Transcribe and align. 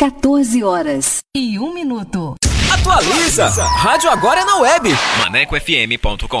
14 0.00 0.64
horas 0.64 1.18
e 1.36 1.58
um 1.58 1.74
minuto. 1.74 2.34
Atualiza! 2.72 3.50
Rádio 3.64 4.08
agora 4.08 4.40
é 4.40 4.44
na 4.46 4.56
web. 4.56 4.88
ManecoFM.com. 5.18 6.40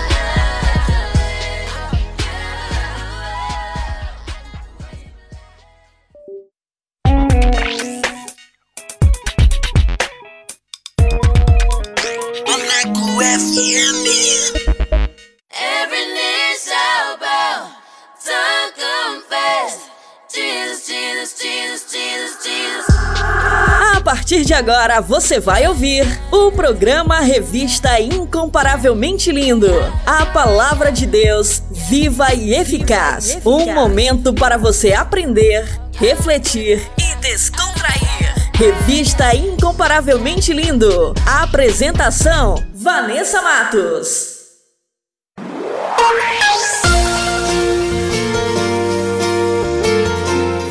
A 23.93 24.01
partir 24.03 24.45
de 24.45 24.53
agora 24.53 25.01
você 25.01 25.37
vai 25.39 25.67
ouvir 25.67 26.05
o 26.31 26.49
programa 26.51 27.19
Revista 27.19 27.99
Incomparavelmente 27.99 29.33
Lindo. 29.33 29.69
A 30.05 30.25
palavra 30.27 30.89
de 30.89 31.05
Deus 31.05 31.61
viva 31.69 32.33
e 32.33 32.53
eficaz. 32.53 33.37
Um 33.45 33.73
momento 33.73 34.33
para 34.33 34.57
você 34.57 34.93
aprender, 34.93 35.67
refletir 35.99 36.81
e 36.97 37.15
descontrair. 37.21 38.40
Revista 38.61 39.35
Incomparavelmente 39.35 40.53
Lindo. 40.53 41.15
A 41.25 41.41
apresentação: 41.41 42.63
Vanessa 42.75 43.41
Matos. 43.41 44.37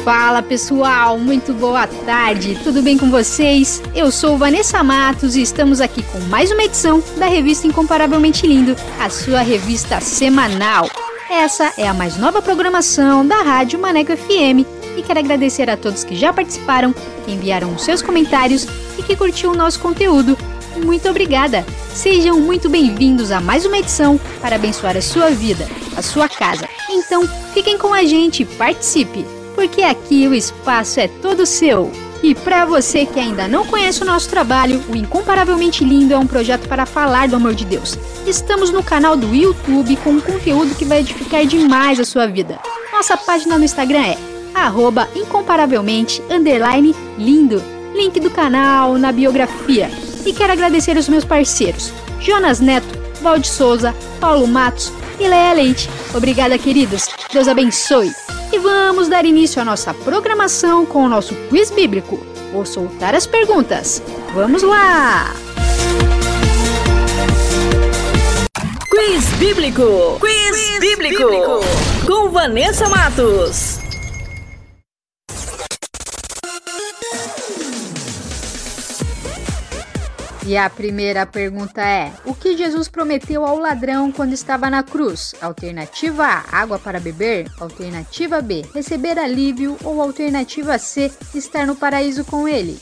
Fala 0.05 0.41
pessoal, 0.41 1.19
muito 1.19 1.53
boa 1.53 1.89
tarde, 2.07 2.57
tudo 2.63 2.81
bem 2.81 2.97
com 2.97 3.11
vocês? 3.11 3.83
Eu 3.93 4.13
sou 4.13 4.39
Vanessa 4.39 4.85
Matos 4.85 5.35
e 5.35 5.43
estamos 5.43 5.81
aqui 5.81 6.05
com 6.05 6.21
mais 6.29 6.53
uma 6.53 6.63
edição 6.63 7.03
da 7.17 7.27
revista 7.27 7.67
Incomparavelmente 7.67 8.47
Lindo, 8.47 8.77
a 9.01 9.11
sua 9.11 9.41
revista 9.41 10.01
semanal. 10.01 10.89
Essa 11.29 11.73
é 11.77 11.89
a 11.89 11.95
mais 11.95 12.17
nova 12.17 12.41
programação 12.41 13.27
da 13.27 13.43
Rádio 13.43 13.81
Maneco 13.81 14.17
FM 14.17 14.80
e 14.97 15.03
quero 15.03 15.19
agradecer 15.19 15.69
a 15.69 15.77
todos 15.77 16.05
que 16.05 16.17
já 16.17 16.33
participaram, 16.33 16.93
que 17.25 17.33
enviaram 17.33 17.75
os 17.75 17.85
seus 17.85 18.03
comentários 18.03 18.67
e 18.99 19.03
que 19.03 19.17
curtiu 19.17 19.53
o 19.53 19.57
nosso 19.57 19.81
conteúdo. 19.81 20.37
Muito 20.85 21.09
obrigada! 21.09 21.65
Sejam 21.95 22.41
muito 22.41 22.69
bem-vindos 22.69 23.31
a 23.31 23.41
mais 23.41 23.67
uma 23.67 23.79
edição 23.79 24.19
para 24.41 24.57
abençoar 24.57 24.97
a 24.97 25.03
sua 25.03 25.31
vida, 25.31 25.69
a 25.97 26.03
sua 26.03 26.29
casa. 26.29 26.69
Então, 26.89 27.29
fiquem 27.53 27.77
com 27.77 27.93
a 27.93 28.05
gente 28.05 28.43
e 28.43 28.47
participe! 28.47 29.25
porque 29.61 29.83
aqui 29.83 30.27
o 30.27 30.35
espaço 30.35 31.01
é 31.01 31.07
todo 31.07 31.45
seu. 31.45 31.93
E 32.23 32.35
para 32.35 32.65
você 32.65 33.05
que 33.05 33.21
ainda 33.21 33.47
não 33.47 33.67
conhece 33.67 34.03
o 34.03 34.07
nosso 34.07 34.29
trabalho, 34.29 34.83
o 34.89 34.97
Incomparavelmente 34.97 35.85
Lindo 35.85 36.15
é 36.15 36.19
um 36.19 36.27
projeto 36.27 36.67
para 36.67 36.87
falar 36.87 37.29
do 37.29 37.37
amor 37.37 37.55
de 37.55 37.67
Deus. 37.67 37.99
Estamos 38.27 38.71
no 38.71 38.83
canal 38.83 39.17
do 39.17 39.35
YouTube 39.35 39.97
com 39.97 40.11
um 40.13 40.21
conteúdo 40.21 40.75
que 40.75 40.85
vai 40.87 41.01
edificar 41.01 41.45
demais 41.45 42.01
a 42.01 42.05
sua 42.05 42.27
vida. 42.27 42.59
Nossa 42.91 43.19
página 43.19 43.59
no 43.59 43.65
Instagram 43.65 44.01
é 44.01 44.19
arroba 44.55 45.09
incomparavelmente 45.15 46.23
underline 46.31 46.95
lindo. 47.19 47.63
Link 47.95 48.21
do 48.21 48.31
canal 48.31 48.95
na 48.99 49.13
biografia. 49.13 49.91
E 50.25 50.33
quero 50.33 50.53
agradecer 50.53 50.97
os 50.97 51.09
meus 51.09 51.25
parceiros, 51.25 51.93
Jonas 52.21 52.61
Neto, 52.61 52.99
Valde 53.23 53.49
Souza, 53.49 53.95
Paulo 54.21 54.47
Matos 54.47 54.93
e 55.19 55.27
Leia 55.27 55.53
Leite. 55.53 55.89
Obrigada, 56.15 56.57
queridos. 56.59 57.07
Deus 57.33 57.49
abençoe. 57.49 58.13
E 58.53 58.59
vamos 58.59 59.09
dar 59.09 59.25
início 59.25 59.63
à 59.63 59.65
nossa 59.65 59.95
programação 59.95 60.85
com 60.85 61.05
o 61.05 61.09
nosso 61.09 61.35
quiz 61.49 61.71
bíblico. 61.71 62.19
Vou 62.53 62.67
soltar 62.67 63.15
as 63.15 63.27
perguntas. 63.27 64.03
Vamos 64.35 64.63
lá! 64.63 65.33
Quiz 68.91 69.25
Bíblico! 69.39 70.19
Quiz, 70.21 70.81
bíblico. 70.81 71.25
bíblico! 71.25 71.61
Com 72.07 72.31
Vanessa 72.31 72.89
Matos. 72.89 73.90
E 80.51 80.57
a 80.57 80.69
primeira 80.69 81.25
pergunta 81.25 81.81
é: 81.81 82.13
O 82.25 82.35
que 82.35 82.57
Jesus 82.57 82.89
prometeu 82.89 83.47
ao 83.47 83.57
ladrão 83.57 84.11
quando 84.11 84.33
estava 84.33 84.69
na 84.69 84.83
cruz? 84.83 85.33
Alternativa 85.41 86.25
A: 86.25 86.43
água 86.51 86.77
para 86.77 86.99
beber. 86.99 87.49
Alternativa 87.61 88.43
B: 88.43 88.65
receber 88.75 89.17
alívio. 89.17 89.77
Ou 89.85 90.03
alternativa 90.03 90.77
C: 90.77 91.09
estar 91.37 91.65
no 91.69 91.77
paraíso 91.77 92.25
com 92.25 92.49
ele. 92.49 92.81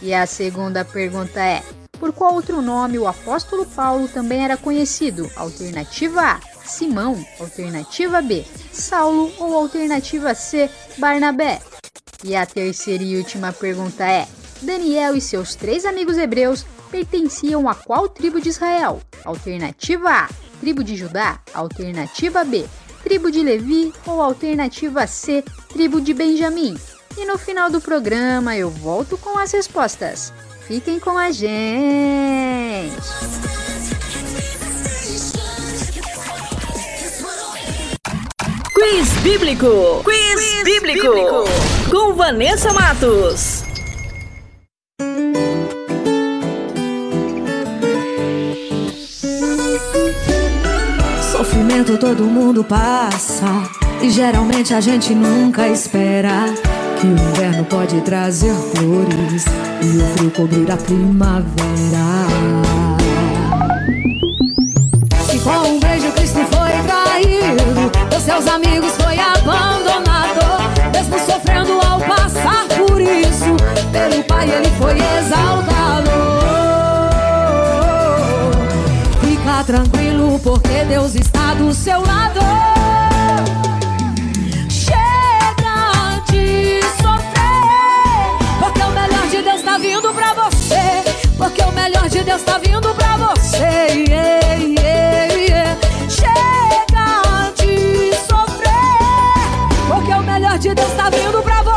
E 0.00 0.14
a 0.14 0.26
segunda 0.26 0.84
pergunta 0.84 1.40
é: 1.40 1.64
Por 1.98 2.12
qual 2.12 2.34
outro 2.34 2.62
nome 2.62 3.00
o 3.00 3.08
apóstolo 3.08 3.66
Paulo 3.66 4.06
também 4.06 4.44
era 4.44 4.56
conhecido? 4.56 5.28
Alternativa 5.34 6.20
A: 6.20 6.40
Simão. 6.64 7.20
Alternativa 7.40 8.22
B: 8.22 8.44
Saulo. 8.70 9.32
Ou 9.40 9.56
alternativa 9.56 10.36
C: 10.36 10.70
Barnabé? 10.98 11.60
E 12.22 12.36
a 12.36 12.46
terceira 12.46 13.02
e 13.02 13.16
última 13.16 13.52
pergunta 13.52 14.06
é: 14.06 14.28
Daniel 14.62 15.16
e 15.16 15.20
seus 15.20 15.56
três 15.56 15.84
amigos 15.84 16.16
hebreus 16.16 16.64
pertenciam 16.92 17.66
a 17.66 17.74
qual 17.74 18.06
tribo 18.06 18.38
de 18.38 18.50
Israel? 18.50 19.00
Alternativa 19.24 20.10
A: 20.10 20.28
tribo 20.60 20.84
de 20.84 20.94
Judá. 20.94 21.40
Alternativa 21.54 22.44
B: 22.44 22.66
tribo 23.02 23.30
de 23.30 23.42
Levi. 23.42 23.92
Ou 24.06 24.20
alternativa 24.20 25.06
C: 25.06 25.42
tribo 25.70 26.00
de 26.00 26.12
Benjamim? 26.12 26.76
E 27.16 27.24
no 27.24 27.38
final 27.38 27.70
do 27.70 27.80
programa 27.80 28.56
eu 28.56 28.68
volto 28.68 29.16
com 29.16 29.38
as 29.38 29.50
respostas. 29.52 30.32
Fiquem 30.66 31.00
com 31.00 31.16
a 31.16 31.30
gente! 31.30 32.92
Quiz 38.74 39.08
Bíblico. 39.22 40.02
Quiz, 40.04 40.64
Bíblico. 40.64 41.08
Com 41.90 42.14
Vanessa 42.14 42.72
Matos. 42.72 43.64
Sofrimento 51.62 51.96
todo 51.96 52.24
mundo 52.24 52.64
passa 52.64 53.46
e 54.00 54.10
geralmente 54.10 54.74
a 54.74 54.80
gente 54.80 55.14
nunca 55.14 55.68
espera 55.68 56.46
que 57.00 57.06
o 57.06 57.12
inverno 57.12 57.64
pode 57.66 58.00
trazer 58.00 58.52
flores 58.52 59.44
e 59.80 59.96
o 59.96 60.06
frio 60.08 60.30
cobrir 60.32 60.68
a 60.72 60.76
primavera. 60.76 61.46
Se 65.24 65.38
com 65.38 65.50
um 65.50 65.78
beijo 65.78 66.10
Cristo 66.10 66.40
foi 66.50 66.72
traído, 66.82 67.92
os 68.16 68.22
seus 68.24 68.48
amigos 68.48 68.90
foi 69.00 69.16
abandonado, 69.20 70.90
mesmo 70.92 71.16
sofrendo 71.24 71.74
ao 71.86 72.00
passar 72.00 72.66
por 72.88 73.00
isso, 73.00 73.54
pelo 73.92 74.24
Pai 74.24 74.50
ele 74.50 74.68
foi 74.80 74.96
exaltado. 74.96 76.10
Fica 79.20 79.62
tranquilo 79.64 80.40
porque 80.42 80.84
Deus 80.88 81.14
está 81.14 81.31
do 81.54 81.72
seu 81.74 82.00
lado. 82.00 82.40
Chega 84.68 86.20
de 86.30 86.80
sofrer, 87.02 88.38
porque 88.58 88.82
o 88.82 88.90
melhor 88.90 89.28
de 89.28 89.42
Deus 89.42 89.62
tá 89.62 89.78
vindo 89.78 90.14
pra 90.14 90.34
você. 90.34 91.02
Porque 91.36 91.62
o 91.62 91.72
melhor 91.72 92.08
de 92.08 92.22
Deus 92.22 92.42
tá 92.42 92.58
vindo 92.58 92.94
pra 92.94 93.16
você. 93.16 93.58
Yeah, 94.08 94.54
yeah, 94.54 95.34
yeah. 95.34 95.78
Chega 96.08 97.52
de 97.56 98.14
sofrer, 98.28 99.88
porque 99.88 100.12
o 100.12 100.22
melhor 100.22 100.58
de 100.58 100.74
Deus 100.74 100.92
tá 100.92 101.10
vindo 101.10 101.42
pra 101.42 101.62
você. 101.62 101.71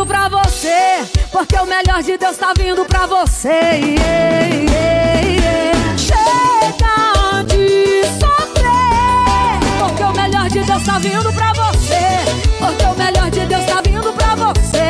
Vindo 0.00 0.06
pra 0.06 0.28
você. 0.28 1.04
Porque 1.30 1.56
o 1.56 1.66
melhor 1.66 2.02
de 2.02 2.16
Deus 2.16 2.36
tá 2.36 2.52
vindo 2.56 2.84
pra 2.84 3.06
você. 3.06 3.48
Yeah, 3.48 4.46
yeah, 4.46 5.20
yeah. 5.20 5.98
Chega 5.98 7.44
de 7.44 8.04
sofrer, 8.18 9.60
porque 9.78 10.02
o 10.02 10.12
melhor 10.12 10.48
de 10.48 10.60
Deus 10.60 10.82
tá 10.82 10.98
vindo 10.98 11.32
pra 11.32 11.52
você. 11.52 12.00
Porque 12.58 12.84
o 12.84 12.94
melhor 12.94 13.30
de 13.30 13.46
Deus 13.46 13.64
tá 13.66 13.82
vindo 13.82 14.12
pra 14.12 14.34
você. 14.34 14.89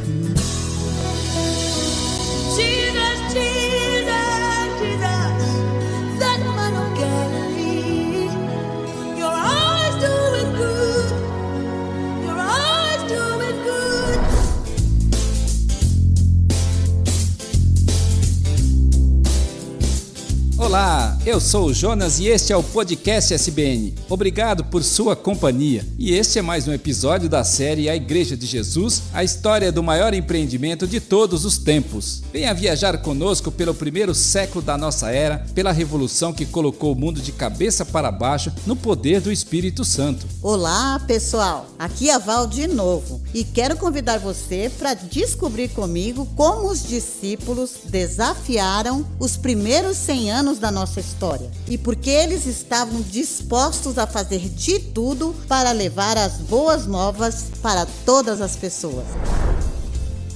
Olá, 20.71 21.17
eu 21.25 21.41
sou 21.41 21.65
o 21.65 21.73
Jonas 21.73 22.17
e 22.21 22.27
este 22.27 22.53
é 22.53 22.55
o 22.55 22.63
podcast 22.63 23.33
SBN. 23.33 23.93
Obrigado 24.09 24.63
por 24.63 24.81
sua 24.85 25.17
companhia. 25.17 25.85
E 25.99 26.13
este 26.13 26.39
é 26.39 26.41
mais 26.41 26.65
um 26.65 26.71
episódio 26.71 27.27
da 27.27 27.43
série 27.43 27.89
A 27.89 27.95
Igreja 27.97 28.37
de 28.37 28.45
Jesus, 28.45 29.03
a 29.13 29.21
história 29.21 29.69
do 29.69 29.83
maior 29.83 30.13
empreendimento 30.13 30.87
de 30.87 31.01
todos 31.01 31.43
os 31.43 31.57
tempos. 31.57 32.23
Venha 32.31 32.53
viajar 32.53 32.97
conosco 32.99 33.51
pelo 33.51 33.73
primeiro 33.73 34.15
século 34.15 34.63
da 34.63 34.77
nossa 34.77 35.11
era, 35.11 35.45
pela 35.53 35.73
revolução 35.73 36.31
que 36.31 36.45
colocou 36.45 36.93
o 36.93 36.97
mundo 36.97 37.19
de 37.19 37.33
cabeça 37.33 37.83
para 37.83 38.09
baixo 38.09 38.49
no 38.65 38.77
poder 38.77 39.19
do 39.19 39.29
Espírito 39.29 39.83
Santo. 39.83 40.25
Olá, 40.41 41.01
pessoal. 41.05 41.67
Aqui 41.77 42.09
é 42.09 42.13
a 42.13 42.17
Val 42.17 42.47
de 42.47 42.65
novo 42.67 43.21
e 43.33 43.43
quero 43.43 43.75
convidar 43.75 44.19
você 44.19 44.71
para 44.79 44.93
descobrir 44.93 45.67
comigo 45.67 46.25
como 46.33 46.69
os 46.69 46.87
discípulos 46.87 47.71
desafiaram 47.89 49.05
os 49.19 49.35
primeiros 49.35 49.97
100 49.97 50.31
anos 50.31 50.60
da 50.61 50.71
nossa 50.71 51.01
história 51.01 51.51
e 51.67 51.77
porque 51.77 52.09
eles 52.09 52.45
estavam 52.45 53.01
dispostos 53.01 53.97
a 53.97 54.07
fazer 54.07 54.39
de 54.39 54.79
tudo 54.79 55.35
para 55.47 55.71
levar 55.71 56.17
as 56.17 56.37
boas 56.37 56.87
novas 56.87 57.47
para 57.61 57.85
todas 58.05 58.39
as 58.39 58.55
pessoas. 58.55 59.05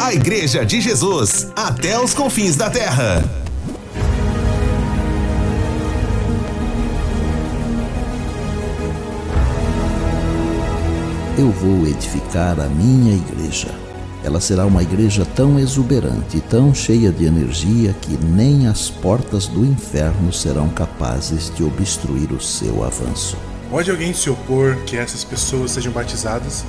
A 0.00 0.12
Igreja 0.12 0.64
de 0.64 0.80
Jesus, 0.80 1.48
até 1.56 1.98
os 1.98 2.14
confins 2.14 2.56
da 2.56 2.68
terra. 2.68 3.22
Eu 11.38 11.50
vou 11.50 11.86
edificar 11.86 12.60
a 12.60 12.66
minha 12.68 13.16
igreja. 13.16 13.68
Ela 14.22 14.40
será 14.40 14.64
uma 14.66 14.82
igreja 14.82 15.26
tão 15.34 15.58
exuberante 15.58 16.38
e 16.38 16.40
tão 16.40 16.74
cheia 16.74 17.10
de 17.10 17.24
energia 17.24 17.94
que 18.00 18.16
nem 18.16 18.66
as 18.66 18.88
portas 18.88 19.46
do 19.46 19.64
inferno 19.64 20.32
serão 20.32 20.68
capazes 20.68 21.52
de 21.54 21.62
obstruir 21.62 22.32
o 22.32 22.40
seu 22.40 22.84
avanço. 22.84 23.36
Pode 23.70 23.90
alguém 23.90 24.12
se 24.12 24.30
opor 24.30 24.76
que 24.86 24.96
essas 24.96 25.24
pessoas 25.24 25.72
sejam 25.72 25.92
batizadas? 25.92 26.64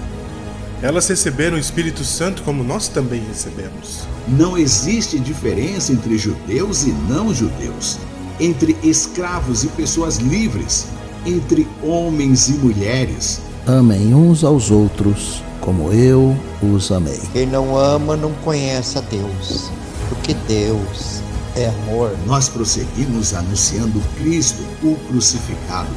Elas 0.86 1.08
receberam 1.08 1.58
o 1.58 1.60
Espírito 1.60 2.04
Santo 2.04 2.44
como 2.44 2.64
nós 2.64 2.88
também 2.88 3.20
recebemos. 3.28 4.02
Não 4.28 4.56
existe 4.56 5.18
diferença 5.18 5.92
entre 5.92 6.16
judeus 6.16 6.84
e 6.84 6.92
não 7.10 7.34
judeus, 7.34 7.98
entre 8.40 8.78
escravos 8.84 9.64
e 9.64 9.68
pessoas 9.70 10.18
livres, 10.18 10.86
entre 11.26 11.68
homens 11.82 12.50
e 12.50 12.52
mulheres. 12.52 13.42
Amem 13.66 14.14
uns 14.14 14.44
aos 14.44 14.70
outros 14.70 15.42
como 15.60 15.92
eu 15.92 16.38
os 16.62 16.92
amei. 16.92 17.20
Quem 17.34 17.48
não 17.48 17.76
ama 17.76 18.16
não 18.16 18.32
conhece 18.44 19.00
a 19.00 19.02
Deus, 19.02 19.72
porque 20.08 20.36
Deus 20.48 21.20
é 21.56 21.66
amor. 21.66 22.16
Nós 22.28 22.48
prosseguimos 22.48 23.34
anunciando 23.34 24.00
Cristo, 24.20 24.62
o 24.84 24.96
crucificado. 25.08 25.90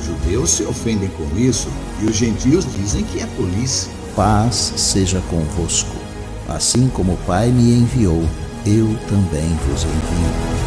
Os 0.00 0.06
judeus 0.06 0.48
se 0.48 0.62
ofendem 0.62 1.10
com 1.10 1.28
isso 1.38 1.68
e 2.00 2.06
os 2.06 2.16
gentios 2.16 2.64
dizem 2.74 3.04
que 3.04 3.20
é 3.20 3.26
tolice. 3.36 3.99
Paz 4.14 4.74
seja 4.76 5.22
convosco. 5.30 5.96
Assim 6.48 6.88
como 6.88 7.12
o 7.12 7.18
Pai 7.18 7.48
me 7.50 7.72
enviou, 7.72 8.22
eu 8.66 8.86
também 9.08 9.48
vos 9.68 9.84
envio. 9.84 10.60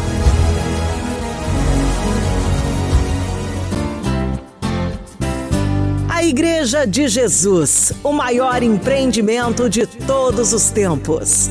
A 6.08 6.24
Igreja 6.24 6.86
de 6.86 7.06
Jesus, 7.06 7.92
o 8.02 8.12
maior 8.12 8.62
empreendimento 8.62 9.68
de 9.68 9.86
todos 9.86 10.52
os 10.52 10.70
tempos. 10.70 11.50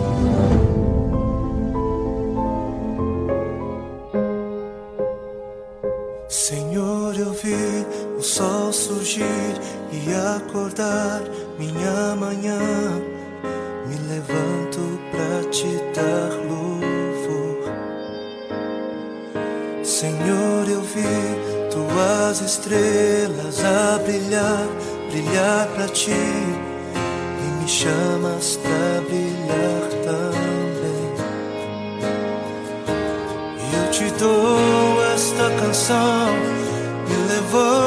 Brilhar, 25.09 25.67
brilhar 25.77 25.87
ti. 25.89 26.11
E 26.11 27.61
me 27.61 27.67
chamas 27.67 28.57
pra 28.57 29.01
brilhar 29.07 29.89
também. 30.05 31.11
Eu 33.73 33.91
te 33.91 34.11
dou 34.19 35.03
esta 35.13 35.49
canção. 35.59 36.33
Me 37.07 37.33
levanto 37.33 37.80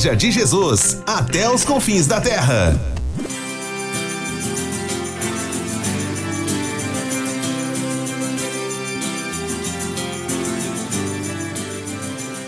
Igreja 0.00 0.16
de 0.16 0.30
Jesus, 0.30 1.02
até 1.06 1.50
os 1.50 1.62
confins 1.62 2.06
da 2.06 2.22
terra. 2.22 2.74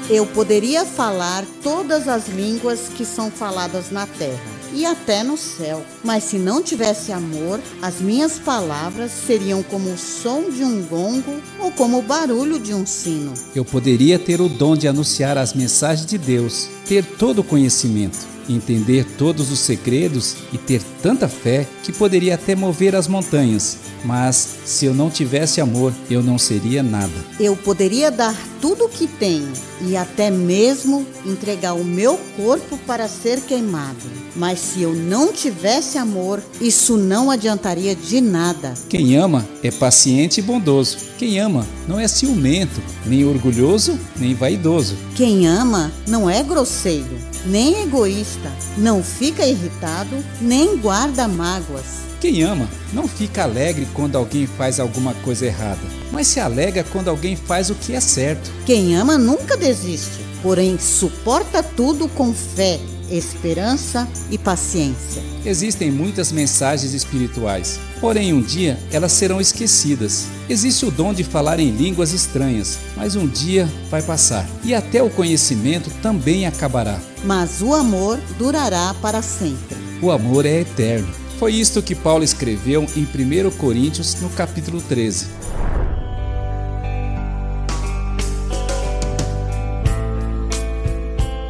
Eu 0.08 0.24
poderia 0.24 0.86
falar 0.86 1.44
todas 1.62 2.08
as 2.08 2.26
línguas 2.26 2.88
que 2.88 3.04
são 3.04 3.30
faladas 3.30 3.90
na 3.90 4.06
terra 4.06 4.51
e 4.72 4.84
até 4.84 5.22
no 5.22 5.36
céu, 5.36 5.84
mas 6.02 6.24
se 6.24 6.38
não 6.38 6.62
tivesse 6.62 7.12
amor, 7.12 7.60
as 7.80 8.00
minhas 8.00 8.38
palavras 8.38 9.10
seriam 9.10 9.62
como 9.62 9.90
o 9.90 9.98
som 9.98 10.50
de 10.50 10.64
um 10.64 10.82
gongo 10.82 11.40
ou 11.58 11.70
como 11.70 11.98
o 11.98 12.02
barulho 12.02 12.58
de 12.58 12.74
um 12.74 12.86
sino. 12.86 13.34
eu 13.54 13.64
poderia 13.64 14.18
ter 14.18 14.40
o 14.40 14.48
dom 14.48 14.76
de 14.76 14.88
anunciar 14.88 15.36
as 15.36 15.52
mensagens 15.54 16.06
de 16.06 16.18
Deus, 16.18 16.68
ter 16.86 17.04
todo 17.04 17.40
o 17.40 17.44
conhecimento, 17.44 18.18
entender 18.48 19.04
todos 19.16 19.50
os 19.50 19.60
segredos 19.60 20.36
e 20.52 20.58
ter 20.58 20.82
tanta 21.02 21.28
fé 21.28 21.66
que 21.82 21.92
poderia 21.92 22.34
até 22.34 22.54
mover 22.54 22.94
as 22.94 23.06
montanhas. 23.06 23.78
Mas 24.04 24.58
se 24.64 24.86
eu 24.86 24.94
não 24.94 25.10
tivesse 25.10 25.60
amor, 25.60 25.92
eu 26.10 26.22
não 26.22 26.38
seria 26.38 26.82
nada. 26.82 27.12
Eu 27.38 27.56
poderia 27.56 28.10
dar 28.10 28.36
tudo 28.60 28.86
o 28.86 28.88
que 28.88 29.06
tenho 29.06 29.52
e 29.82 29.96
até 29.96 30.30
mesmo 30.30 31.06
entregar 31.26 31.74
o 31.74 31.84
meu 31.84 32.18
corpo 32.36 32.78
para 32.86 33.08
ser 33.08 33.40
queimado. 33.40 34.00
Mas 34.34 34.60
se 34.60 34.82
eu 34.82 34.94
não 34.94 35.32
tivesse 35.32 35.98
amor, 35.98 36.42
isso 36.60 36.96
não 36.96 37.30
adiantaria 37.30 37.94
de 37.94 38.20
nada. 38.20 38.74
Quem 38.88 39.16
ama 39.16 39.46
é 39.62 39.70
paciente 39.70 40.38
e 40.38 40.42
bondoso. 40.42 40.98
Quem 41.18 41.38
ama 41.38 41.66
não 41.86 41.98
é 41.98 42.08
ciumento, 42.08 42.80
nem 43.06 43.24
orgulhoso, 43.24 43.98
nem 44.16 44.34
vaidoso. 44.34 44.96
Quem 45.14 45.46
ama 45.46 45.92
não 46.06 46.28
é 46.28 46.42
grosseiro, 46.42 47.16
nem 47.46 47.82
egoísta, 47.82 48.50
não 48.76 49.02
fica 49.02 49.46
irritado, 49.46 50.16
nem 50.40 50.76
guarda 50.76 51.28
mágoas. 51.28 52.02
Quem 52.20 52.42
ama 52.42 52.68
não 52.92 53.08
fica 53.08 53.42
alegre 53.42 53.86
quando 53.94 54.16
alguém 54.16 54.46
faz 54.46 54.78
alguma 54.78 55.12
coisa 55.14 55.46
errada, 55.46 55.80
mas 56.12 56.28
se 56.28 56.38
alegra 56.38 56.84
quando 56.84 57.08
alguém 57.08 57.34
faz 57.34 57.70
o 57.70 57.74
que 57.74 57.94
é 57.94 58.00
certo. 58.00 58.52
Quem 58.66 58.94
ama 58.94 59.16
nunca 59.18 59.56
desiste, 59.56 60.20
porém 60.42 60.78
suporta 60.78 61.62
tudo 61.62 62.06
com 62.08 62.32
fé, 62.34 62.78
esperança 63.10 64.08
e 64.30 64.38
paciência. 64.38 65.22
Existem 65.44 65.90
muitas 65.90 66.30
mensagens 66.30 66.94
espirituais, 66.94 67.80
porém 68.00 68.32
um 68.32 68.40
dia 68.40 68.78
elas 68.92 69.12
serão 69.12 69.40
esquecidas. 69.40 70.26
Existe 70.48 70.86
o 70.86 70.90
dom 70.90 71.12
de 71.12 71.24
falar 71.24 71.58
em 71.58 71.70
línguas 71.70 72.12
estranhas, 72.12 72.78
mas 72.96 73.16
um 73.16 73.26
dia 73.26 73.68
vai 73.90 74.02
passar 74.02 74.48
e 74.62 74.74
até 74.74 75.02
o 75.02 75.10
conhecimento 75.10 75.90
também 76.02 76.46
acabará. 76.46 77.00
Mas 77.24 77.60
o 77.60 77.74
amor 77.74 78.18
durará 78.38 78.94
para 79.00 79.22
sempre. 79.22 79.76
O 80.00 80.10
amor 80.10 80.46
é 80.46 80.60
eterno. 80.60 81.08
Foi 81.38 81.54
isto 81.54 81.82
que 81.82 81.94
Paulo 81.94 82.22
escreveu 82.22 82.86
em 82.94 83.02
1 83.02 83.50
Coríntios, 83.56 84.14
no 84.20 84.30
capítulo 84.30 84.80
13. 84.80 85.41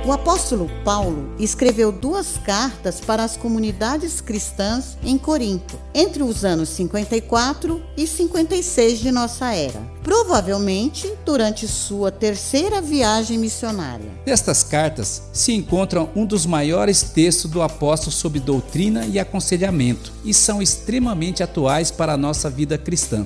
O 0.05 0.11
apóstolo 0.11 0.69
Paulo 0.85 1.33
escreveu 1.39 1.93
duas 1.93 2.37
cartas 2.45 3.01
para 3.01 3.23
as 3.23 3.37
comunidades 3.37 4.21
cristãs 4.21 4.99
em 5.05 5.17
Corinto, 5.17 5.79
entre 5.95 6.25
os 6.25 6.45
anos 6.45 6.71
54 6.71 7.81
e 7.97 8.05
56 8.05 8.99
de 8.99 9.13
nossa 9.13 9.55
era, 9.55 9.81
provavelmente 10.03 11.09
durante 11.25 11.69
sua 11.69 12.11
terceira 12.11 12.83
viagem 12.83 13.39
missionária. 13.39 14.11
Nestas 14.27 14.65
cartas 14.65 15.23
se 15.33 15.53
encontram 15.53 16.11
um 16.17 16.27
dos 16.27 16.47
maiores 16.47 17.05
textos 17.05 17.49
do 17.49 17.63
apóstolo 17.63 18.11
sobre 18.11 18.41
doutrina 18.41 19.07
e 19.07 19.21
aconselhamento 19.21 20.13
e 20.25 20.35
são 20.35 20.61
extremamente 20.61 21.45
atuais 21.45 21.93
para 21.93 22.15
a 22.15 22.17
nossa 22.17 22.51
vida 22.51 22.77
cristã. 22.77 23.25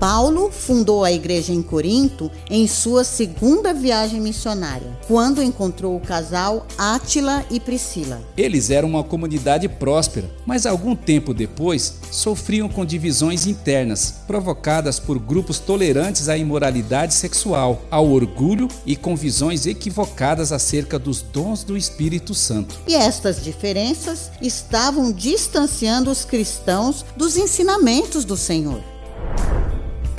Paulo 0.00 0.50
fundou 0.50 1.04
a 1.04 1.12
igreja 1.12 1.52
em 1.52 1.60
Corinto 1.60 2.30
em 2.48 2.66
sua 2.66 3.04
segunda 3.04 3.74
viagem 3.74 4.18
missionária, 4.18 4.98
quando 5.06 5.42
encontrou 5.42 5.94
o 5.94 6.00
casal 6.00 6.66
Átila 6.78 7.44
e 7.50 7.60
Priscila. 7.60 8.18
Eles 8.34 8.70
eram 8.70 8.88
uma 8.88 9.04
comunidade 9.04 9.68
próspera, 9.68 10.30
mas 10.46 10.64
algum 10.64 10.96
tempo 10.96 11.34
depois 11.34 11.96
sofriam 12.10 12.66
com 12.66 12.82
divisões 12.82 13.46
internas, 13.46 14.14
provocadas 14.26 14.98
por 14.98 15.18
grupos 15.18 15.58
tolerantes 15.58 16.30
à 16.30 16.38
imoralidade 16.38 17.12
sexual, 17.12 17.82
ao 17.90 18.08
orgulho 18.08 18.68
e 18.86 18.96
com 18.96 19.14
visões 19.14 19.66
equivocadas 19.66 20.50
acerca 20.50 20.98
dos 20.98 21.20
dons 21.20 21.62
do 21.62 21.76
Espírito 21.76 22.34
Santo. 22.34 22.74
E 22.88 22.94
estas 22.94 23.44
diferenças 23.44 24.30
estavam 24.40 25.12
distanciando 25.12 26.10
os 26.10 26.24
cristãos 26.24 27.04
dos 27.14 27.36
ensinamentos 27.36 28.24
do 28.24 28.34
Senhor. 28.34 28.80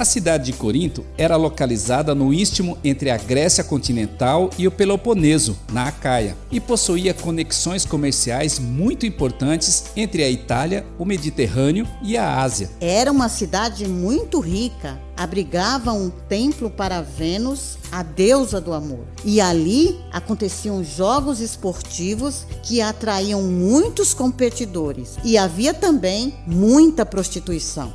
A 0.01 0.05
cidade 0.05 0.45
de 0.45 0.53
Corinto 0.53 1.05
era 1.15 1.35
localizada 1.35 2.15
no 2.15 2.33
istmo 2.33 2.75
entre 2.83 3.11
a 3.11 3.17
Grécia 3.17 3.63
continental 3.63 4.49
e 4.57 4.67
o 4.67 4.71
Peloponeso, 4.71 5.55
na 5.71 5.89
Acaia, 5.89 6.35
e 6.51 6.59
possuía 6.59 7.13
conexões 7.13 7.85
comerciais 7.85 8.57
muito 8.57 9.05
importantes 9.05 9.91
entre 9.95 10.23
a 10.23 10.29
Itália, 10.31 10.83
o 10.97 11.05
Mediterrâneo 11.05 11.87
e 12.01 12.17
a 12.17 12.41
Ásia. 12.41 12.71
Era 12.81 13.11
uma 13.11 13.29
cidade 13.29 13.87
muito 13.87 14.39
rica, 14.39 14.99
abrigava 15.15 15.93
um 15.93 16.09
templo 16.09 16.71
para 16.71 17.03
Vênus, 17.03 17.77
a 17.91 18.01
deusa 18.01 18.59
do 18.59 18.73
amor. 18.73 19.05
E 19.23 19.39
ali 19.39 19.99
aconteciam 20.11 20.83
jogos 20.83 21.39
esportivos 21.39 22.47
que 22.63 22.81
atraíam 22.81 23.43
muitos 23.43 24.15
competidores. 24.15 25.17
E 25.23 25.37
havia 25.37 25.75
também 25.75 26.33
muita 26.47 27.05
prostituição. 27.05 27.93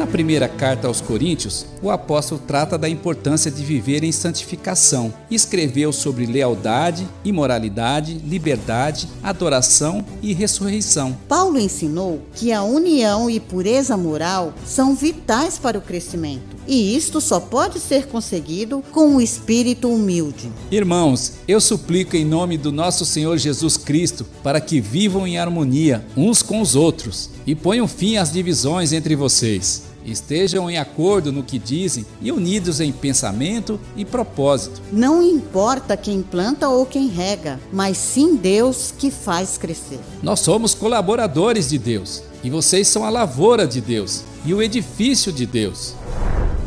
Na 0.00 0.06
primeira 0.06 0.48
carta 0.48 0.88
aos 0.88 0.98
Coríntios, 0.98 1.66
o 1.82 1.90
apóstolo 1.90 2.40
trata 2.46 2.78
da 2.78 2.88
importância 2.88 3.50
de 3.50 3.62
viver 3.62 4.02
em 4.02 4.10
santificação. 4.10 5.12
Escreveu 5.30 5.92
sobre 5.92 6.24
lealdade, 6.24 7.06
imoralidade, 7.22 8.14
liberdade, 8.14 9.06
adoração 9.22 10.02
e 10.22 10.32
ressurreição. 10.32 11.14
Paulo 11.28 11.58
ensinou 11.58 12.22
que 12.34 12.50
a 12.50 12.62
união 12.62 13.28
e 13.28 13.38
pureza 13.38 13.94
moral 13.94 14.54
são 14.64 14.94
vitais 14.94 15.58
para 15.58 15.76
o 15.76 15.82
crescimento, 15.82 16.56
e 16.66 16.96
isto 16.96 17.20
só 17.20 17.38
pode 17.38 17.78
ser 17.78 18.06
conseguido 18.06 18.82
com 18.90 19.06
um 19.06 19.20
espírito 19.20 19.92
humilde. 19.92 20.50
Irmãos, 20.70 21.34
eu 21.46 21.60
suplico 21.60 22.16
em 22.16 22.24
nome 22.24 22.56
do 22.56 22.72
nosso 22.72 23.04
Senhor 23.04 23.36
Jesus 23.36 23.76
Cristo 23.76 24.24
para 24.42 24.62
que 24.62 24.80
vivam 24.80 25.26
em 25.26 25.36
harmonia 25.36 26.06
uns 26.16 26.40
com 26.40 26.62
os 26.62 26.74
outros 26.74 27.28
e 27.46 27.54
ponham 27.54 27.86
fim 27.86 28.16
às 28.16 28.32
divisões 28.32 28.94
entre 28.94 29.14
vocês. 29.14 29.89
Estejam 30.04 30.70
em 30.70 30.78
acordo 30.78 31.32
no 31.32 31.42
que 31.42 31.58
dizem 31.58 32.06
e 32.20 32.32
unidos 32.32 32.80
em 32.80 32.92
pensamento 32.92 33.78
e 33.96 34.04
propósito. 34.04 34.80
Não 34.92 35.22
importa 35.22 35.96
quem 35.96 36.22
planta 36.22 36.68
ou 36.68 36.86
quem 36.86 37.08
rega, 37.08 37.60
mas 37.72 37.96
sim 37.96 38.36
Deus 38.36 38.92
que 38.96 39.10
faz 39.10 39.58
crescer. 39.58 40.00
Nós 40.22 40.40
somos 40.40 40.74
colaboradores 40.74 41.68
de 41.68 41.78
Deus 41.78 42.22
e 42.42 42.50
vocês 42.50 42.88
são 42.88 43.04
a 43.04 43.10
lavoura 43.10 43.66
de 43.66 43.80
Deus 43.80 44.22
e 44.44 44.54
o 44.54 44.62
edifício 44.62 45.32
de 45.32 45.46
Deus. 45.46 45.94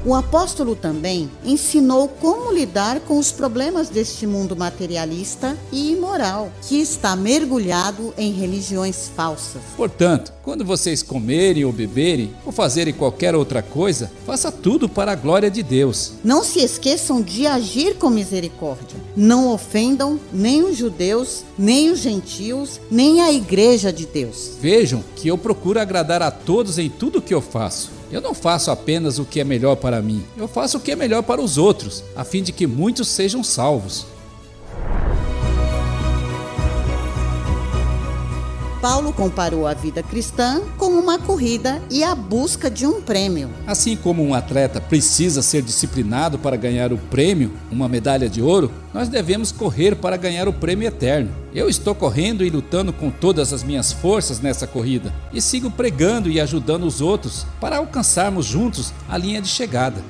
O 0.05 0.13
apóstolo 0.13 0.75
também 0.75 1.31
ensinou 1.45 2.09
como 2.09 2.51
lidar 2.51 2.99
com 3.01 3.17
os 3.17 3.31
problemas 3.31 3.87
deste 3.87 4.27
mundo 4.27 4.53
materialista 4.53 5.57
e 5.71 5.93
imoral, 5.93 6.51
que 6.67 6.81
está 6.81 7.15
mergulhado 7.15 8.13
em 8.17 8.33
religiões 8.33 9.09
falsas. 9.15 9.61
Portanto, 9.77 10.33
quando 10.43 10.65
vocês 10.65 11.01
comerem 11.01 11.63
ou 11.63 11.71
beberem 11.71 12.35
ou 12.45 12.51
fazerem 12.51 12.93
qualquer 12.93 13.33
outra 13.33 13.61
coisa, 13.61 14.11
faça 14.25 14.51
tudo 14.51 14.89
para 14.89 15.13
a 15.13 15.15
glória 15.15 15.49
de 15.49 15.63
Deus. 15.63 16.13
Não 16.21 16.43
se 16.43 16.59
esqueçam 16.59 17.21
de 17.21 17.47
agir 17.47 17.95
com 17.95 18.09
misericórdia. 18.09 18.99
Não 19.15 19.53
ofendam 19.53 20.19
nem 20.33 20.63
os 20.63 20.75
judeus, 20.75 21.45
nem 21.57 21.89
os 21.89 21.99
gentios, 21.99 22.81
nem 22.91 23.21
a 23.21 23.31
igreja 23.31 23.93
de 23.93 24.05
Deus. 24.05 24.51
Vejam 24.59 25.01
que 25.15 25.29
eu 25.29 25.37
procuro 25.37 25.79
agradar 25.79 26.21
a 26.21 26.29
todos 26.29 26.77
em 26.77 26.89
tudo 26.89 27.21
que 27.21 27.33
eu 27.33 27.41
faço. 27.41 28.02
Eu 28.11 28.21
não 28.21 28.33
faço 28.33 28.69
apenas 28.69 29.19
o 29.19 29.25
que 29.25 29.39
é 29.39 29.43
melhor 29.43 29.75
para 29.75 30.01
mim, 30.01 30.23
eu 30.37 30.47
faço 30.47 30.77
o 30.77 30.81
que 30.81 30.91
é 30.91 30.95
melhor 30.95 31.23
para 31.23 31.41
os 31.41 31.57
outros, 31.57 32.03
a 32.15 32.23
fim 32.23 32.43
de 32.43 32.51
que 32.51 32.67
muitos 32.67 33.07
sejam 33.07 33.43
salvos. 33.43 34.05
Paulo 38.83 39.13
comparou 39.13 39.65
a 39.65 39.73
vida 39.73 40.03
cristã 40.03 40.61
com 40.77 40.87
uma 40.87 41.17
corrida 41.17 41.81
e 41.89 42.03
a 42.03 42.13
busca 42.13 42.69
de 42.69 42.85
um 42.85 43.01
prêmio. 43.01 43.49
Assim 43.65 43.95
como 43.95 44.21
um 44.21 44.33
atleta 44.33 44.81
precisa 44.81 45.41
ser 45.41 45.61
disciplinado 45.61 46.37
para 46.37 46.57
ganhar 46.57 46.91
o 46.91 46.97
prêmio, 46.97 47.53
uma 47.71 47.87
medalha 47.87 48.27
de 48.27 48.41
ouro, 48.41 48.69
nós 48.93 49.07
devemos 49.07 49.53
correr 49.53 49.95
para 49.95 50.17
ganhar 50.17 50.49
o 50.49 50.53
prêmio 50.53 50.85
eterno. 50.85 51.31
Eu 51.55 51.69
estou 51.69 51.95
correndo 51.95 52.43
e 52.43 52.49
lutando 52.49 52.91
com 52.91 53.09
todas 53.09 53.53
as 53.53 53.63
minhas 53.63 53.93
forças 53.93 54.41
nessa 54.41 54.67
corrida 54.67 55.13
e 55.31 55.39
sigo 55.39 55.71
pregando 55.71 56.29
e 56.29 56.41
ajudando 56.41 56.83
os 56.83 56.99
outros 56.99 57.45
para 57.61 57.77
alcançarmos 57.77 58.45
juntos 58.45 58.91
a 59.07 59.17
linha 59.17 59.41
de 59.41 59.47
chegada. 59.47 60.03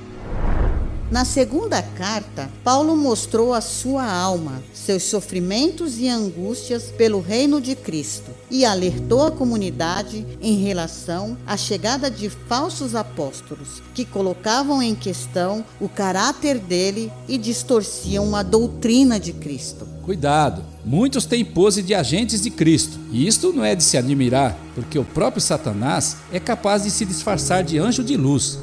Na 1.13 1.25
segunda 1.25 1.79
carta, 1.79 2.49
Paulo 2.63 2.97
mostrou 2.97 3.53
a 3.53 3.61
sua 3.61 4.03
alma, 4.03 4.63
seus 4.73 5.03
sofrimentos 5.03 5.99
e 5.99 6.09
angústias 6.09 6.85
pelo 6.85 7.21
reino 7.21 7.61
de 7.61 7.75
Cristo 7.75 8.31
e 8.49 8.65
alertou 8.65 9.21
a 9.21 9.29
comunidade 9.29 10.25
em 10.41 10.63
relação 10.63 11.37
à 11.45 11.55
chegada 11.55 12.09
de 12.09 12.31
falsos 12.31 12.95
apóstolos 12.95 13.79
que 13.93 14.05
colocavam 14.05 14.81
em 14.81 14.95
questão 14.95 15.63
o 15.79 15.87
caráter 15.87 16.57
dele 16.57 17.11
e 17.27 17.37
distorciam 17.37 18.35
a 18.35 18.41
doutrina 18.41 19.19
de 19.19 19.33
Cristo. 19.33 19.87
Cuidado! 20.01 20.63
Muitos 20.83 21.27
têm 21.27 21.45
pose 21.45 21.83
de 21.83 21.93
agentes 21.93 22.41
de 22.41 22.49
Cristo, 22.49 22.97
e 23.11 23.27
isto 23.27 23.53
não 23.53 23.63
é 23.63 23.75
de 23.75 23.83
se 23.83 23.97
admirar, 23.97 24.57
porque 24.73 24.97
o 24.97 25.05
próprio 25.05 25.43
Satanás 25.43 26.17
é 26.31 26.39
capaz 26.39 26.81
de 26.81 26.89
se 26.89 27.05
disfarçar 27.05 27.63
de 27.63 27.77
anjo 27.77 28.03
de 28.03 28.17
luz. 28.17 28.57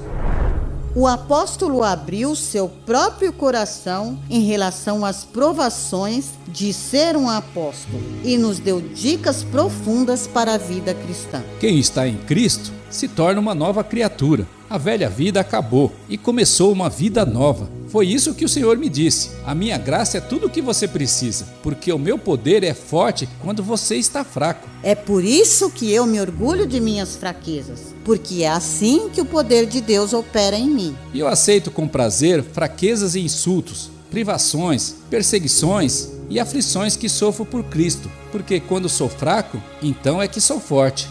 O 0.94 1.06
apóstolo 1.06 1.84
abriu 1.84 2.34
seu 2.34 2.68
próprio 2.68 3.32
coração 3.32 4.18
em 4.28 4.40
relação 4.40 5.04
às 5.04 5.24
provações 5.24 6.30
de 6.48 6.72
ser 6.72 7.16
um 7.16 7.30
apóstolo 7.30 8.02
e 8.24 8.36
nos 8.36 8.58
deu 8.58 8.80
dicas 8.80 9.44
profundas 9.44 10.26
para 10.26 10.54
a 10.54 10.58
vida 10.58 10.92
cristã. 10.92 11.44
Quem 11.60 11.78
está 11.78 12.08
em 12.08 12.16
Cristo 12.16 12.72
se 12.90 13.06
torna 13.06 13.40
uma 13.40 13.54
nova 13.54 13.84
criatura. 13.84 14.48
A 14.68 14.76
velha 14.78 15.08
vida 15.08 15.38
acabou 15.38 15.92
e 16.08 16.18
começou 16.18 16.72
uma 16.72 16.90
vida 16.90 17.24
nova. 17.24 17.68
Foi 17.88 18.06
isso 18.06 18.34
que 18.34 18.44
o 18.44 18.48
Senhor 18.48 18.76
me 18.76 18.88
disse. 18.88 19.30
A 19.44 19.52
minha 19.52 19.76
graça 19.76 20.18
é 20.18 20.20
tudo 20.20 20.46
o 20.46 20.50
que 20.50 20.62
você 20.62 20.86
precisa, 20.86 21.44
porque 21.60 21.92
o 21.92 21.98
meu 21.98 22.16
poder 22.16 22.62
é 22.62 22.72
forte 22.72 23.28
quando 23.42 23.64
você 23.64 23.96
está 23.96 24.22
fraco. 24.22 24.68
É 24.82 24.94
por 24.94 25.24
isso 25.24 25.70
que 25.70 25.92
eu 25.92 26.06
me 26.06 26.20
orgulho 26.20 26.68
de 26.68 26.80
minhas 26.80 27.16
fraquezas, 27.16 27.92
porque 28.10 28.42
é 28.42 28.48
assim 28.48 29.08
que 29.08 29.20
o 29.20 29.24
poder 29.24 29.66
de 29.66 29.80
Deus 29.80 30.12
opera 30.12 30.58
em 30.58 30.68
mim. 30.68 30.96
E 31.14 31.20
eu 31.20 31.28
aceito 31.28 31.70
com 31.70 31.86
prazer 31.86 32.42
fraquezas 32.42 33.14
e 33.14 33.20
insultos, 33.20 33.88
privações, 34.10 34.96
perseguições 35.08 36.08
e 36.28 36.40
aflições 36.40 36.96
que 36.96 37.08
sofro 37.08 37.46
por 37.46 37.62
Cristo, 37.62 38.10
porque 38.32 38.58
quando 38.58 38.88
sou 38.88 39.08
fraco, 39.08 39.62
então 39.80 40.20
é 40.20 40.26
que 40.26 40.40
sou 40.40 40.58
forte. 40.58 41.08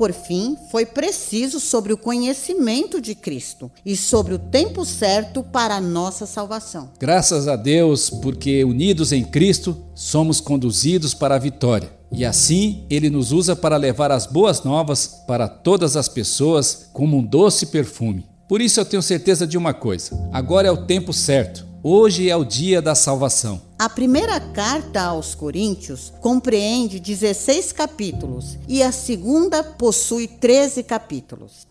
Por 0.00 0.14
fim, 0.14 0.56
foi 0.70 0.86
preciso 0.86 1.60
sobre 1.60 1.92
o 1.92 1.98
conhecimento 1.98 3.02
de 3.02 3.14
Cristo 3.14 3.70
e 3.84 3.94
sobre 3.94 4.32
o 4.32 4.38
tempo 4.38 4.82
certo 4.82 5.42
para 5.42 5.74
a 5.74 5.80
nossa 5.80 6.24
salvação. 6.24 6.88
Graças 6.98 7.46
a 7.46 7.54
Deus, 7.54 8.08
porque 8.08 8.64
unidos 8.64 9.12
em 9.12 9.22
Cristo, 9.22 9.76
somos 9.94 10.40
conduzidos 10.40 11.12
para 11.12 11.34
a 11.34 11.38
vitória. 11.38 11.92
E 12.10 12.24
assim 12.24 12.86
ele 12.88 13.10
nos 13.10 13.30
usa 13.30 13.54
para 13.54 13.76
levar 13.76 14.10
as 14.10 14.24
boas 14.24 14.64
novas 14.64 15.06
para 15.26 15.46
todas 15.46 15.98
as 15.98 16.08
pessoas 16.08 16.88
como 16.94 17.18
um 17.18 17.22
doce 17.22 17.66
perfume. 17.66 18.24
Por 18.48 18.62
isso 18.62 18.80
eu 18.80 18.86
tenho 18.86 19.02
certeza 19.02 19.46
de 19.46 19.58
uma 19.58 19.74
coisa: 19.74 20.18
agora 20.32 20.66
é 20.66 20.70
o 20.70 20.86
tempo 20.86 21.12
certo. 21.12 21.69
Hoje 21.82 22.28
é 22.28 22.36
o 22.36 22.44
dia 22.44 22.82
da 22.82 22.94
salvação. 22.94 23.58
A 23.78 23.88
primeira 23.88 24.38
carta 24.38 25.00
aos 25.00 25.34
Coríntios 25.34 26.12
compreende 26.20 27.00
16 27.00 27.72
capítulos 27.72 28.58
e 28.68 28.82
a 28.82 28.92
segunda 28.92 29.64
possui 29.64 30.28
13 30.28 30.82
capítulos. 30.82 31.66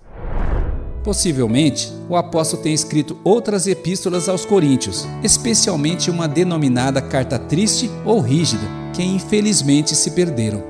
Possivelmente, 1.04 1.94
o 2.10 2.16
apóstolo 2.16 2.64
tenha 2.64 2.74
escrito 2.74 3.20
outras 3.24 3.68
epístolas 3.68 4.28
aos 4.28 4.46
Coríntios, 4.46 5.06
especialmente 5.24 6.10
uma 6.10 6.28
denominada 6.28 7.04
carta 7.04 7.38
triste 7.38 7.88
ou 8.04 8.20
rígida, 8.20 8.64
que 8.96 9.04
infelizmente 9.04 9.96
se 9.96 10.10
perderam. 10.12 10.64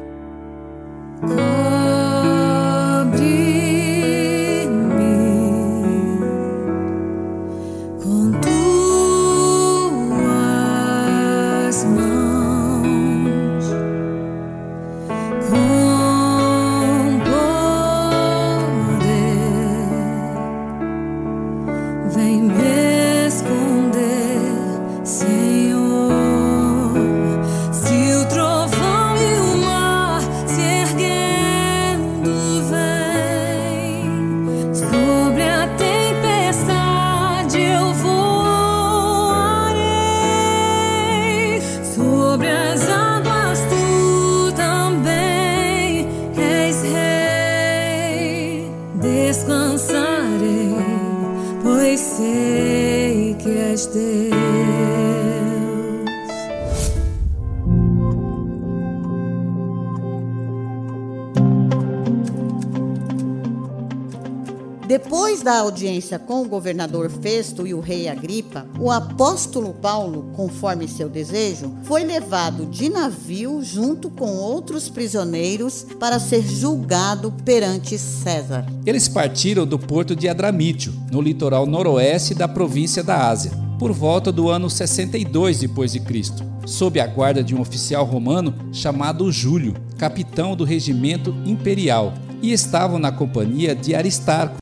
Com 66.26 66.42
o 66.42 66.48
governador 66.48 67.10
Festo 67.10 67.68
e 67.68 67.74
o 67.74 67.80
rei 67.80 68.08
Agripa, 68.08 68.66
o 68.80 68.90
apóstolo 68.92 69.74
Paulo, 69.74 70.32
conforme 70.36 70.88
seu 70.88 71.10
desejo, 71.10 71.74
foi 71.84 72.04
levado 72.04 72.66
de 72.66 72.90
navio 72.90 73.62
junto 73.64 74.10
com 74.10 74.38
outros 74.38 74.90
prisioneiros 74.90 75.86
para 76.00 76.20
ser 76.20 76.42
julgado 76.42 77.34
perante 77.44 77.98
César. 77.98 78.66
Eles 78.86 79.08
partiram 79.08 79.66
do 79.66 79.78
porto 79.78 80.16
de 80.16 80.28
Adramítio, 80.28 80.94
no 81.12 81.22
litoral 81.22 81.66
noroeste 81.66 82.34
da 82.34 82.48
província 82.48 83.04
da 83.04 83.28
Ásia, 83.30 83.52
por 83.78 83.92
volta 83.92 84.32
do 84.32 84.50
ano 84.50 84.70
62 84.70 85.60
depois 85.60 85.94
de 85.94 86.00
Cristo, 86.00 86.44
sob 86.66 87.00
a 87.00 87.08
guarda 87.08 87.44
de 87.44 87.56
um 87.56 87.62
oficial 87.62 88.06
romano 88.06 88.54
chamado 88.72 89.32
Júlio, 89.32 89.74
capitão 89.98 90.56
do 90.56 90.64
regimento 90.64 91.34
imperial, 91.46 92.14
e 92.42 92.52
estavam 92.52 93.00
na 93.00 93.12
companhia 93.12 93.76
de 93.76 93.96
Aristarco, 93.96 94.58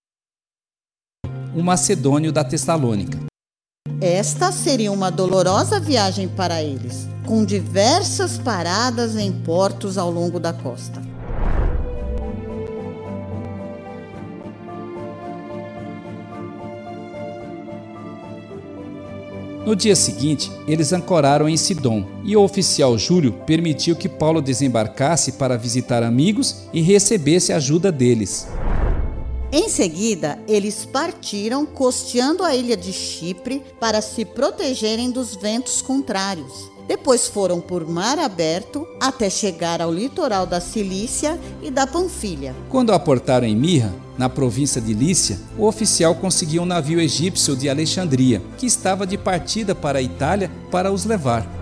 um 1.57 1.63
macedônio 1.63 2.31
da 2.31 2.43
Tessalônica. 2.43 3.17
Esta 3.99 4.51
seria 4.51 4.91
uma 4.91 5.09
dolorosa 5.09 5.79
viagem 5.79 6.27
para 6.27 6.61
eles, 6.61 7.07
com 7.25 7.43
diversas 7.43 8.37
paradas 8.37 9.15
em 9.15 9.31
portos 9.31 9.97
ao 9.97 10.11
longo 10.11 10.39
da 10.39 10.53
costa. 10.53 11.01
No 19.65 19.75
dia 19.75 19.95
seguinte, 19.95 20.51
eles 20.67 20.93
ancoraram 20.93 21.49
em 21.49 21.57
Sidom 21.57 22.05
e 22.23 22.37
o 22.37 22.43
oficial 22.43 22.95
Júlio 22.99 23.33
permitiu 23.47 23.95
que 23.95 24.07
Paulo 24.07 24.43
desembarcasse 24.43 25.33
para 25.33 25.57
visitar 25.57 26.03
amigos 26.03 26.67
e 26.71 26.81
recebesse 26.81 27.51
ajuda 27.51 27.91
deles. 27.91 28.47
Em 29.49 29.69
seguida, 29.69 30.37
eles 30.45 30.85
partiram 30.85 31.65
costeando 31.65 32.43
a 32.43 32.53
ilha 32.53 32.75
de 32.75 32.91
Chipre 32.91 33.63
para 33.79 34.01
se 34.01 34.25
protegerem 34.25 35.09
dos 35.09 35.35
ventos 35.35 35.81
contrários. 35.81 36.69
Depois 36.85 37.27
foram 37.27 37.61
por 37.61 37.87
mar 37.87 38.19
aberto 38.19 38.85
até 38.99 39.29
chegar 39.29 39.81
ao 39.81 39.91
litoral 39.91 40.45
da 40.45 40.59
Cilícia 40.59 41.39
e 41.61 41.71
da 41.71 41.87
Panfilha. 41.87 42.53
Quando 42.69 42.91
aportaram 42.91 43.47
em 43.47 43.55
Mirra, 43.55 43.93
na 44.17 44.27
província 44.27 44.81
de 44.81 44.93
Lícia, 44.93 45.39
o 45.57 45.65
oficial 45.65 46.15
conseguiu 46.15 46.63
um 46.63 46.65
navio 46.65 46.99
egípcio 46.99 47.55
de 47.55 47.69
Alexandria, 47.69 48.41
que 48.57 48.65
estava 48.65 49.07
de 49.07 49.17
partida 49.17 49.73
para 49.73 49.99
a 49.99 50.01
Itália 50.01 50.51
para 50.69 50.91
os 50.91 51.05
levar. 51.05 51.56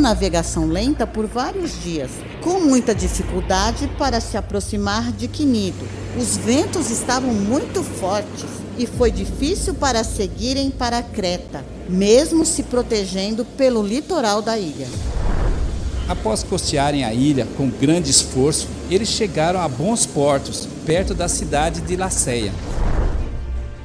Uma 0.00 0.08
navegação 0.08 0.66
lenta 0.66 1.06
por 1.06 1.26
vários 1.26 1.82
dias, 1.82 2.10
com 2.40 2.58
muita 2.60 2.94
dificuldade 2.94 3.86
para 3.98 4.18
se 4.18 4.34
aproximar 4.34 5.12
de 5.12 5.28
Quinido. 5.28 5.86
Os 6.18 6.38
ventos 6.38 6.90
estavam 6.90 7.34
muito 7.34 7.82
fortes 7.82 8.46
e 8.78 8.86
foi 8.86 9.10
difícil 9.10 9.74
para 9.74 10.02
seguirem 10.02 10.70
para 10.70 11.02
Creta, 11.02 11.62
mesmo 11.86 12.46
se 12.46 12.62
protegendo 12.62 13.44
pelo 13.44 13.86
litoral 13.86 14.40
da 14.40 14.58
ilha. 14.58 14.88
Após 16.08 16.42
costearem 16.42 17.04
a 17.04 17.12
ilha 17.12 17.46
com 17.58 17.68
grande 17.68 18.10
esforço, 18.10 18.68
eles 18.90 19.10
chegaram 19.10 19.60
a 19.60 19.68
bons 19.68 20.06
portos, 20.06 20.66
perto 20.86 21.12
da 21.12 21.28
cidade 21.28 21.82
de 21.82 21.94
Laceia. 21.94 22.54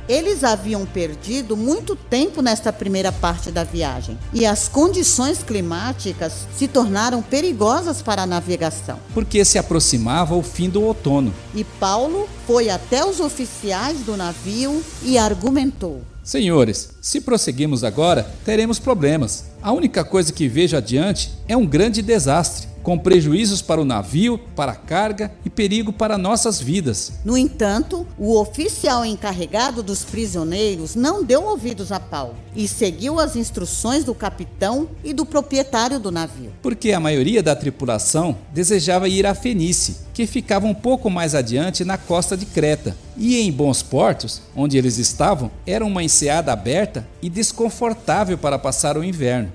Eles 0.08 0.44
haviam 0.44 0.86
perdido 0.86 1.58
muito 1.58 1.96
tempo 1.96 2.41
nesta 2.41 2.72
primeira 2.72 3.12
parte 3.12 3.50
da 3.50 3.63
viagem 3.63 4.18
e 4.32 4.46
as 4.46 4.68
condições 4.68 5.41
climáticas 5.41 6.48
se 6.56 6.68
tornaram 6.68 7.24
perigosas 7.24 8.02
para 8.02 8.22
a 8.22 8.28
navegação. 8.28 9.00
Porque 9.13 9.44
se 9.44 9.58
aproximava 9.58 10.36
o 10.36 10.44
fim 10.44 10.70
do 10.70 10.84
outono. 10.84 11.34
E 11.56 11.63
Paulo 11.63 12.30
foi 12.46 12.70
até 12.70 13.04
os 13.04 13.20
oficiais 13.20 14.00
do 14.02 14.15
navio 14.15 14.84
e 15.02 15.18
argumentou: 15.18 16.04
Senhores, 16.24 16.89
se 17.02 17.22
prosseguirmos 17.22 17.84
agora, 17.84 18.30
teremos 18.44 18.80
problemas. 18.80 19.46
A 19.62 19.72
única 19.72 20.04
coisa 20.04 20.32
que 20.32 20.48
vejo 20.48 20.78
adiante 20.78 21.32
é 21.48 21.58
um 21.58 21.65
grande 21.65 22.02
desastre, 22.02 22.68
com 22.86 23.00
prejuízos 23.00 23.63
para 23.63 23.82
o 23.82 23.86
navio, 23.86 24.38
para 24.56 24.74
a 24.74 24.76
carga 24.76 25.32
e 25.43 25.50
perigo 25.50 25.91
para 25.91 26.19
nossas 26.19 26.62
vidas. 26.62 27.13
No 27.26 27.36
entanto, 27.36 28.06
o 28.15 28.39
oficial 28.39 29.04
encarregado 29.04 29.82
dos 29.82 30.06
prisioneiros 30.06 30.93
não 30.93 31.24
deu 31.24 31.43
ouvidos 31.45 31.91
a 31.91 32.00
Paulo 32.00 32.36
e 32.56 32.67
seguiu 32.67 33.19
as 33.19 33.36
instruções 33.36 34.04
do 34.04 34.13
capitão 34.13 34.88
e 35.04 35.13
do 35.13 35.26
proprietário 35.26 36.00
do 36.00 36.12
navio. 36.12 36.54
Porque 36.62 36.91
a 36.91 37.00
maioria 37.00 37.41
da 37.41 37.56
tripulação 37.56 38.38
desejava 38.54 39.10
ir 39.10 39.26
a 39.26 39.34
Fenície, 39.34 39.98
que 40.13 40.28
ficava 40.28 40.67
um 40.67 40.74
pouco 40.76 41.10
mais 41.10 41.34
adiante 41.34 41.84
na 41.84 41.98
costa 41.98 42.38
de 42.38 42.45
Creta. 42.45 42.95
E 43.17 43.39
em 43.39 43.52
bons 43.52 43.82
portos, 43.82 44.43
onde 44.56 44.78
eles 44.78 45.00
estavam, 45.00 45.50
era 45.65 45.84
uma 45.84 46.04
enseada 46.04 46.54
aberta 46.54 47.08
e 47.19 47.32
desconfortável 47.32 48.38
para 48.38 48.60
passar 48.60 48.95
o 48.95 49.04
inverno. 49.04 49.52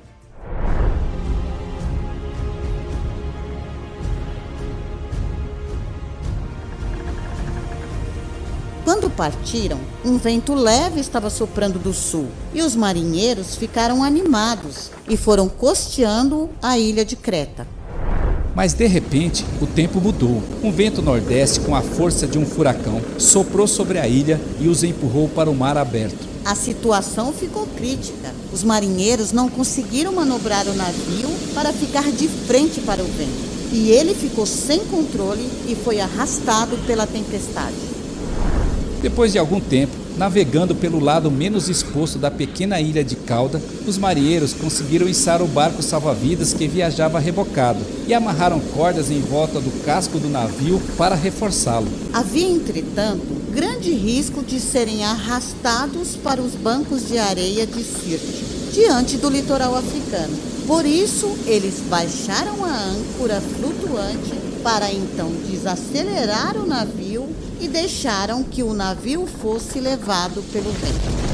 Partiram, 9.20 9.78
um 10.02 10.16
vento 10.16 10.54
leve 10.54 10.98
estava 10.98 11.28
soprando 11.28 11.78
do 11.78 11.92
sul 11.92 12.28
e 12.54 12.62
os 12.62 12.74
marinheiros 12.74 13.54
ficaram 13.54 14.02
animados 14.02 14.90
e 15.06 15.14
foram 15.14 15.46
costeando 15.46 16.48
a 16.62 16.78
ilha 16.78 17.04
de 17.04 17.16
Creta. 17.16 17.68
Mas 18.54 18.72
de 18.72 18.86
repente, 18.86 19.44
o 19.60 19.66
tempo 19.66 20.00
mudou. 20.00 20.42
Um 20.62 20.72
vento 20.72 21.02
nordeste 21.02 21.60
com 21.60 21.76
a 21.76 21.82
força 21.82 22.26
de 22.26 22.38
um 22.38 22.46
furacão 22.46 23.02
soprou 23.18 23.66
sobre 23.66 23.98
a 23.98 24.08
ilha 24.08 24.40
e 24.58 24.68
os 24.68 24.82
empurrou 24.82 25.28
para 25.28 25.50
o 25.50 25.54
mar 25.54 25.76
aberto. 25.76 26.26
A 26.42 26.54
situação 26.54 27.30
ficou 27.30 27.66
crítica. 27.76 28.34
Os 28.50 28.64
marinheiros 28.64 29.32
não 29.32 29.50
conseguiram 29.50 30.14
manobrar 30.14 30.66
o 30.66 30.74
navio 30.74 31.28
para 31.52 31.74
ficar 31.74 32.10
de 32.10 32.26
frente 32.26 32.80
para 32.80 33.02
o 33.02 33.06
vento. 33.06 33.50
E 33.70 33.90
ele 33.90 34.14
ficou 34.14 34.46
sem 34.46 34.80
controle 34.86 35.46
e 35.68 35.74
foi 35.74 36.00
arrastado 36.00 36.78
pela 36.86 37.06
tempestade. 37.06 37.89
Depois 39.02 39.32
de 39.32 39.38
algum 39.38 39.60
tempo, 39.60 39.96
Navegando 40.20 40.74
pelo 40.74 41.00
lado 41.00 41.30
menos 41.30 41.70
exposto 41.70 42.18
da 42.18 42.30
pequena 42.30 42.78
ilha 42.78 43.02
de 43.02 43.16
Cauda, 43.16 43.58
os 43.86 43.96
marinheiros 43.96 44.52
conseguiram 44.52 45.08
içar 45.08 45.40
o 45.40 45.46
barco 45.46 45.82
salva-vidas 45.82 46.52
que 46.52 46.68
viajava 46.68 47.18
rebocado 47.18 47.80
e 48.06 48.12
amarraram 48.12 48.60
cordas 48.60 49.10
em 49.10 49.18
volta 49.20 49.58
do 49.62 49.70
casco 49.82 50.18
do 50.18 50.28
navio 50.28 50.78
para 50.98 51.14
reforçá-lo. 51.14 51.88
Havia, 52.12 52.50
entretanto, 52.50 53.24
grande 53.50 53.94
risco 53.94 54.42
de 54.42 54.60
serem 54.60 55.04
arrastados 55.04 56.16
para 56.16 56.42
os 56.42 56.54
bancos 56.54 57.08
de 57.08 57.16
areia 57.16 57.66
de 57.66 57.82
Sirte, 57.82 58.44
diante 58.74 59.16
do 59.16 59.30
litoral 59.30 59.74
africano. 59.74 60.36
Por 60.66 60.84
isso, 60.84 61.34
eles 61.46 61.80
baixaram 61.88 62.62
a 62.62 62.76
âncora 62.76 63.40
flutuante 63.40 64.50
para 64.62 64.92
então 64.92 65.32
desacelerar 65.48 66.58
o 66.58 66.66
navio 66.66 67.09
e 67.60 67.68
deixaram 67.68 68.42
que 68.42 68.62
o 68.62 68.72
navio 68.72 69.26
fosse 69.26 69.78
levado 69.80 70.42
pelo 70.52 70.70
vento. 70.72 71.30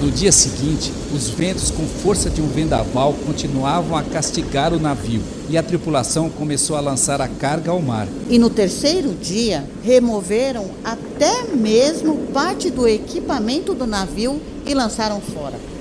No 0.00 0.10
dia 0.10 0.32
seguinte, 0.32 0.92
os 1.14 1.30
ventos 1.30 1.70
com 1.70 1.86
força 1.86 2.28
de 2.28 2.42
um 2.42 2.48
vendaval 2.48 3.14
continuavam 3.24 3.96
a 3.96 4.02
castigar 4.02 4.72
o 4.72 4.78
navio 4.78 5.22
e 5.48 5.56
a 5.56 5.62
tripulação 5.62 6.28
começou 6.28 6.76
a 6.76 6.80
lançar 6.80 7.20
a 7.20 7.28
carga 7.28 7.70
ao 7.70 7.80
mar. 7.80 8.06
E 8.28 8.38
no 8.38 8.50
terceiro 8.50 9.14
dia, 9.14 9.64
removeram 9.82 10.70
até 10.84 11.44
mesmo 11.54 12.16
parte 12.34 12.70
do 12.70 12.86
equipamento 12.86 13.72
do 13.72 13.86
navio 13.86 14.40
e 14.66 14.74
lançaram 14.74 15.20
fora. 15.20 15.73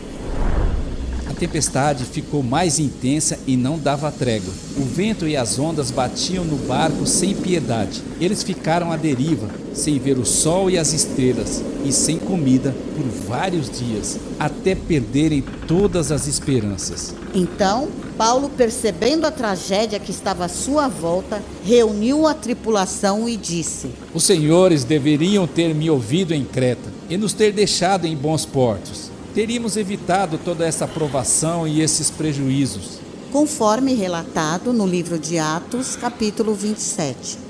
A 1.33 1.35
tempestade 1.35 2.05
ficou 2.05 2.43
mais 2.43 2.77
intensa 2.77 3.39
e 3.47 3.57
não 3.57 3.79
dava 3.79 4.11
trégua. 4.11 4.53
O 4.77 4.83
vento 4.83 5.27
e 5.27 5.35
as 5.35 5.57
ondas 5.57 5.89
batiam 5.89 6.45
no 6.45 6.57
barco 6.57 7.07
sem 7.07 7.33
piedade. 7.33 8.03
Eles 8.21 8.43
ficaram 8.43 8.91
à 8.91 8.97
deriva, 8.97 9.49
sem 9.73 9.97
ver 9.97 10.19
o 10.19 10.25
sol 10.27 10.69
e 10.69 10.77
as 10.77 10.93
estrelas, 10.93 11.63
e 11.83 11.91
sem 11.91 12.19
comida 12.19 12.75
por 12.95 13.05
vários 13.27 13.67
dias, 13.67 14.19
até 14.39 14.75
perderem 14.75 15.43
todas 15.67 16.11
as 16.11 16.27
esperanças. 16.27 17.15
Então, 17.33 17.87
Paulo, 18.15 18.47
percebendo 18.47 19.25
a 19.25 19.31
tragédia 19.31 19.99
que 19.99 20.11
estava 20.11 20.45
à 20.45 20.47
sua 20.47 20.87
volta, 20.87 21.41
reuniu 21.65 22.27
a 22.27 22.35
tripulação 22.35 23.27
e 23.27 23.35
disse: 23.35 23.89
Os 24.13 24.23
senhores 24.23 24.83
deveriam 24.83 25.47
ter 25.47 25.73
me 25.73 25.89
ouvido 25.89 26.31
em 26.31 26.45
Creta 26.45 26.93
e 27.09 27.17
nos 27.17 27.33
ter 27.33 27.51
deixado 27.51 28.05
em 28.05 28.15
bons 28.15 28.45
portos. 28.45 29.12
Teríamos 29.33 29.77
evitado 29.77 30.37
toda 30.37 30.63
essa 30.63 30.87
provação 30.87 31.67
e 31.67 31.81
esses 31.81 32.11
prejuízos. 32.11 32.99
Conforme 33.31 33.95
relatado 33.95 34.71
no 34.71 34.85
livro 34.85 35.17
de 35.17 35.39
Atos, 35.39 35.95
capítulo 35.95 36.53
27. 36.53 37.42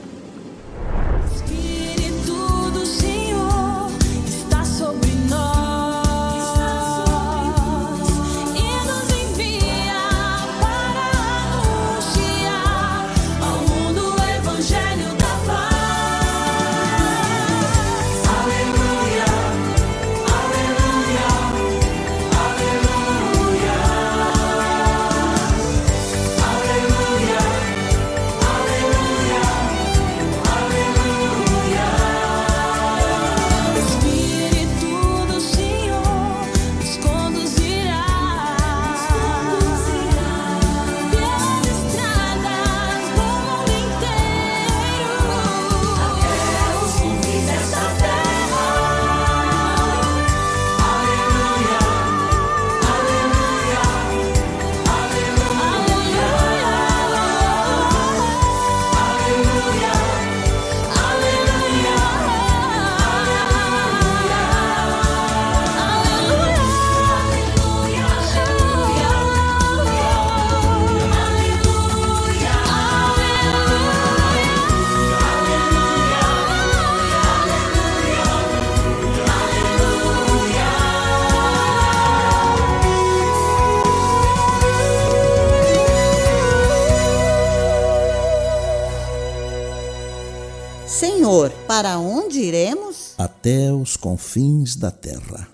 Os 93.94 93.98
confins 93.98 94.76
da 94.76 94.90
terra. 94.90 95.48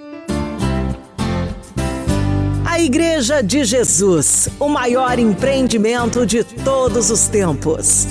A 2.65 2.79
Igreja 2.79 3.43
de 3.43 3.65
Jesus, 3.65 4.47
o 4.57 4.69
maior 4.69 5.19
empreendimento 5.19 6.25
de 6.25 6.45
todos 6.45 7.11
os 7.11 7.27
tempos. 7.27 8.07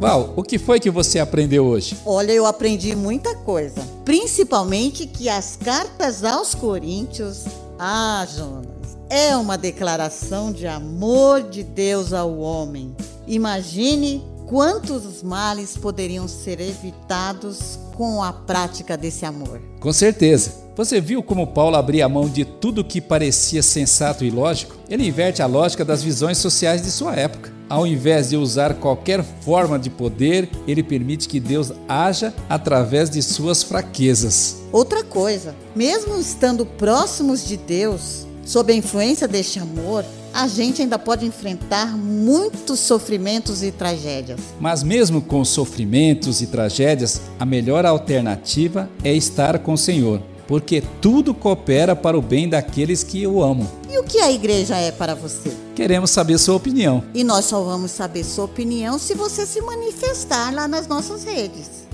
Val, 0.00 0.32
o 0.34 0.42
que 0.42 0.58
foi 0.58 0.80
que 0.80 0.90
você 0.90 1.20
aprendeu 1.20 1.64
hoje? 1.64 1.96
Olha, 2.04 2.32
eu 2.32 2.46
aprendi 2.46 2.96
muita 2.96 3.32
coisa. 3.36 3.80
Principalmente 4.04 5.06
que 5.06 5.28
as 5.28 5.54
cartas 5.54 6.24
aos 6.24 6.52
Coríntios, 6.52 7.44
ah, 7.78 8.26
Jonas, 8.28 8.98
é 9.08 9.36
uma 9.36 9.56
declaração 9.56 10.50
de 10.50 10.66
amor 10.66 11.42
de 11.42 11.62
Deus 11.62 12.12
ao 12.12 12.36
homem. 12.40 12.92
Imagine 13.28 14.24
quantos 14.46 15.22
males 15.22 15.76
poderiam 15.76 16.26
ser 16.26 16.60
evitados 16.60 17.78
com 17.94 18.22
a 18.22 18.32
prática 18.32 18.96
desse 18.96 19.26
amor. 19.26 19.60
Com 19.78 19.92
certeza. 19.92 20.66
Você 20.74 20.98
viu 20.98 21.22
como 21.22 21.48
Paulo 21.48 21.76
abria 21.76 22.08
mão 22.08 22.26
de 22.26 22.44
tudo 22.44 22.84
que 22.84 23.00
parecia 23.00 23.62
sensato 23.62 24.24
e 24.24 24.30
lógico? 24.30 24.76
Ele 24.88 25.06
inverte 25.06 25.42
a 25.42 25.46
lógica 25.46 25.84
das 25.84 26.02
visões 26.02 26.38
sociais 26.38 26.80
de 26.80 26.90
sua 26.90 27.14
época. 27.14 27.52
Ao 27.68 27.86
invés 27.86 28.30
de 28.30 28.36
usar 28.38 28.74
qualquer 28.74 29.22
forma 29.42 29.78
de 29.78 29.90
poder, 29.90 30.48
ele 30.66 30.82
permite 30.82 31.28
que 31.28 31.38
Deus 31.38 31.70
haja 31.86 32.32
através 32.48 33.10
de 33.10 33.20
suas 33.20 33.62
fraquezas. 33.62 34.62
Outra 34.72 35.04
coisa, 35.04 35.54
mesmo 35.76 36.18
estando 36.18 36.64
próximos 36.64 37.46
de 37.46 37.58
Deus, 37.58 38.26
sob 38.42 38.72
a 38.72 38.76
influência 38.76 39.28
deste 39.28 39.58
amor, 39.58 40.02
a 40.38 40.46
gente 40.46 40.80
ainda 40.80 41.00
pode 41.00 41.26
enfrentar 41.26 41.96
muitos 41.96 42.78
sofrimentos 42.78 43.60
e 43.64 43.72
tragédias. 43.72 44.38
Mas 44.60 44.84
mesmo 44.84 45.20
com 45.20 45.44
sofrimentos 45.44 46.40
e 46.40 46.46
tragédias, 46.46 47.20
a 47.40 47.44
melhor 47.44 47.84
alternativa 47.84 48.88
é 49.02 49.12
estar 49.12 49.58
com 49.58 49.72
o 49.72 49.76
Senhor, 49.76 50.22
porque 50.46 50.80
tudo 51.00 51.34
coopera 51.34 51.96
para 51.96 52.16
o 52.16 52.22
bem 52.22 52.48
daqueles 52.48 53.02
que 53.02 53.26
o 53.26 53.42
amam. 53.42 53.68
E 53.90 53.98
o 53.98 54.04
que 54.04 54.20
a 54.20 54.30
igreja 54.30 54.76
é 54.76 54.92
para 54.92 55.12
você? 55.16 55.50
Queremos 55.74 56.12
saber 56.12 56.38
sua 56.38 56.54
opinião. 56.54 57.02
E 57.12 57.24
nós 57.24 57.46
só 57.46 57.60
vamos 57.60 57.90
saber 57.90 58.22
sua 58.22 58.44
opinião 58.44 58.96
se 58.96 59.14
você 59.14 59.44
se 59.44 59.60
manifestar 59.60 60.54
lá 60.54 60.68
nas 60.68 60.86
nossas 60.86 61.24
redes. 61.24 61.87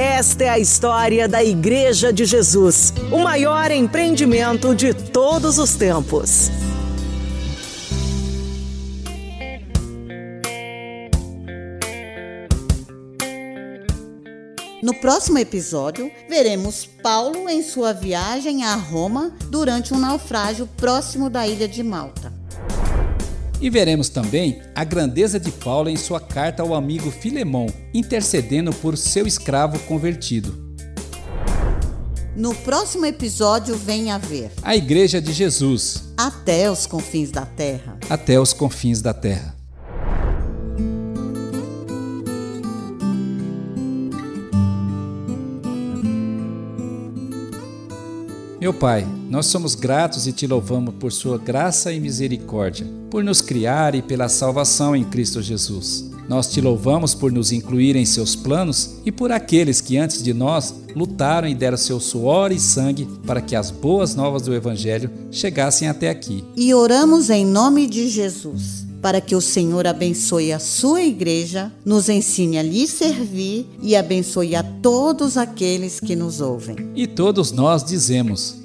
Esta 0.00 0.44
é 0.44 0.48
a 0.48 0.58
história 0.58 1.28
da 1.28 1.44
Igreja 1.44 2.10
de 2.10 2.24
Jesus, 2.24 2.90
o 3.12 3.18
maior 3.18 3.70
empreendimento 3.70 4.74
de 4.74 4.94
todos 4.94 5.58
os 5.58 5.74
tempos. 5.74 6.50
No 14.82 14.94
próximo 14.94 15.36
episódio, 15.36 16.10
veremos 16.30 16.86
Paulo 17.02 17.46
em 17.50 17.62
sua 17.62 17.92
viagem 17.92 18.64
a 18.64 18.76
Roma 18.76 19.36
durante 19.50 19.92
um 19.92 19.98
naufrágio 19.98 20.66
próximo 20.78 21.28
da 21.28 21.46
ilha 21.46 21.68
de 21.68 21.82
Malta. 21.82 22.39
E 23.60 23.68
veremos 23.68 24.08
também 24.08 24.62
a 24.74 24.84
grandeza 24.84 25.38
de 25.38 25.50
Paulo 25.50 25.90
em 25.90 25.96
sua 25.96 26.18
carta 26.18 26.62
ao 26.62 26.74
amigo 26.74 27.10
Filemão, 27.10 27.66
intercedendo 27.92 28.72
por 28.72 28.96
seu 28.96 29.26
escravo 29.26 29.78
convertido. 29.80 30.70
No 32.34 32.54
próximo 32.54 33.04
episódio, 33.04 33.76
venha 33.76 34.16
ver 34.18 34.50
a 34.62 34.74
Igreja 34.74 35.20
de 35.20 35.32
Jesus 35.32 36.04
até 36.16 36.70
os 36.70 36.86
confins 36.86 37.30
da 37.30 37.44
terra. 37.44 37.98
Até 38.08 38.40
os 38.40 38.54
confins 38.54 39.02
da 39.02 39.12
terra. 39.12 39.54
Meu 48.58 48.72
pai, 48.72 49.06
nós 49.30 49.46
somos 49.46 49.76
gratos 49.76 50.26
e 50.26 50.32
te 50.32 50.44
louvamos 50.44 50.92
por 50.98 51.12
Sua 51.12 51.38
graça 51.38 51.92
e 51.92 52.00
misericórdia, 52.00 52.84
por 53.08 53.22
nos 53.22 53.40
criar 53.40 53.94
e 53.94 54.02
pela 54.02 54.28
salvação 54.28 54.96
em 54.96 55.04
Cristo 55.04 55.40
Jesus. 55.40 56.10
Nós 56.28 56.48
te 56.48 56.60
louvamos 56.60 57.14
por 57.14 57.30
nos 57.30 57.52
incluir 57.52 57.94
em 57.94 58.04
seus 58.04 58.34
planos 58.34 58.96
e 59.04 59.12
por 59.12 59.30
aqueles 59.30 59.80
que 59.80 59.96
antes 59.96 60.20
de 60.20 60.34
nós 60.34 60.74
lutaram 60.96 61.46
e 61.46 61.54
deram 61.54 61.76
seu 61.76 62.00
suor 62.00 62.50
e 62.50 62.58
sangue 62.58 63.08
para 63.24 63.40
que 63.40 63.54
as 63.54 63.70
boas 63.70 64.16
novas 64.16 64.42
do 64.42 64.52
Evangelho 64.52 65.08
chegassem 65.30 65.86
até 65.86 66.10
aqui. 66.10 66.44
E 66.56 66.74
oramos 66.74 67.30
em 67.30 67.46
nome 67.46 67.86
de 67.86 68.08
Jesus, 68.08 68.84
para 69.00 69.20
que 69.20 69.36
o 69.36 69.40
Senhor 69.40 69.86
abençoe 69.86 70.52
a 70.52 70.58
sua 70.58 71.02
igreja, 71.02 71.72
nos 71.84 72.08
ensine 72.08 72.58
a 72.58 72.64
lhe 72.64 72.86
servir 72.88 73.68
e 73.80 73.94
abençoe 73.94 74.56
a 74.56 74.62
todos 74.62 75.36
aqueles 75.36 76.00
que 76.00 76.16
nos 76.16 76.40
ouvem. 76.40 76.76
E 76.96 77.06
todos 77.06 77.52
nós 77.52 77.84
dizemos: 77.84 78.59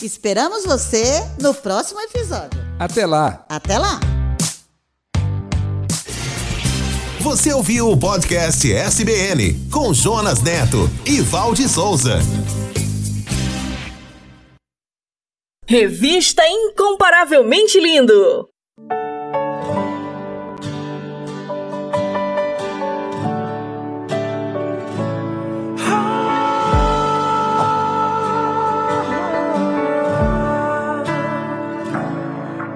Esperamos 0.00 0.64
você 0.64 1.22
no 1.40 1.52
próximo 1.52 2.00
episódio. 2.00 2.58
Até 2.78 3.04
lá! 3.04 3.44
Até 3.48 3.76
lá! 3.76 4.00
Você 7.20 7.52
ouviu 7.52 7.90
o 7.90 7.96
podcast 7.96 8.72
SBN 8.72 9.54
com 9.72 9.92
Jonas 9.92 10.40
Neto 10.40 10.88
e 11.04 11.20
Valde 11.20 11.68
Souza. 11.68 12.20
Revista 15.66 16.42
Incomparavelmente 16.46 17.78
Lindo. 17.80 18.48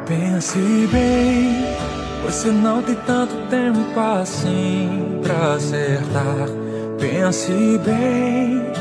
Pense 0.06 0.58
bem, 0.88 1.61
você 2.32 2.50
não 2.50 2.82
tem 2.82 2.94
tanto 2.94 3.34
tempo 3.48 4.00
assim 4.00 5.20
pra 5.22 5.54
acertar. 5.54 6.48
Pense 6.98 7.78
bem, 7.84 8.72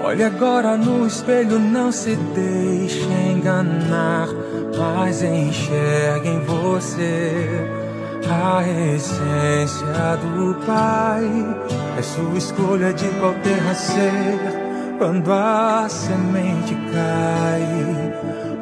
olhe 0.00 0.22
agora 0.22 0.76
no 0.76 1.06
espelho, 1.06 1.58
não 1.58 1.90
se 1.90 2.14
deixe 2.14 3.02
enganar, 3.02 4.28
mas 4.78 5.22
enxergue 5.22 6.28
em 6.28 6.40
você 6.44 7.48
a 8.30 8.62
essência 8.94 10.16
do 10.22 10.54
Pai. 10.64 11.26
É 11.98 12.02
sua 12.02 12.38
escolha 12.38 12.92
de 12.92 13.08
qual 13.18 13.34
terra 13.42 13.74
ser 13.74 14.59
quando 15.00 15.32
a 15.32 15.86
semente 15.88 16.74
cai. 16.92 18.12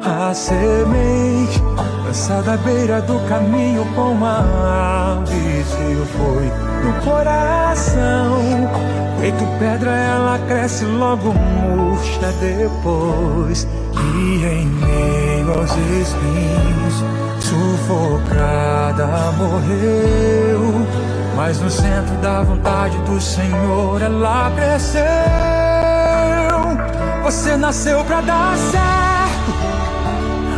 A 0.01 0.33
semente 0.33 1.61
lançada 2.05 2.53
à 2.53 2.57
beira 2.57 3.01
do 3.01 3.19
caminho 3.27 3.85
com 3.93 4.25
a 4.25 5.21
se 5.25 5.95
foi 6.15 6.45
no 6.85 7.01
coração. 7.03 8.39
Feito 9.19 9.45
pedra, 9.59 9.91
ela 9.91 10.39
cresce 10.47 10.85
logo 10.85 11.33
murcha 11.33 12.31
depois. 12.39 13.67
E 13.93 14.45
em 14.45 14.65
meio 14.65 15.59
aos 15.59 15.71
espinhos, 15.71 17.03
sufocada 17.41 19.07
morreu. 19.37 20.87
Mas 21.35 21.59
no 21.59 21.69
centro 21.69 22.15
da 22.21 22.43
vontade 22.43 22.97
do 22.99 23.19
Senhor 23.19 24.01
ela 24.01 24.49
cresceu. 24.55 25.58
Você 27.29 27.55
nasceu 27.55 28.03
pra 28.05 28.21
dar 28.21 28.57
certo. 28.57 29.53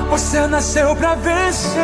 Você 0.10 0.48
nasceu 0.48 0.96
pra 0.96 1.16
vencer. 1.16 1.82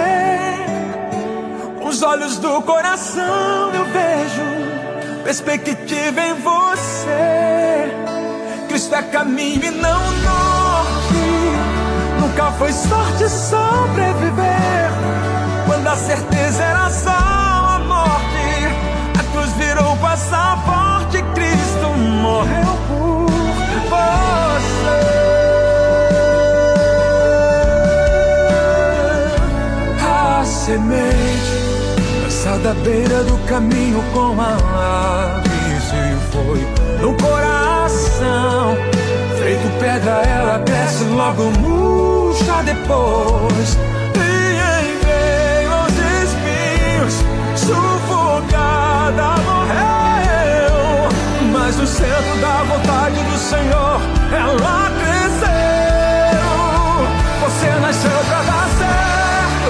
Com 1.82 1.90
os 1.90 2.02
olhos 2.02 2.38
do 2.38 2.62
coração 2.62 3.74
eu 3.74 3.84
vejo 3.84 4.44
perspectiva 5.26 6.22
em 6.22 6.36
você. 6.36 7.92
Cristo 8.70 8.96
é 8.96 9.04
caminho 9.04 9.66
e 9.66 9.72
não 9.72 10.00
norte. 10.22 11.52
Nunca 12.22 12.54
foi 12.54 12.72
sorte 12.72 13.28
sobreviver. 13.28 14.90
Quando 15.66 15.86
a 15.86 15.98
certeza 15.98 16.64
era 16.64 16.90
só 16.90 17.10
a 17.10 17.82
morte, 17.86 19.20
a 19.20 19.24
cruz 19.34 19.52
virou 19.58 19.98
passaporte. 19.98 21.22
Cristo 21.36 21.90
morreu. 22.22 22.87
A 30.02 30.46
semente 30.46 31.58
lançada 32.24 32.72
à 32.72 32.74
beira 32.76 33.24
do 33.24 33.38
caminho 33.46 34.04
com 34.14 34.40
a 34.40 34.56
ave 35.36 35.50
se 35.82 36.18
foi 36.32 36.62
no 37.02 37.14
coração. 37.18 38.78
Feito 39.40 39.80
pedra, 39.80 40.22
ela 40.24 40.60
cresce 40.60 41.04
logo 41.06 41.44
murcha 41.60 42.64
depois. 42.64 43.78
E 44.16 44.20
em 44.82 44.88
meio 45.06 45.74
aos 45.74 45.94
espinhos, 46.24 47.24
sufocada 47.56 49.36
morreu. 49.46 51.10
Mas 51.52 51.78
no 51.78 51.88
centro 51.88 52.36
da 52.42 52.64
vontade 52.64 53.24
do 53.24 53.38
Senhor, 53.38 54.02
ela 54.32 54.92
cresceu. 55.00 56.48
Você 57.42 57.70
nasceu 57.80 58.20
pra 58.28 58.42
dar 58.44 58.68
certo. 58.78 59.70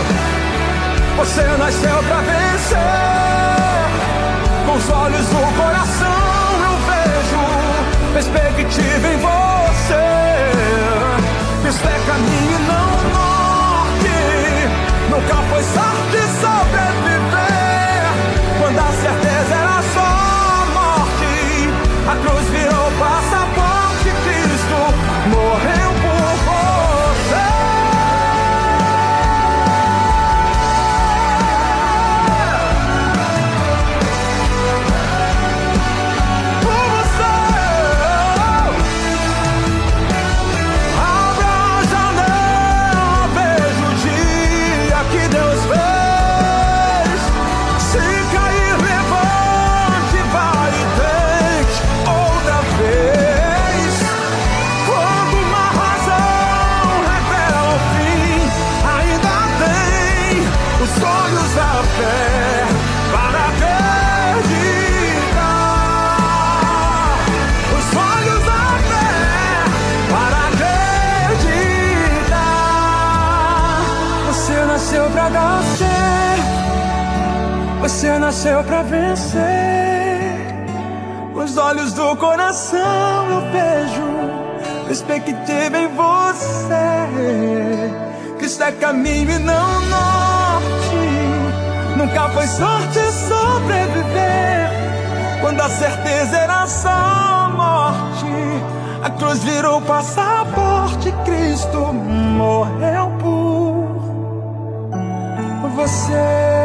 Você 1.17 1.43
nasceu 1.57 2.03
pra 2.03 2.17
vencer. 2.21 2.77
Com 4.65 4.75
os 4.77 4.89
olhos 4.89 5.27
do 5.27 5.39
coração 5.61 6.17
eu 6.63 6.75
vejo 6.89 7.41
perspectiva 8.13 9.07
em 9.07 9.17
você. 9.17 10.07
Cristo 11.61 11.87
é 11.87 11.99
caminho 12.07 12.36
caminho 88.87 89.31
e 89.31 89.39
não 89.39 89.81
norte. 89.81 90.95
Nunca 91.97 92.29
foi 92.29 92.47
sorte 92.47 92.99
sobreviver. 93.11 94.69
Quando 95.41 95.59
a 95.59 95.67
certeza 95.69 96.37
era 96.37 96.65
só 96.67 97.51
morte, 97.53 98.25
a 99.03 99.09
cruz 99.09 99.43
virou 99.43 99.81
passaporte. 99.81 101.11
Cristo 101.25 101.79
morreu 101.79 103.11
por 103.19 103.99
você. 105.75 106.56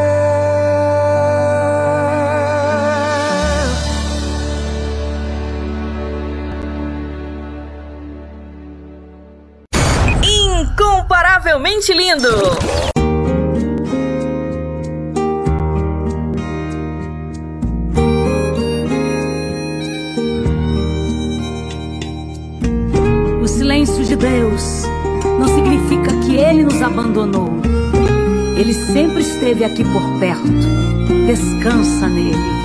Incomparavelmente 11.93 11.95
lindo. 11.95 12.29
O 23.43 23.47
silêncio 23.47 24.05
de 24.05 24.17
Deus 24.17 24.85
não 25.39 25.49
significa 25.49 26.11
que 26.25 26.37
Ele 26.37 26.65
nos 26.65 26.81
abandonou. 26.81 27.51
Ele 28.57 28.73
sempre 28.73 29.21
esteve 29.21 29.65
aqui 29.65 29.85
por 29.85 30.19
perto. 30.19 30.53
Descansa 31.27 32.09
nele. 32.09 32.62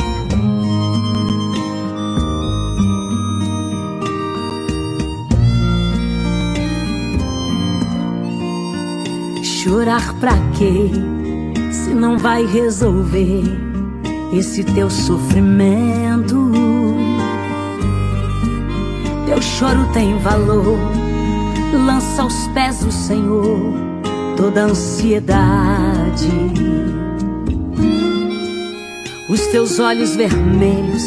Chorar 9.77 10.11
pra 10.15 10.33
quê? 10.57 10.89
Se 11.71 11.93
não 11.93 12.17
vai 12.17 12.43
resolver 12.47 13.43
esse 14.33 14.63
teu 14.63 14.89
sofrimento. 14.89 16.49
Teu 19.27 19.39
choro 19.39 19.87
tem 19.93 20.17
valor. 20.17 20.79
Lança 21.71 22.23
aos 22.23 22.47
pés 22.55 22.79
do 22.79 22.91
Senhor 22.91 23.71
toda 24.35 24.63
ansiedade. 24.63 26.31
Os 29.29 29.45
teus 29.51 29.77
olhos 29.77 30.15
vermelhos 30.15 31.03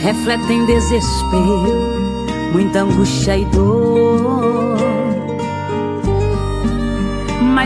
refletem 0.00 0.64
desespero, 0.64 2.50
muita 2.54 2.80
angústia 2.80 3.36
e 3.36 3.44
dor. 3.44 4.59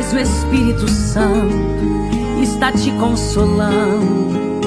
Mas 0.05 0.13
o 0.13 0.19
Espírito 0.19 0.87
Santo 0.87 1.55
está 2.43 2.71
te 2.71 2.91
consolando. 2.93 4.61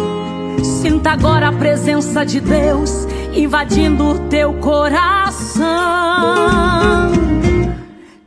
Sinta 0.64 1.12
agora 1.12 1.50
a 1.50 1.52
presença 1.52 2.26
de 2.26 2.40
Deus 2.40 3.08
invadindo 3.36 4.04
o 4.04 4.20
teu 4.30 4.56
coração. 4.56 5.68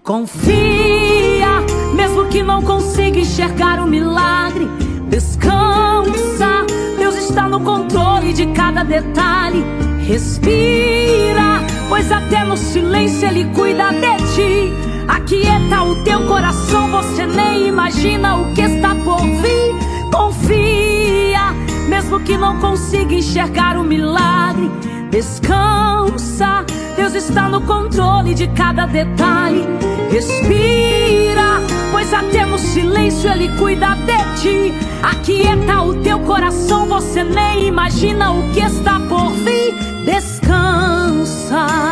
Confia, 0.05 1.49
mesmo 1.95 2.27
que 2.27 2.45
não 2.45 2.63
consiga 2.63 3.19
enxergar 3.19 3.81
o 3.81 3.89
milagre. 3.89 4.69
Descansa, 5.09 6.65
Deus 6.97 7.17
está 7.17 7.49
no 7.49 7.59
controle 7.61 8.33
de 8.33 8.47
cada 8.53 8.85
detalhe. 8.85 9.65
Respira, 10.07 11.61
pois 11.89 12.13
até 12.13 12.45
no 12.45 12.57
silêncio 12.57 13.27
Ele 13.27 13.47
cuida 13.47 13.91
de 13.91 14.17
ti. 14.37 14.90
Aquieta 15.31 15.85
o 15.85 15.95
teu 16.03 16.27
coração, 16.27 16.91
você 16.91 17.25
nem 17.25 17.69
imagina 17.69 18.35
o 18.35 18.53
que 18.53 18.63
está 18.63 18.97
por 18.97 19.21
vir. 19.21 20.11
Confia, 20.13 21.53
mesmo 21.89 22.19
que 22.19 22.37
não 22.37 22.59
consiga 22.59 23.15
enxergar 23.15 23.77
o 23.77 23.85
milagre. 23.85 24.69
Descansa, 25.09 26.65
Deus 26.97 27.15
está 27.15 27.49
no 27.49 27.61
controle 27.61 28.35
de 28.35 28.49
cada 28.49 28.87
detalhe. 28.87 29.65
Respira, 30.11 31.63
pois 31.93 32.13
até 32.13 32.45
no 32.45 32.59
silêncio 32.59 33.31
Ele 33.31 33.57
cuida 33.57 33.95
de 33.99 34.41
ti. 34.43 34.75
Aquieta 35.01 35.83
o 35.83 35.95
teu 36.03 36.19
coração, 36.19 36.87
você 36.87 37.23
nem 37.23 37.69
imagina 37.69 38.33
o 38.33 38.51
que 38.51 38.59
está 38.59 38.99
por 38.99 39.31
vir. 39.31 39.77
Descansa. 40.05 41.90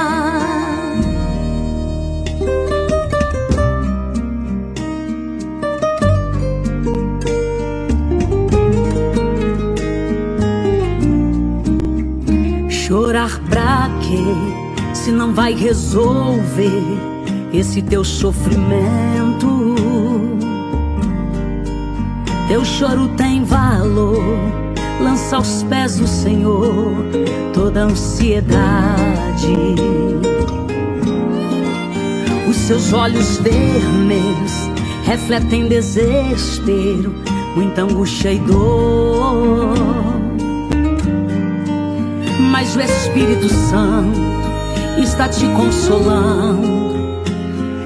Vai 15.48 15.54
resolver 15.54 16.82
esse 17.54 17.80
teu 17.80 18.04
sofrimento. 18.04 19.74
Teu 22.48 22.62
choro 22.66 23.08
tem 23.16 23.42
valor. 23.44 24.22
Lança 25.00 25.36
aos 25.36 25.62
pés 25.62 25.96
do 25.96 26.06
Senhor 26.06 26.94
toda 27.54 27.84
ansiedade. 27.84 29.56
Os 32.46 32.56
seus 32.56 32.92
olhos 32.92 33.38
vermelhos 33.38 34.52
refletem 35.04 35.66
desespero, 35.66 37.14
muita 37.56 37.84
angústia 37.84 38.34
e 38.34 38.38
dor. 38.40 39.74
Mas 42.50 42.76
o 42.76 42.80
Espírito 42.82 43.48
Santo 43.48 44.47
está 45.02 45.28
te 45.28 45.46
consolando. 45.48 46.88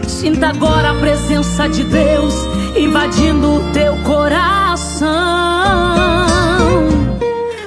Sinta 0.07 0.49
agora 0.49 0.91
a 0.91 0.95
presença 0.95 1.69
de 1.69 1.85
Deus 1.85 2.35
invadindo 2.77 3.57
o 3.57 3.73
teu 3.73 3.97
coração. 3.99 5.11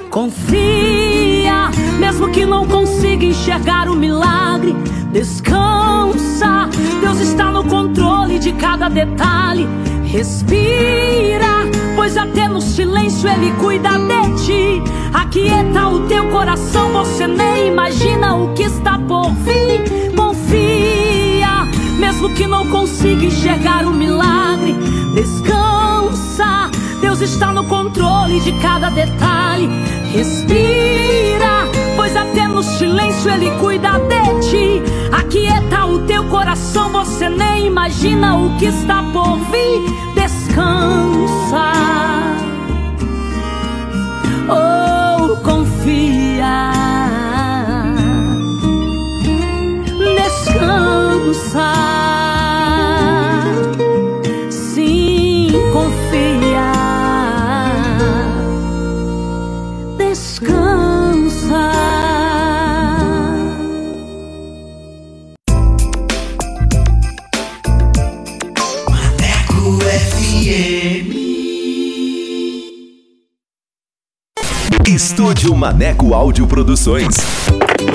Confia, 0.09 1.69
mesmo 1.99 2.31
que 2.31 2.45
não 2.45 2.65
consiga 2.65 3.25
enxergar 3.25 3.89
o 3.89 3.95
milagre. 3.95 4.75
Descansa, 5.11 6.69
Deus 7.01 7.19
está 7.19 7.51
no 7.51 7.63
controle 7.65 8.39
de 8.39 8.53
cada 8.53 8.89
detalhe. 8.89 9.67
Respira, 10.05 11.69
pois 11.95 12.15
até 12.15 12.47
no 12.47 12.61
silêncio 12.61 13.29
Ele 13.29 13.51
cuida 13.59 13.89
de 13.97 14.45
ti. 14.45 14.83
Aquieta 15.15 15.87
o 15.87 16.01
teu 16.07 16.29
coração, 16.29 16.91
você 16.91 17.25
nem 17.25 17.69
imagina 17.69 18.35
o 18.35 18.53
que 18.53 18.63
está 18.63 18.99
por 18.99 19.31
vir. 19.31 20.11
Confia, 20.13 21.63
mesmo 21.97 22.33
que 22.33 22.45
não 22.45 22.67
consiga 22.67 23.23
enxergar 23.23 23.85
o 23.85 23.91
milagre. 23.91 24.75
Descansa, 25.13 26.69
Deus 26.99 27.21
está 27.21 27.53
no 27.53 27.63
controle 27.63 28.41
de 28.41 28.51
cada 28.59 28.89
detalhe. 28.89 29.69
Respira, 30.11 31.69
pois 31.95 32.13
até 32.13 32.45
no 32.45 32.61
silêncio 32.61 33.31
Ele 33.31 33.51
cuida 33.59 33.93
de 33.93 34.49
ti. 34.49 34.81
Aquieta 35.13 35.85
o 35.85 35.99
teu 35.99 36.25
coração, 36.25 36.91
você 36.91 37.29
nem 37.29 37.67
imagina 37.67 38.35
o 38.35 38.57
que 38.57 38.65
está 38.65 39.01
por 39.13 39.37
vir. 39.37 39.81
Descansa. 40.13 41.71
Oh, 44.47 44.84
Estúdio 75.15 75.55
Maneco 75.55 76.13
Áudio 76.13 76.45
Produções. 76.45 77.15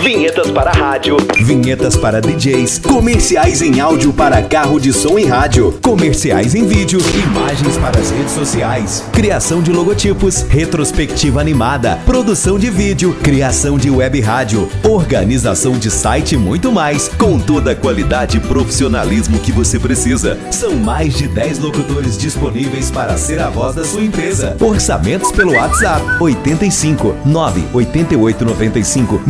Vinhetas 0.03 0.51
para 0.51 0.71
rádio, 0.71 1.19
vinhetas 1.43 1.95
para 1.95 2.23
DJs, 2.23 2.79
comerciais 2.79 3.61
em 3.61 3.81
áudio 3.81 4.15
para 4.15 4.41
carro 4.41 4.81
de 4.81 4.95
som 4.95 5.19
e 5.19 5.27
rádio, 5.27 5.79
comerciais 5.83 6.55
em 6.55 6.67
vídeo, 6.67 6.99
imagens 7.15 7.77
para 7.77 8.01
as 8.01 8.11
redes 8.11 8.33
sociais, 8.33 9.05
criação 9.13 9.63
de 9.63 9.71
logotipos, 9.71 10.41
retrospectiva 10.49 11.39
animada, 11.39 11.99
produção 12.07 12.59
de 12.59 12.71
vídeo, 12.71 13.15
criação 13.23 13.77
de 13.77 13.91
web 13.91 14.19
rádio, 14.23 14.71
organização 14.89 15.79
de 15.79 15.91
site 15.91 16.35
e 16.35 16.39
muito 16.39 16.73
mais, 16.73 17.09
com 17.09 17.39
toda 17.39 17.73
a 17.73 17.77
qualidade 17.77 18.39
e 18.39 18.41
profissionalismo 18.41 19.39
que 19.41 19.53
você 19.53 19.79
precisa. 19.79 20.39
São 20.51 20.77
mais 20.77 21.13
de 21.15 21.29
10 21.29 21.59
locutores 21.59 22.17
disponíveis 22.17 22.91
para 22.91 23.19
ser 23.19 23.39
a 23.39 23.51
voz 23.51 23.75
da 23.75 23.85
sua 23.85 24.03
empresa. 24.03 24.57
Orçamentos 24.61 25.31
pelo 25.31 25.53
WhatsApp. 25.53 26.03
85 26.19 27.17
988 27.27 28.45
95 28.47 29.23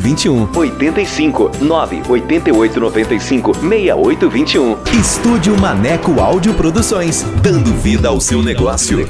6821 0.00 0.48
85 0.54 1.50
988 1.60 2.80
95 2.80 3.54
6821 3.54 4.76
Estúdio 5.00 5.58
Maneco 5.58 6.20
Áudio 6.20 6.54
Produções, 6.54 7.24
dando 7.42 7.72
vida 7.74 8.08
ao 8.08 8.20
seu 8.20 8.42
negócio. 8.42 9.06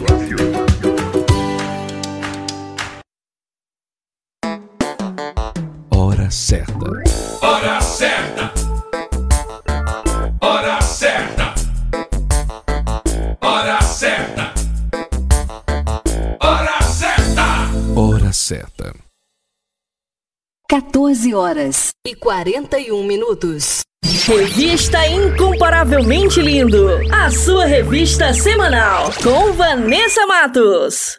14 20.77 21.33
horas 21.35 21.89
e 22.07 22.15
41 22.15 23.03
minutos. 23.03 23.81
Revista 24.27 25.07
Incomparavelmente 25.07 26.43
Lindo, 26.43 26.87
a 27.11 27.31
sua 27.31 27.65
revista 27.65 28.35
semanal 28.35 29.11
com 29.23 29.55
Vanessa 29.55 30.27
Matos. 30.27 31.19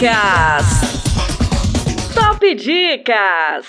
Dicas! 0.00 0.64
Top 2.14 2.54
Dicas! 2.54 3.66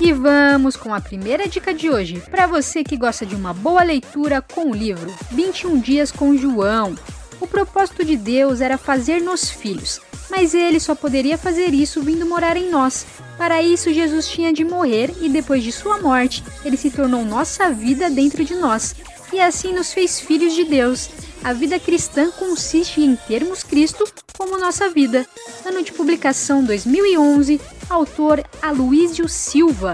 E 0.00 0.10
vamos 0.14 0.76
com 0.76 0.94
a 0.94 1.00
primeira 1.02 1.46
dica 1.46 1.74
de 1.74 1.90
hoje, 1.90 2.22
para 2.30 2.46
você 2.46 2.82
que 2.82 2.96
gosta 2.96 3.26
de 3.26 3.34
uma 3.34 3.52
boa 3.52 3.82
leitura 3.82 4.40
com 4.40 4.70
o 4.70 4.74
livro 4.74 5.14
21 5.30 5.78
Dias 5.78 6.10
com 6.10 6.34
João. 6.34 6.94
O 7.38 7.46
propósito 7.46 8.02
de 8.02 8.16
Deus 8.16 8.62
era 8.62 8.78
fazer-nos 8.78 9.50
filhos, 9.50 10.00
mas 10.30 10.54
ele 10.54 10.80
só 10.80 10.94
poderia 10.94 11.36
fazer 11.36 11.74
isso 11.74 12.00
vindo 12.00 12.24
morar 12.24 12.56
em 12.56 12.70
nós. 12.70 13.04
Para 13.36 13.62
isso, 13.62 13.92
Jesus 13.92 14.26
tinha 14.26 14.54
de 14.54 14.64
morrer 14.64 15.14
e 15.20 15.28
depois 15.28 15.62
de 15.62 15.70
sua 15.70 15.98
morte, 15.98 16.42
ele 16.64 16.78
se 16.78 16.90
tornou 16.90 17.26
nossa 17.26 17.70
vida 17.70 18.08
dentro 18.08 18.42
de 18.42 18.54
nós 18.54 18.94
e 19.32 19.40
assim 19.40 19.72
nos 19.72 19.92
fez 19.92 20.20
filhos 20.20 20.54
de 20.54 20.64
Deus. 20.64 21.10
A 21.42 21.52
vida 21.52 21.78
cristã 21.78 22.30
consiste 22.30 23.00
em 23.00 23.14
termos 23.14 23.62
Cristo 23.62 24.04
como 24.36 24.58
nossa 24.58 24.88
vida. 24.90 25.26
Ano 25.64 25.82
de 25.82 25.92
publicação 25.92 26.64
2011, 26.64 27.60
autor 27.88 28.42
Aloísio 28.62 29.28
Silva. 29.28 29.92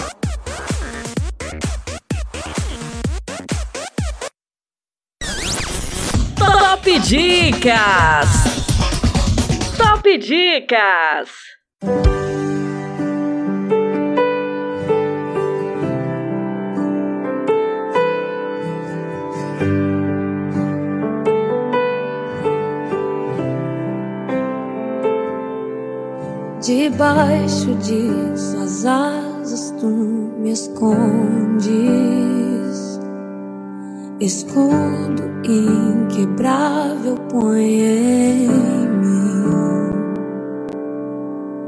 Top 6.36 6.98
Dicas! 7.00 8.28
Top 9.76 10.18
Dicas! 10.18 11.30
Debaixo 26.64 27.74
de 27.74 28.08
suas 28.38 28.86
asas 28.86 29.74
tu 29.78 29.86
me 29.86 30.50
escondes, 30.50 31.68
escudo 34.18 35.24
inquebrável 35.44 37.16
põe 37.30 37.80
em 37.82 38.48
mim. 38.48 39.92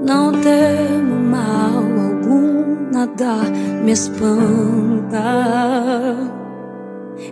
Não 0.00 0.32
temo 0.32 1.20
mal 1.28 1.74
algum, 1.76 2.90
nada 2.90 3.50
me 3.84 3.92
espanta. 3.92 5.20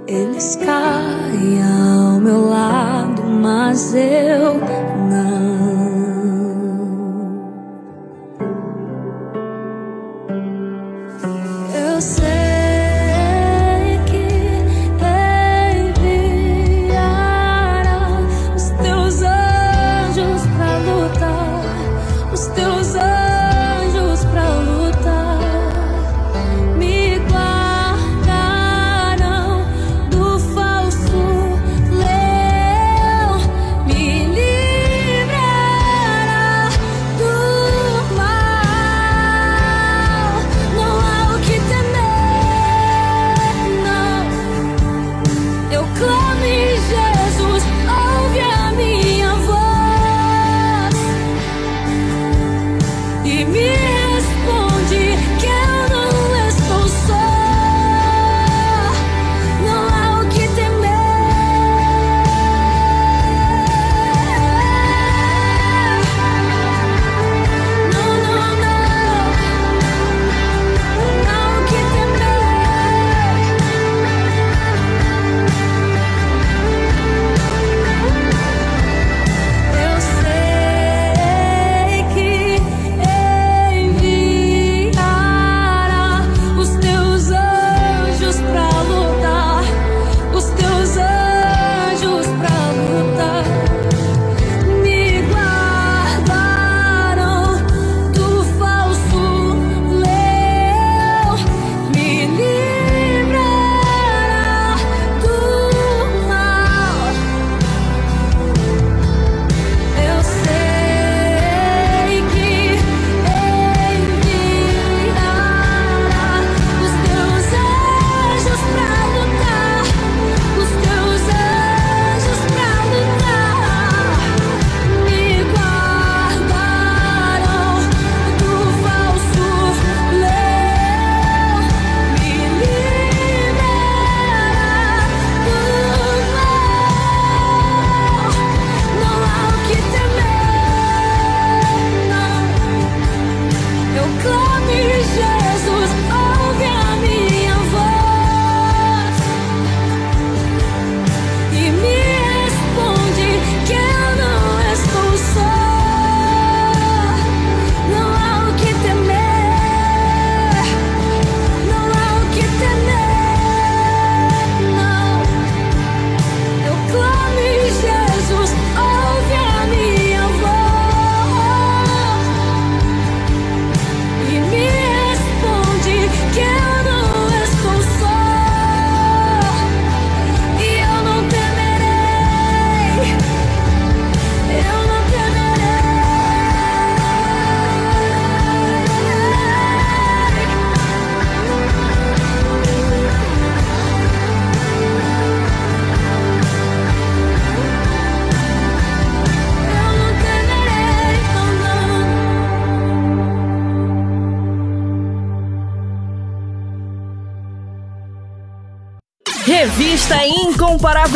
Eles 0.06 0.56
caem 0.56 1.62
ao 1.62 2.20
meu 2.20 2.44
lado, 2.44 3.22
mas 3.22 3.94
eu 3.94 4.60
não. 5.08 5.93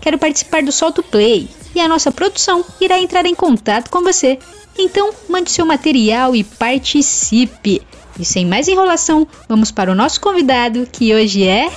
Quero 0.00 0.18
participar 0.18 0.62
do 0.62 0.72
Solto 0.72 1.02
Play 1.02 1.48
e 1.74 1.80
a 1.80 1.88
nossa 1.88 2.10
produção 2.10 2.64
irá 2.80 2.98
entrar 2.98 3.26
em 3.26 3.34
contato 3.34 3.90
com 3.90 4.02
você. 4.02 4.38
Então, 4.78 5.10
mande 5.28 5.50
seu 5.50 5.66
material 5.66 6.34
e 6.36 6.44
participe. 6.44 7.82
E 8.18 8.24
sem 8.24 8.46
mais 8.46 8.68
enrolação, 8.68 9.26
vamos 9.48 9.70
para 9.70 9.90
o 9.90 9.94
nosso 9.94 10.20
convidado 10.20 10.88
que 10.90 11.14
hoje 11.14 11.46
é. 11.46 11.70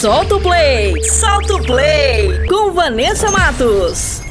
Solta 0.00 0.36
o 0.36 0.40
play! 0.40 1.02
Solta 1.04 1.54
o 1.54 1.62
play! 1.64 2.46
Com 2.46 2.72
Vanessa 2.72 3.30
Matos. 3.30 4.23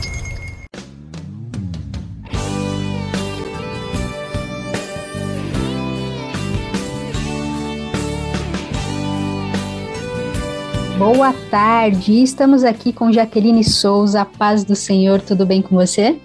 Boa 11.04 11.34
tarde, 11.52 12.24
estamos 12.24 12.64
aqui 12.64 12.94
com 12.94 13.12
Jaqueline 13.12 13.62
Souza, 13.62 14.24
paz 14.24 14.64
do 14.64 14.74
Senhor, 14.74 15.20
tudo 15.20 15.46
bem 15.46 15.62
com 15.62 15.76
você? 15.76 16.18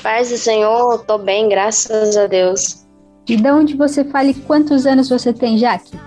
Paz 0.00 0.30
do 0.30 0.38
Senhor, 0.38 1.04
tô 1.04 1.18
bem, 1.18 1.48
graças 1.48 2.16
a 2.16 2.28
Deus. 2.28 2.86
E 3.28 3.34
de 3.34 3.50
onde 3.50 3.76
você 3.76 4.04
fala 4.04 4.28
e 4.28 4.34
quantos 4.34 4.86
anos 4.86 5.08
você 5.08 5.32
tem, 5.32 5.58
Jaque? 5.58 5.98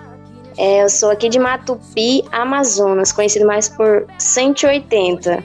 É, 0.57 0.83
eu 0.83 0.89
sou 0.89 1.11
aqui 1.11 1.27
de 1.27 1.37
Matupi, 1.37 2.23
Amazonas, 2.31 3.11
conhecido 3.11 3.45
mais 3.45 3.67
por 3.67 4.07
180. 4.19 5.43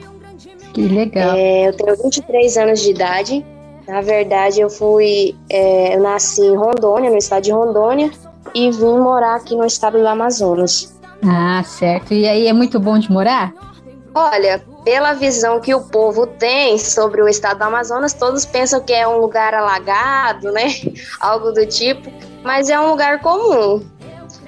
Que 0.73 0.87
legal. 0.87 1.35
É, 1.35 1.67
eu 1.67 1.73
tenho 1.75 1.97
23 2.01 2.57
anos 2.57 2.79
de 2.79 2.91
idade. 2.91 3.45
Na 3.85 3.99
verdade, 3.99 4.61
eu 4.61 4.69
fui. 4.69 5.35
É, 5.49 5.97
eu 5.97 6.01
nasci 6.01 6.43
em 6.43 6.55
Rondônia, 6.55 7.09
no 7.09 7.17
estado 7.17 7.43
de 7.43 7.51
Rondônia, 7.51 8.09
e 8.55 8.71
vim 8.71 8.99
morar 8.99 9.35
aqui 9.35 9.53
no 9.53 9.65
estado 9.65 9.99
do 9.99 10.07
Amazonas. 10.07 11.00
Ah, 11.23 11.63
certo. 11.63 12.13
E 12.13 12.27
aí 12.27 12.47
é 12.47 12.53
muito 12.53 12.79
bom 12.79 12.97
de 12.97 13.11
morar? 13.11 13.53
Olha, 14.13 14.61
pela 14.83 15.13
visão 15.13 15.59
que 15.61 15.73
o 15.73 15.81
povo 15.81 16.27
tem 16.27 16.77
sobre 16.77 17.21
o 17.21 17.29
estado 17.29 17.59
do 17.59 17.63
Amazonas, 17.63 18.13
todos 18.13 18.45
pensam 18.45 18.81
que 18.81 18.91
é 18.91 19.07
um 19.07 19.17
lugar 19.17 19.53
alagado, 19.53 20.51
né? 20.51 20.67
Algo 21.19 21.51
do 21.51 21.65
tipo, 21.65 22.11
mas 22.43 22.69
é 22.69 22.79
um 22.79 22.89
lugar 22.89 23.19
comum. 23.19 23.85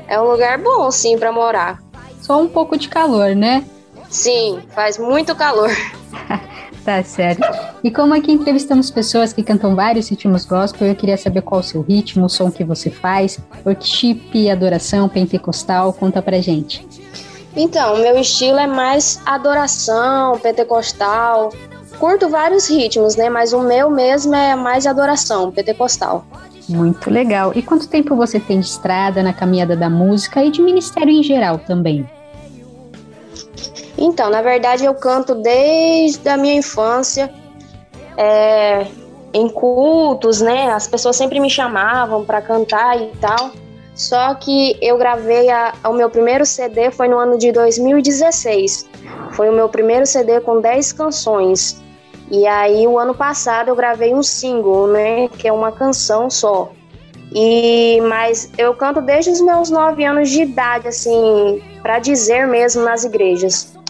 É 0.08 0.20
um 0.20 0.30
lugar 0.30 0.58
bom, 0.58 0.92
sim, 0.92 1.18
para 1.18 1.32
morar. 1.32 1.82
Só 2.20 2.42
um 2.42 2.48
pouco 2.48 2.78
de 2.78 2.90
calor, 2.90 3.36
né? 3.36 3.64
Sim, 4.10 4.62
faz 4.74 4.98
muito 4.98 5.36
calor. 5.36 5.70
Tá 6.84 7.02
certo. 7.02 7.42
E 7.82 7.90
como 7.90 8.14
aqui 8.14 8.32
entrevistamos 8.32 8.92
pessoas 8.92 9.32
que 9.32 9.42
cantam 9.42 9.76
vários 9.76 10.10
ritmos 10.10 10.46
gospel, 10.46 10.88
eu 10.88 10.96
queria 10.96 11.18
saber 11.18 11.42
qual 11.42 11.62
o 11.62 11.64
seu 11.64 11.82
ritmo, 11.82 12.26
o 12.26 12.30
som 12.30 12.52
que 12.52 12.64
você 12.64 12.90
faz, 12.90 13.40
worship, 13.66 14.50
adoração, 14.50 15.08
pentecostal, 15.08 15.94
conta 15.94 16.22
pra 16.22 16.42
gente. 16.42 16.86
Então, 17.56 17.98
meu 18.00 18.18
estilo 18.18 18.58
é 18.58 18.68
mais 18.68 19.22
adoração, 19.26 20.38
pentecostal. 20.40 21.54
Curto 22.00 22.28
vários 22.28 22.68
ritmos, 22.68 23.16
né? 23.16 23.30
Mas 23.30 23.54
o 23.54 23.62
meu 23.62 23.90
mesmo 23.90 24.36
é 24.36 24.56
mais 24.56 24.86
adoração, 24.86 25.52
pentecostal. 25.52 26.26
Muito 26.68 27.10
legal. 27.10 27.54
E 27.56 27.62
quanto 27.62 27.88
tempo 27.88 28.16
você 28.16 28.40
tem 28.40 28.60
de 28.60 28.66
estrada 28.66 29.22
na 29.22 29.32
caminhada 29.32 29.76
da 29.76 29.90
música 29.90 30.44
e 30.44 30.50
de 30.50 30.62
ministério 30.62 31.12
em 31.12 31.22
geral 31.22 31.60
também? 31.60 32.10
Então, 34.04 34.30
na 34.30 34.42
verdade, 34.42 34.84
eu 34.84 34.94
canto 34.94 35.34
desde 35.34 36.28
a 36.28 36.36
minha 36.36 36.56
infância, 36.56 37.34
é, 38.18 38.86
em 39.34 39.48
cultos, 39.48 40.42
né? 40.42 40.74
As 40.74 40.86
pessoas 40.90 41.16
sempre 41.16 41.40
me 41.40 41.50
chamavam 41.50 42.26
para 42.26 42.42
cantar 42.42 43.02
e 43.02 43.08
tal. 43.22 43.52
Só 43.96 44.36
que 44.36 44.78
eu 44.82 44.98
gravei 44.98 45.50
a, 45.50 45.74
o 45.86 45.94
meu 45.94 46.10
primeiro 46.10 46.46
CD 46.46 46.92
foi 46.92 47.08
no 47.08 47.18
ano 47.18 47.38
de 47.38 47.54
2016. 47.54 48.90
Foi 49.32 49.50
o 49.50 49.54
meu 49.54 49.70
primeiro 49.70 50.06
CD 50.06 50.42
com 50.42 50.60
10 50.60 50.92
canções. 50.92 51.82
E 52.30 52.46
aí, 52.46 52.86
o 52.86 53.00
ano 53.00 53.16
passado, 53.16 53.70
eu 53.70 53.76
gravei 53.76 54.14
um 54.14 54.22
single, 54.22 54.88
né? 54.88 55.30
Que 55.30 55.48
é 55.48 55.54
uma 55.54 55.72
canção 55.72 56.30
só. 56.30 56.74
E 57.34 58.02
mas 58.02 58.52
eu 58.58 58.76
canto 58.76 59.02
desde 59.02 59.32
os 59.32 59.40
meus 59.40 59.70
9 59.70 60.04
anos 60.04 60.30
de 60.30 60.42
idade, 60.42 60.90
assim, 60.90 61.64
para 61.82 62.00
dizer 62.00 62.46
mesmo 62.46 62.84
nas 62.84 63.06
igrejas. 63.06 63.82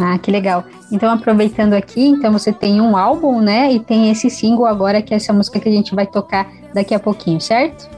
Ah, 0.00 0.18
que 0.18 0.30
legal. 0.30 0.64
Então, 0.90 1.12
aproveitando 1.12 1.74
aqui, 1.74 2.06
então 2.06 2.32
você 2.32 2.52
tem 2.52 2.80
um 2.80 2.96
álbum, 2.96 3.40
né? 3.40 3.72
E 3.72 3.80
tem 3.80 4.10
esse 4.10 4.30
single 4.30 4.66
agora, 4.66 5.02
que 5.02 5.12
é 5.12 5.16
essa 5.16 5.32
música 5.32 5.60
que 5.60 5.68
a 5.68 5.72
gente 5.72 5.94
vai 5.94 6.06
tocar 6.06 6.50
daqui 6.72 6.94
a 6.94 6.98
pouquinho, 6.98 7.40
certo? 7.40 7.88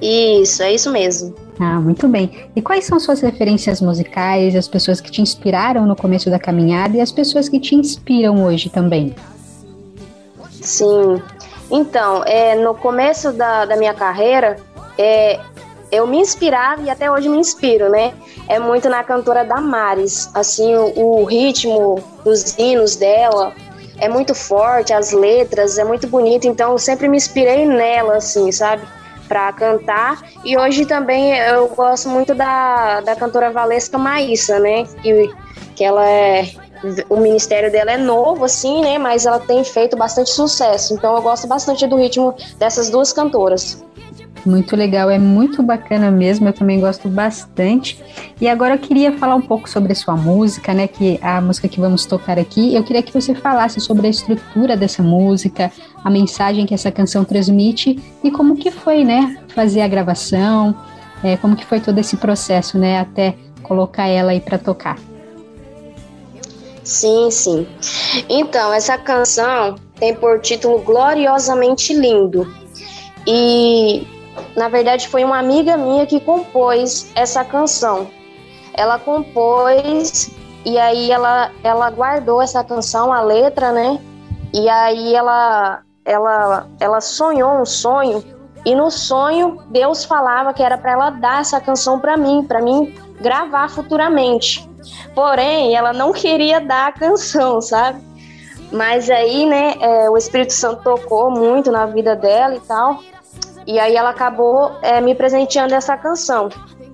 Isso, 0.00 0.62
é 0.62 0.74
isso 0.74 0.90
mesmo. 0.90 1.34
Ah, 1.58 1.80
muito 1.80 2.06
bem. 2.06 2.30
E 2.54 2.60
quais 2.60 2.84
são 2.84 3.00
suas 3.00 3.20
referências 3.20 3.80
musicais, 3.80 4.54
as 4.54 4.68
pessoas 4.68 5.00
que 5.00 5.10
te 5.10 5.22
inspiraram 5.22 5.86
no 5.86 5.96
começo 5.96 6.28
da 6.28 6.38
caminhada 6.38 6.98
e 6.98 7.00
as 7.00 7.10
pessoas 7.10 7.48
que 7.48 7.58
te 7.58 7.74
inspiram 7.74 8.44
hoje 8.44 8.68
também? 8.68 9.14
Sim. 10.60 11.22
Então, 11.70 12.22
é, 12.24 12.54
no 12.54 12.74
começo 12.74 13.32
da, 13.32 13.64
da 13.64 13.76
minha 13.76 13.94
carreira, 13.94 14.56
é, 14.98 15.40
eu 15.90 16.06
me 16.06 16.18
inspirava 16.18 16.82
e 16.82 16.90
até 16.90 17.10
hoje 17.10 17.28
me 17.28 17.38
inspiro, 17.38 17.88
né? 17.88 18.12
É 18.48 18.58
muito 18.58 18.88
na 18.88 19.02
cantora 19.04 19.44
Damares. 19.44 20.30
Assim, 20.34 20.74
o, 20.74 21.20
o 21.20 21.24
ritmo 21.24 22.02
dos 22.24 22.56
hinos 22.58 22.96
dela 22.96 23.52
é 23.98 24.08
muito 24.08 24.34
forte, 24.34 24.92
as 24.92 25.12
letras, 25.12 25.78
é 25.78 25.84
muito 25.84 26.06
bonito, 26.06 26.46
então 26.46 26.72
eu 26.72 26.78
sempre 26.78 27.08
me 27.08 27.16
inspirei 27.16 27.64
nela, 27.64 28.16
assim, 28.16 28.50
sabe? 28.52 28.82
Pra 29.26 29.52
cantar. 29.52 30.22
E 30.44 30.56
hoje 30.56 30.86
também 30.86 31.36
eu 31.36 31.68
gosto 31.68 32.08
muito 32.08 32.34
da, 32.34 33.00
da 33.00 33.16
cantora 33.16 33.50
Valesca 33.50 33.98
Maíssa, 33.98 34.58
né? 34.58 34.84
Que, 35.02 35.34
que 35.74 35.84
ela 35.84 36.06
é. 36.08 36.48
O 37.08 37.16
ministério 37.16 37.72
dela 37.72 37.92
é 37.92 37.96
novo, 37.96 38.44
assim, 38.44 38.82
né? 38.82 38.98
Mas 38.98 39.24
ela 39.24 39.40
tem 39.40 39.64
feito 39.64 39.96
bastante 39.96 40.30
sucesso. 40.30 40.94
Então 40.94 41.16
eu 41.16 41.22
gosto 41.22 41.48
bastante 41.48 41.86
do 41.86 41.96
ritmo 41.96 42.34
dessas 42.58 42.90
duas 42.90 43.12
cantoras. 43.12 43.82
Muito 44.46 44.76
legal, 44.76 45.10
é 45.10 45.18
muito 45.18 45.60
bacana 45.60 46.08
mesmo, 46.08 46.48
eu 46.48 46.52
também 46.52 46.78
gosto 46.78 47.08
bastante. 47.08 48.00
E 48.40 48.46
agora 48.48 48.74
eu 48.74 48.78
queria 48.78 49.18
falar 49.18 49.34
um 49.34 49.42
pouco 49.42 49.68
sobre 49.68 49.90
a 49.90 49.94
sua 49.96 50.16
música, 50.16 50.72
né? 50.72 50.86
Que 50.86 51.18
a 51.20 51.40
música 51.40 51.66
que 51.66 51.80
vamos 51.80 52.06
tocar 52.06 52.38
aqui. 52.38 52.72
Eu 52.72 52.84
queria 52.84 53.02
que 53.02 53.12
você 53.12 53.34
falasse 53.34 53.80
sobre 53.80 54.06
a 54.06 54.10
estrutura 54.10 54.76
dessa 54.76 55.02
música, 55.02 55.72
a 56.04 56.08
mensagem 56.08 56.64
que 56.64 56.72
essa 56.72 56.92
canção 56.92 57.24
transmite 57.24 58.00
e 58.22 58.30
como 58.30 58.56
que 58.56 58.70
foi, 58.70 59.02
né? 59.02 59.36
Fazer 59.48 59.80
a 59.80 59.88
gravação, 59.88 60.76
é, 61.24 61.36
como 61.36 61.56
que 61.56 61.66
foi 61.66 61.80
todo 61.80 61.98
esse 61.98 62.16
processo, 62.16 62.78
né? 62.78 63.00
Até 63.00 63.34
colocar 63.64 64.06
ela 64.06 64.30
aí 64.30 64.38
para 64.40 64.58
tocar. 64.58 64.96
Sim, 66.84 67.32
sim. 67.32 67.66
Então, 68.28 68.72
essa 68.72 68.96
canção 68.96 69.74
tem 69.98 70.14
por 70.14 70.38
título 70.40 70.78
Gloriosamente 70.82 71.92
Lindo. 71.92 72.46
E 73.26 74.06
na 74.56 74.68
verdade, 74.68 75.08
foi 75.08 75.24
uma 75.24 75.38
amiga 75.38 75.76
minha 75.76 76.06
que 76.06 76.20
compôs 76.20 77.10
essa 77.14 77.44
canção. 77.44 78.08
Ela 78.74 78.98
compôs 78.98 80.30
e 80.64 80.78
aí 80.78 81.10
ela, 81.10 81.50
ela 81.62 81.90
guardou 81.90 82.42
essa 82.42 82.64
canção, 82.64 83.12
a 83.12 83.20
letra, 83.20 83.72
né? 83.72 83.98
E 84.52 84.68
aí 84.68 85.14
ela, 85.14 85.82
ela, 86.04 86.66
ela 86.80 87.00
sonhou 87.00 87.60
um 87.60 87.64
sonho 87.64 88.24
e 88.64 88.74
no 88.74 88.90
sonho 88.90 89.62
Deus 89.70 90.04
falava 90.04 90.52
que 90.52 90.62
era 90.62 90.76
para 90.76 90.92
ela 90.92 91.10
dar 91.10 91.40
essa 91.40 91.60
canção 91.60 92.00
para 92.00 92.16
mim, 92.16 92.42
para 92.42 92.60
mim 92.60 92.94
gravar 93.20 93.70
futuramente. 93.70 94.68
Porém, 95.14 95.74
ela 95.74 95.92
não 95.92 96.12
queria 96.12 96.60
dar 96.60 96.88
a 96.88 96.92
canção, 96.92 97.60
sabe? 97.60 98.04
Mas 98.72 99.08
aí, 99.08 99.46
né, 99.46 99.74
é, 99.80 100.10
o 100.10 100.16
Espírito 100.16 100.52
Santo 100.52 100.82
tocou 100.82 101.30
muito 101.30 101.70
na 101.70 101.86
vida 101.86 102.16
dela 102.16 102.56
e 102.56 102.60
tal. 102.60 103.00
E 103.66 103.78
aí 103.80 103.96
ela 103.96 104.10
acabou 104.10 104.76
é, 104.80 105.00
me 105.00 105.14
presenteando 105.14 105.74
essa 105.74 105.96
canção. 105.96 106.48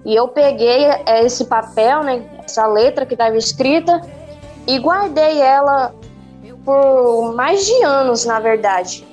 E 0.05 0.15
eu 0.15 0.29
peguei 0.29 0.87
é, 0.87 1.25
esse 1.25 1.45
papel, 1.45 2.03
né, 2.03 2.25
essa 2.45 2.67
letra 2.67 3.05
que 3.05 3.15
estava 3.15 3.37
escrita, 3.37 4.01
e 4.67 4.79
guardei 4.79 5.41
ela 5.41 5.95
por 6.65 7.35
mais 7.35 7.67
de 7.67 7.83
anos, 7.83 8.25
na 8.25 8.41
verdade. 8.41 9.05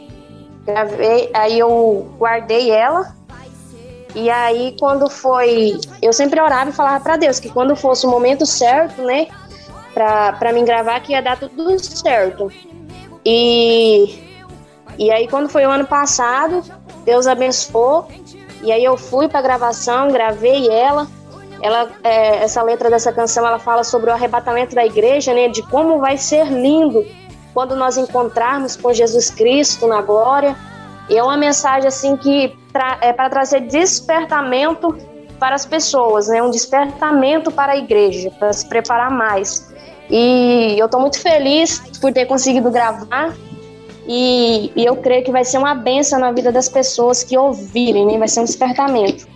Gravei, 0.66 1.30
aí 1.34 1.58
eu 1.58 2.08
guardei 2.18 2.70
ela 2.70 3.16
E 4.16 4.30
aí, 4.30 4.76
quando 4.80 5.10
foi. 5.10 5.80
Eu 6.02 6.12
sempre 6.12 6.42
orava 6.42 6.70
e 6.70 6.74
falava 6.74 7.04
para 7.04 7.18
Deus 7.18 7.40
que 7.40 7.50
quando 7.50 7.76
fosse 7.76 8.06
o 8.06 8.10
momento 8.10 8.46
certo, 8.46 9.04
né? 9.04 9.28
Pra 9.94 10.52
mim 10.54 10.66
gravar, 10.66 11.00
que 11.02 11.12
ia 11.12 11.22
dar 11.22 11.38
tudo 11.38 11.78
certo. 11.80 12.52
E. 13.24 14.28
E 14.98 15.12
aí, 15.12 15.28
quando 15.28 15.48
foi 15.48 15.66
o 15.66 15.70
ano 15.70 15.86
passado, 15.86 16.64
Deus 17.10 17.26
abençoou. 17.26 18.08
E 18.62 18.72
aí, 18.72 18.84
eu 18.84 18.96
fui 18.96 19.28
pra 19.28 19.42
gravação, 19.42 20.12
gravei 20.12 20.70
ela. 20.70 21.08
Ela, 21.62 21.90
é, 22.04 22.44
essa 22.44 22.62
letra 22.62 22.90
dessa 22.90 23.12
canção, 23.12 23.46
ela 23.46 23.60
fala 23.60 23.84
sobre 23.84 24.10
o 24.10 24.14
arrebatamento 24.14 24.76
da 24.76 24.86
igreja, 24.86 25.34
né? 25.34 25.48
De 25.48 25.64
como 25.64 26.00
vai 26.00 26.18
ser 26.18 26.46
lindo 26.46 27.04
quando 27.54 27.76
nós 27.76 27.98
encontrarmos 27.98 28.76
com 28.76 28.94
Jesus 28.94 29.30
Cristo 29.30 29.88
na 29.88 30.02
glória. 30.02 30.56
E 31.10 31.18
é 31.18 31.24
uma 31.24 31.36
mensagem 31.36 31.88
assim 31.88 32.16
que 32.16 32.56
é 33.02 33.12
para 33.12 33.30
trazer 33.30 33.62
despertamento 33.62 34.96
para 35.40 35.56
as 35.56 35.66
pessoas, 35.66 36.28
né? 36.28 36.44
Um 36.44 36.52
despertamento 36.52 37.50
para 37.52 37.74
a 37.74 37.78
igreja, 37.78 38.30
para 38.38 38.54
se 38.54 38.70
preparar 38.70 39.10
mais. 39.10 39.74
E 40.10 40.76
eu 40.78 40.86
estou 40.86 41.02
muito 41.02 41.20
feliz 41.20 41.80
por 42.00 42.14
ter 42.14 42.26
conseguido 42.28 42.70
gravar. 42.70 43.34
E, 44.12 44.72
e, 44.76 44.84
eu 44.84 44.96
creio 44.96 45.24
que 45.24 45.32
vai 45.32 45.46
ser 45.46 45.60
uma 45.60 45.76
benção 45.76 46.20
na 46.20 46.32
vida 46.32 46.52
das 46.52 46.68
pessoas 46.68 47.24
que 47.24 47.38
ouvirem, 47.38 48.08
né? 48.08 48.18
Vai 48.18 48.28
ser 48.28 48.40
um 48.40 48.44
despertamento. 48.44 49.28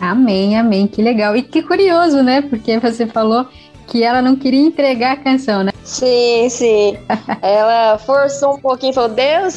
Amém, 0.00 0.56
amém, 0.56 0.86
que 0.86 1.02
legal. 1.02 1.36
E 1.36 1.42
que 1.42 1.60
curioso, 1.60 2.22
né? 2.22 2.42
Porque 2.42 2.78
você 2.78 3.04
falou 3.04 3.48
que 3.88 4.04
ela 4.04 4.22
não 4.22 4.36
queria 4.36 4.60
entregar 4.60 5.14
a 5.14 5.16
canção, 5.16 5.64
né? 5.64 5.72
Sim, 5.82 6.48
sim. 6.50 6.96
ela 7.42 7.98
forçou 7.98 8.54
um 8.54 8.60
pouquinho, 8.60 8.94
falou: 8.94 9.10
Deus, 9.10 9.56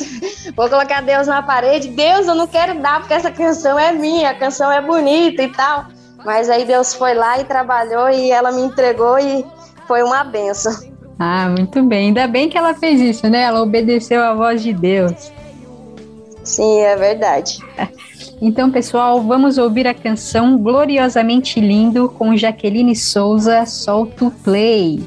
vou 0.55 0.67
colocar 0.67 1.01
Deus 1.03 1.27
na 1.27 1.43
parede. 1.43 1.89
Deus, 1.89 2.25
eu 2.25 2.33
não 2.33 2.47
quero 2.47 2.81
dar 2.81 3.01
porque 3.01 3.13
essa 3.13 3.29
canção 3.29 3.77
é 3.77 3.91
minha, 3.91 4.31
a 4.31 4.33
canção 4.33 4.71
é 4.71 4.81
bonita 4.81 5.43
e 5.43 5.51
tal. 5.51 5.85
Mas 6.25 6.49
aí 6.49 6.65
Deus 6.65 6.91
foi 6.91 7.13
lá 7.13 7.39
e 7.39 7.43
trabalhou 7.43 8.09
e 8.09 8.31
ela 8.31 8.51
me 8.51 8.63
entregou 8.63 9.19
e 9.19 9.45
foi 9.87 10.01
uma 10.01 10.23
benção. 10.23 10.96
Ah, 11.19 11.49
muito 11.49 11.83
bem. 11.83 12.07
Ainda 12.07 12.27
bem 12.27 12.47
que 12.47 12.57
ela 12.57 12.73
fez 12.73 13.01
isso, 13.01 13.27
né? 13.27 13.41
Ela 13.41 13.61
obedeceu 13.61 14.21
à 14.21 14.33
voz 14.33 14.61
de 14.61 14.73
Deus. 14.73 15.31
Sim, 16.43 16.81
é 16.81 16.95
verdade. 16.95 17.59
Então, 18.39 18.69
pessoal, 18.69 19.19
vamos 19.23 19.57
ouvir 19.57 19.87
a 19.87 19.95
canção 19.95 20.59
Gloriosamente 20.59 21.59
Lindo 21.59 22.07
com 22.07 22.37
Jaqueline 22.37 22.95
Souza, 22.95 23.65
Solto 23.65 24.31
Play. 24.43 25.03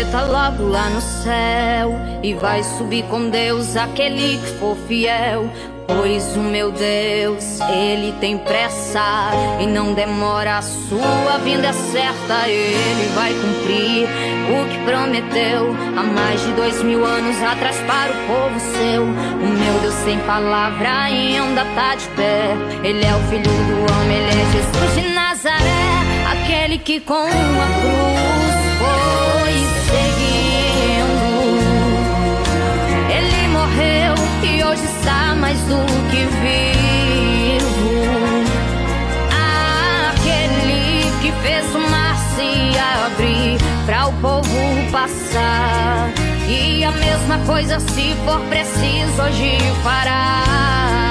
Trombeta 0.00 0.22
logo 0.22 0.68
lá 0.68 0.88
no 0.90 1.00
céu 1.00 1.94
E 2.22 2.34
vai 2.34 2.62
subir 2.62 3.04
com 3.04 3.28
Deus 3.28 3.76
aquele 3.76 4.38
que 4.38 4.58
for 4.58 4.76
fiel 4.88 5.50
Pois 5.86 6.36
o 6.36 6.40
meu 6.40 6.70
Deus, 6.70 7.58
ele 7.68 8.14
tem 8.20 8.38
pressa 8.38 9.32
e 9.60 9.66
não 9.66 9.92
demora, 9.92 10.58
a 10.58 10.62
sua 10.62 11.38
vinda 11.42 11.66
é 11.66 11.72
certa. 11.72 12.46
Ele 12.46 13.12
vai 13.12 13.32
cumprir 13.32 14.06
o 14.06 14.68
que 14.68 14.84
prometeu 14.84 15.74
há 15.96 16.02
mais 16.04 16.40
de 16.42 16.52
dois 16.52 16.80
mil 16.84 17.04
anos 17.04 17.42
atrás 17.42 17.76
para 17.78 18.12
o 18.12 18.26
povo 18.28 18.60
seu. 18.60 19.02
O 19.02 19.48
meu 19.48 19.80
Deus 19.80 19.94
sem 20.04 20.16
palavra 20.20 21.06
ainda 21.06 21.64
tá 21.74 21.96
de 21.96 22.06
pé. 22.10 22.54
Ele 22.84 23.04
é 23.04 23.12
o 23.12 23.20
filho 23.28 23.42
do 23.42 23.92
homem, 23.92 24.16
ele 24.16 24.30
é 24.30 24.52
Jesus 24.52 24.94
de 24.94 25.12
Nazaré, 25.12 25.64
aquele 26.30 26.78
que 26.78 27.00
com 27.00 27.14
a 27.14 27.80
cruz 27.80 28.60
foi 28.78 29.39
mais 35.50 35.60
do 35.62 35.84
que 36.10 36.22
vivo. 36.42 37.90
Aquele 40.08 41.10
que 41.20 41.32
fez 41.42 41.74
o 41.74 41.78
mar 41.90 42.16
se 42.36 42.78
abrir 42.78 43.58
para 43.84 44.06
o 44.06 44.12
povo 44.14 44.90
passar. 44.92 46.12
E 46.48 46.84
a 46.84 46.92
mesma 46.92 47.38
coisa, 47.46 47.80
se 47.80 48.14
for 48.24 48.40
preciso, 48.42 49.22
hoje 49.22 49.58
fará. 49.82 51.09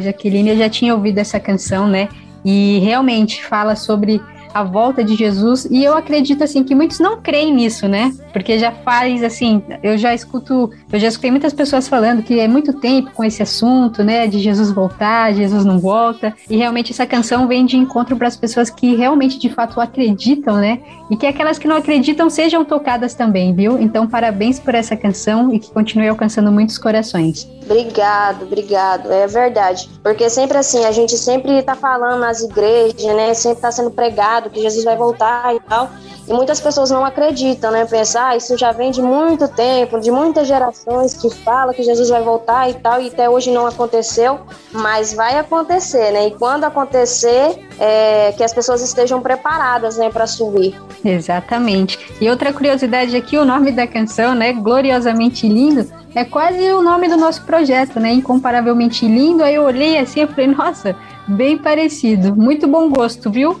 Jaqueline, 0.00 0.50
eu 0.50 0.56
já 0.56 0.68
tinha 0.68 0.94
ouvido 0.94 1.18
essa 1.18 1.38
canção, 1.40 1.88
né? 1.88 2.08
E 2.44 2.78
realmente 2.80 3.44
fala 3.44 3.74
sobre 3.74 4.20
a 4.56 4.62
volta 4.62 5.04
de 5.04 5.14
Jesus 5.14 5.66
e 5.70 5.84
eu 5.84 5.94
acredito 5.94 6.42
assim 6.42 6.64
que 6.64 6.74
muitos 6.74 6.98
não 6.98 7.20
creem 7.20 7.52
nisso, 7.52 7.86
né? 7.86 8.10
Porque 8.32 8.58
já 8.58 8.72
faz 8.72 9.22
assim, 9.22 9.62
eu 9.82 9.98
já 9.98 10.14
escuto, 10.14 10.70
eu 10.90 10.98
já 10.98 11.08
escutei 11.08 11.30
muitas 11.30 11.52
pessoas 11.52 11.86
falando 11.86 12.22
que 12.22 12.40
é 12.40 12.48
muito 12.48 12.72
tempo 12.72 13.10
com 13.12 13.22
esse 13.22 13.42
assunto, 13.42 14.02
né, 14.02 14.26
de 14.26 14.38
Jesus 14.38 14.70
voltar, 14.70 15.34
Jesus 15.34 15.62
não 15.62 15.78
volta, 15.78 16.34
e 16.48 16.56
realmente 16.56 16.90
essa 16.90 17.04
canção 17.04 17.46
vem 17.46 17.66
de 17.66 17.76
encontro 17.76 18.16
para 18.16 18.28
as 18.28 18.36
pessoas 18.36 18.70
que 18.70 18.96
realmente 18.96 19.38
de 19.38 19.50
fato 19.50 19.78
acreditam, 19.78 20.56
né? 20.56 20.80
E 21.10 21.16
que 21.16 21.26
aquelas 21.26 21.58
que 21.58 21.68
não 21.68 21.76
acreditam 21.76 22.30
sejam 22.30 22.64
tocadas 22.64 23.12
também, 23.12 23.54
viu? 23.54 23.78
Então, 23.78 24.06
parabéns 24.06 24.58
por 24.58 24.74
essa 24.74 24.96
canção 24.96 25.52
e 25.52 25.58
que 25.58 25.70
continue 25.70 26.08
alcançando 26.08 26.50
muitos 26.50 26.78
corações. 26.78 27.46
Obrigado, 27.62 28.44
obrigado. 28.44 29.12
É 29.12 29.26
verdade. 29.26 29.88
Porque 30.02 30.30
sempre 30.30 30.56
assim, 30.56 30.84
a 30.84 30.92
gente 30.92 31.16
sempre 31.18 31.62
tá 31.62 31.74
falando 31.74 32.20
nas 32.20 32.40
igrejas, 32.40 33.04
né? 33.14 33.34
Sempre 33.34 33.60
tá 33.60 33.70
sendo 33.70 33.90
pregado 33.90 34.45
que 34.50 34.60
Jesus 34.60 34.84
vai 34.84 34.96
voltar 34.96 35.54
e 35.54 35.60
tal. 35.60 35.90
E 36.28 36.32
muitas 36.32 36.60
pessoas 36.60 36.90
não 36.90 37.04
acreditam, 37.04 37.70
né? 37.70 37.84
Pensar, 37.84 38.30
ah, 38.30 38.36
isso 38.36 38.58
já 38.58 38.72
vem 38.72 38.90
de 38.90 39.00
muito 39.00 39.46
tempo, 39.46 40.00
de 40.00 40.10
muitas 40.10 40.48
gerações 40.48 41.14
que 41.14 41.30
fala 41.30 41.72
que 41.72 41.84
Jesus 41.84 42.08
vai 42.08 42.22
voltar 42.22 42.68
e 42.68 42.74
tal, 42.74 43.00
e 43.00 43.08
até 43.08 43.30
hoje 43.30 43.52
não 43.52 43.64
aconteceu, 43.66 44.40
mas 44.72 45.14
vai 45.14 45.38
acontecer, 45.38 46.10
né? 46.10 46.26
E 46.26 46.30
quando 46.32 46.64
acontecer, 46.64 47.64
é, 47.78 48.32
que 48.36 48.42
as 48.42 48.52
pessoas 48.52 48.82
estejam 48.82 49.20
preparadas, 49.20 49.96
né, 49.96 50.10
para 50.10 50.26
subir. 50.26 50.74
Exatamente. 51.04 51.98
E 52.20 52.28
outra 52.28 52.52
curiosidade 52.52 53.14
aqui, 53.16 53.38
o 53.38 53.44
nome 53.44 53.70
da 53.70 53.86
canção, 53.86 54.34
né? 54.34 54.52
Gloriosamente 54.52 55.48
lindo 55.48 55.88
é 56.14 56.24
quase 56.24 56.72
o 56.72 56.82
nome 56.82 57.08
do 57.08 57.16
nosso 57.16 57.44
projeto, 57.44 58.00
né? 58.00 58.10
Incomparavelmente 58.12 59.06
lindo. 59.06 59.44
Aí 59.44 59.54
eu 59.54 59.64
olhei 59.64 59.98
assim 59.98 60.22
e 60.22 60.26
falei, 60.26 60.46
nossa, 60.48 60.96
bem 61.28 61.58
parecido. 61.58 62.34
Muito 62.34 62.66
bom 62.66 62.88
gosto, 62.88 63.30
viu? 63.30 63.60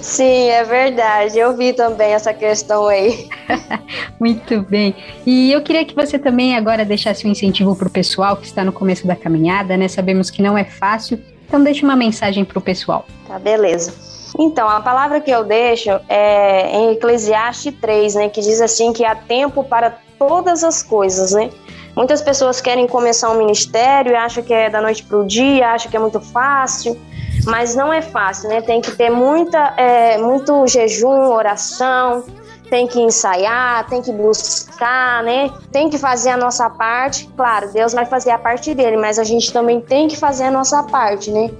Sim, 0.00 0.48
é 0.50 0.62
verdade. 0.64 1.38
Eu 1.38 1.56
vi 1.56 1.72
também 1.72 2.12
essa 2.12 2.32
questão 2.32 2.86
aí. 2.86 3.28
Muito 4.20 4.62
bem. 4.62 4.94
E 5.26 5.52
eu 5.52 5.62
queria 5.62 5.84
que 5.84 5.94
você 5.94 6.18
também 6.18 6.56
agora 6.56 6.84
deixasse 6.84 7.26
um 7.26 7.30
incentivo 7.30 7.74
para 7.74 7.88
o 7.88 7.90
pessoal 7.90 8.36
que 8.36 8.46
está 8.46 8.64
no 8.64 8.72
começo 8.72 9.06
da 9.06 9.16
caminhada, 9.16 9.76
né? 9.76 9.88
Sabemos 9.88 10.30
que 10.30 10.42
não 10.42 10.56
é 10.56 10.64
fácil. 10.64 11.20
Então 11.46 11.62
deixe 11.62 11.84
uma 11.84 11.96
mensagem 11.96 12.44
para 12.44 12.58
o 12.58 12.62
pessoal. 12.62 13.04
Tá, 13.26 13.38
beleza. 13.38 13.92
Então, 14.38 14.68
a 14.68 14.80
palavra 14.80 15.20
que 15.20 15.30
eu 15.30 15.44
deixo 15.44 15.90
é 16.08 16.76
em 16.76 16.92
Eclesiastes 16.92 17.72
3, 17.80 18.14
né? 18.16 18.28
Que 18.28 18.40
diz 18.40 18.60
assim 18.60 18.92
que 18.92 19.04
há 19.04 19.14
tempo 19.14 19.62
para 19.62 19.96
todas 20.18 20.64
as 20.64 20.82
coisas, 20.82 21.32
né? 21.32 21.50
Muitas 21.96 22.20
pessoas 22.20 22.60
querem 22.60 22.86
começar 22.86 23.30
um 23.30 23.38
ministério 23.38 24.12
e 24.12 24.16
acham 24.16 24.42
que 24.42 24.52
é 24.52 24.68
da 24.68 24.80
noite 24.80 25.02
para 25.04 25.18
o 25.18 25.26
dia, 25.26 25.70
acham 25.70 25.90
que 25.90 25.96
é 25.96 26.00
muito 26.00 26.20
fácil, 26.20 27.00
mas 27.46 27.74
não 27.74 27.92
é 27.92 28.02
fácil, 28.02 28.48
né? 28.48 28.60
Tem 28.60 28.80
que 28.80 28.90
ter 28.92 29.10
muita, 29.10 29.74
é, 29.76 30.18
muito 30.18 30.66
jejum, 30.66 31.30
oração, 31.32 32.24
tem 32.68 32.88
que 32.88 33.00
ensaiar, 33.00 33.86
tem 33.88 34.02
que 34.02 34.10
buscar, 34.10 35.22
né? 35.22 35.50
Tem 35.70 35.88
que 35.88 35.96
fazer 35.96 36.30
a 36.30 36.36
nossa 36.36 36.68
parte. 36.68 37.28
Claro, 37.36 37.72
Deus 37.72 37.92
vai 37.92 38.04
fazer 38.06 38.30
a 38.30 38.38
parte 38.38 38.74
dele, 38.74 38.96
mas 38.96 39.18
a 39.18 39.24
gente 39.24 39.52
também 39.52 39.80
tem 39.80 40.08
que 40.08 40.16
fazer 40.16 40.44
a 40.44 40.50
nossa 40.50 40.82
parte, 40.82 41.30
né? 41.30 41.50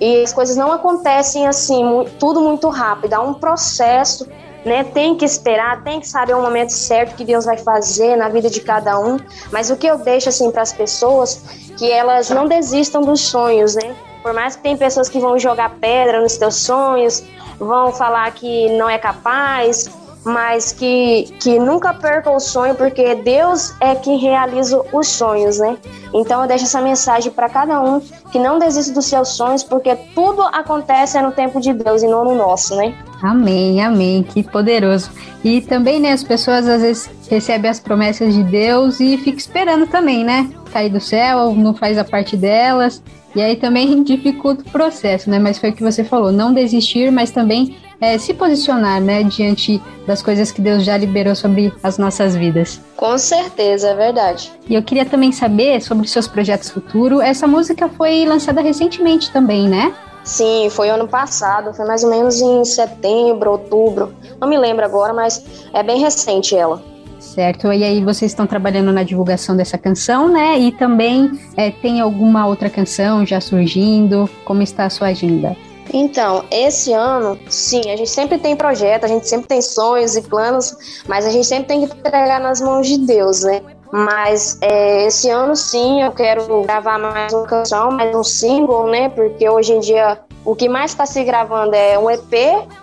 E 0.00 0.22
as 0.22 0.32
coisas 0.32 0.56
não 0.56 0.72
acontecem 0.72 1.46
assim, 1.46 1.84
tudo 2.18 2.40
muito 2.40 2.68
rápido, 2.70 3.12
há 3.12 3.20
um 3.20 3.34
processo 3.34 4.26
né? 4.64 4.84
Tem 4.84 5.16
que 5.16 5.24
esperar, 5.24 5.82
tem 5.82 6.00
que 6.00 6.08
saber 6.08 6.34
o 6.34 6.42
momento 6.42 6.70
certo 6.70 7.16
que 7.16 7.24
Deus 7.24 7.44
vai 7.44 7.56
fazer 7.58 8.16
na 8.16 8.28
vida 8.28 8.48
de 8.48 8.60
cada 8.60 8.98
um. 8.98 9.18
Mas 9.50 9.70
o 9.70 9.76
que 9.76 9.86
eu 9.86 9.98
deixo 9.98 10.28
assim 10.28 10.50
para 10.50 10.62
as 10.62 10.72
pessoas 10.72 11.42
que 11.76 11.90
elas 11.90 12.30
não 12.30 12.46
desistam 12.46 13.02
dos 13.02 13.20
sonhos, 13.20 13.74
né? 13.74 13.94
Por 14.22 14.32
mais 14.32 14.54
que 14.54 14.62
tem 14.62 14.76
pessoas 14.76 15.08
que 15.08 15.18
vão 15.18 15.38
jogar 15.38 15.70
pedra 15.80 16.20
nos 16.20 16.36
teus 16.36 16.56
sonhos, 16.56 17.24
vão 17.58 17.92
falar 17.92 18.30
que 18.32 18.68
não 18.76 18.88
é 18.88 18.98
capaz, 18.98 19.90
mas 20.24 20.72
que, 20.72 21.24
que 21.40 21.58
nunca 21.58 21.92
perca 21.92 22.30
o 22.30 22.38
sonho, 22.38 22.74
porque 22.74 23.14
Deus 23.16 23.74
é 23.80 23.94
quem 23.94 24.18
realiza 24.18 24.80
os 24.92 25.08
sonhos, 25.08 25.58
né? 25.58 25.76
Então 26.14 26.42
eu 26.42 26.48
deixo 26.48 26.64
essa 26.64 26.80
mensagem 26.80 27.32
para 27.32 27.48
cada 27.48 27.80
um 27.80 28.00
que 28.30 28.38
não 28.38 28.58
desista 28.58 28.92
dos 28.92 29.06
seus 29.06 29.30
sonhos, 29.30 29.62
porque 29.62 29.96
tudo 30.14 30.42
acontece 30.42 31.20
no 31.20 31.32
tempo 31.32 31.60
de 31.60 31.72
Deus 31.72 32.02
e 32.02 32.06
não 32.06 32.24
no 32.24 32.34
nosso, 32.34 32.76
né? 32.76 32.94
Amém, 33.22 33.80
amém, 33.82 34.22
que 34.22 34.42
poderoso. 34.42 35.10
E 35.44 35.60
também, 35.60 36.00
né, 36.00 36.12
as 36.12 36.22
pessoas 36.22 36.68
às 36.68 36.82
vezes 36.82 37.10
recebem 37.28 37.70
as 37.70 37.80
promessas 37.80 38.34
de 38.34 38.42
Deus 38.44 39.00
e 39.00 39.16
ficam 39.16 39.38
esperando 39.38 39.86
também, 39.86 40.24
né? 40.24 40.48
Cair 40.72 40.90
do 40.90 41.00
céu, 41.00 41.52
não 41.54 41.74
faz 41.74 41.98
a 41.98 42.04
parte 42.04 42.36
delas. 42.36 43.02
E 43.34 43.40
aí 43.40 43.56
também 43.56 44.02
dificulta 44.04 44.62
o 44.62 44.70
processo, 44.70 45.30
né? 45.30 45.38
Mas 45.38 45.58
foi 45.58 45.70
o 45.70 45.72
que 45.72 45.82
você 45.82 46.04
falou, 46.04 46.30
não 46.30 46.52
desistir, 46.52 47.10
mas 47.10 47.30
também 47.30 47.76
é, 48.02 48.18
se 48.18 48.34
posicionar, 48.34 49.00
né, 49.00 49.22
diante 49.22 49.80
das 50.04 50.20
coisas 50.20 50.50
que 50.50 50.60
Deus 50.60 50.84
já 50.84 50.96
liberou 50.96 51.36
sobre 51.36 51.72
as 51.84 51.98
nossas 51.98 52.34
vidas. 52.34 52.80
Com 52.96 53.16
certeza, 53.16 53.90
é 53.90 53.94
verdade. 53.94 54.50
E 54.68 54.74
eu 54.74 54.82
queria 54.82 55.06
também 55.06 55.30
saber 55.30 55.80
sobre 55.80 56.08
seus 56.08 56.26
projetos 56.26 56.68
futuros. 56.68 57.20
Essa 57.20 57.46
música 57.46 57.88
foi 57.88 58.24
lançada 58.24 58.60
recentemente 58.60 59.30
também, 59.30 59.68
né? 59.68 59.94
Sim, 60.24 60.68
foi 60.70 60.90
ano 60.90 61.06
passado, 61.06 61.72
foi 61.72 61.86
mais 61.86 62.02
ou 62.02 62.10
menos 62.10 62.40
em 62.40 62.64
setembro, 62.64 63.52
outubro. 63.52 64.12
Não 64.40 64.48
me 64.48 64.58
lembro 64.58 64.84
agora, 64.84 65.14
mas 65.14 65.44
é 65.72 65.82
bem 65.82 66.00
recente 66.00 66.56
ela. 66.56 66.82
Certo, 67.20 67.72
e 67.72 67.84
aí 67.84 68.04
vocês 68.04 68.32
estão 68.32 68.48
trabalhando 68.48 68.92
na 68.92 69.04
divulgação 69.04 69.56
dessa 69.56 69.78
canção, 69.78 70.28
né? 70.28 70.58
E 70.58 70.72
também 70.72 71.30
é, 71.56 71.70
tem 71.70 72.00
alguma 72.00 72.46
outra 72.46 72.68
canção 72.68 73.24
já 73.24 73.40
surgindo? 73.40 74.28
Como 74.44 74.60
está 74.60 74.86
a 74.86 74.90
sua 74.90 75.08
agenda? 75.08 75.56
Então, 75.92 76.44
esse 76.50 76.92
ano, 76.92 77.38
sim, 77.48 77.80
a 77.90 77.96
gente 77.96 78.10
sempre 78.10 78.38
tem 78.38 78.56
projeto, 78.56 79.04
a 79.04 79.08
gente 79.08 79.28
sempre 79.28 79.46
tem 79.46 79.60
sonhos 79.60 80.16
e 80.16 80.22
planos, 80.22 81.02
mas 81.06 81.26
a 81.26 81.30
gente 81.30 81.46
sempre 81.46 81.66
tem 81.66 81.86
que 81.86 81.94
entregar 81.94 82.40
nas 82.40 82.60
mãos 82.60 82.86
de 82.86 82.98
Deus, 82.98 83.42
né? 83.42 83.62
Mas 83.92 84.58
é, 84.62 85.06
esse 85.06 85.28
ano 85.28 85.54
sim 85.54 86.02
eu 86.02 86.12
quero 86.12 86.62
gravar 86.62 86.98
mais 86.98 87.30
uma 87.34 87.46
canção, 87.46 87.90
mais 87.90 88.14
um 88.16 88.24
single, 88.24 88.86
né? 88.86 89.10
Porque 89.10 89.46
hoje 89.46 89.74
em 89.74 89.80
dia 89.80 90.18
o 90.46 90.56
que 90.56 90.66
mais 90.66 90.92
está 90.92 91.04
se 91.04 91.22
gravando 91.22 91.74
é 91.74 91.98
um 91.98 92.10
EP 92.10 92.32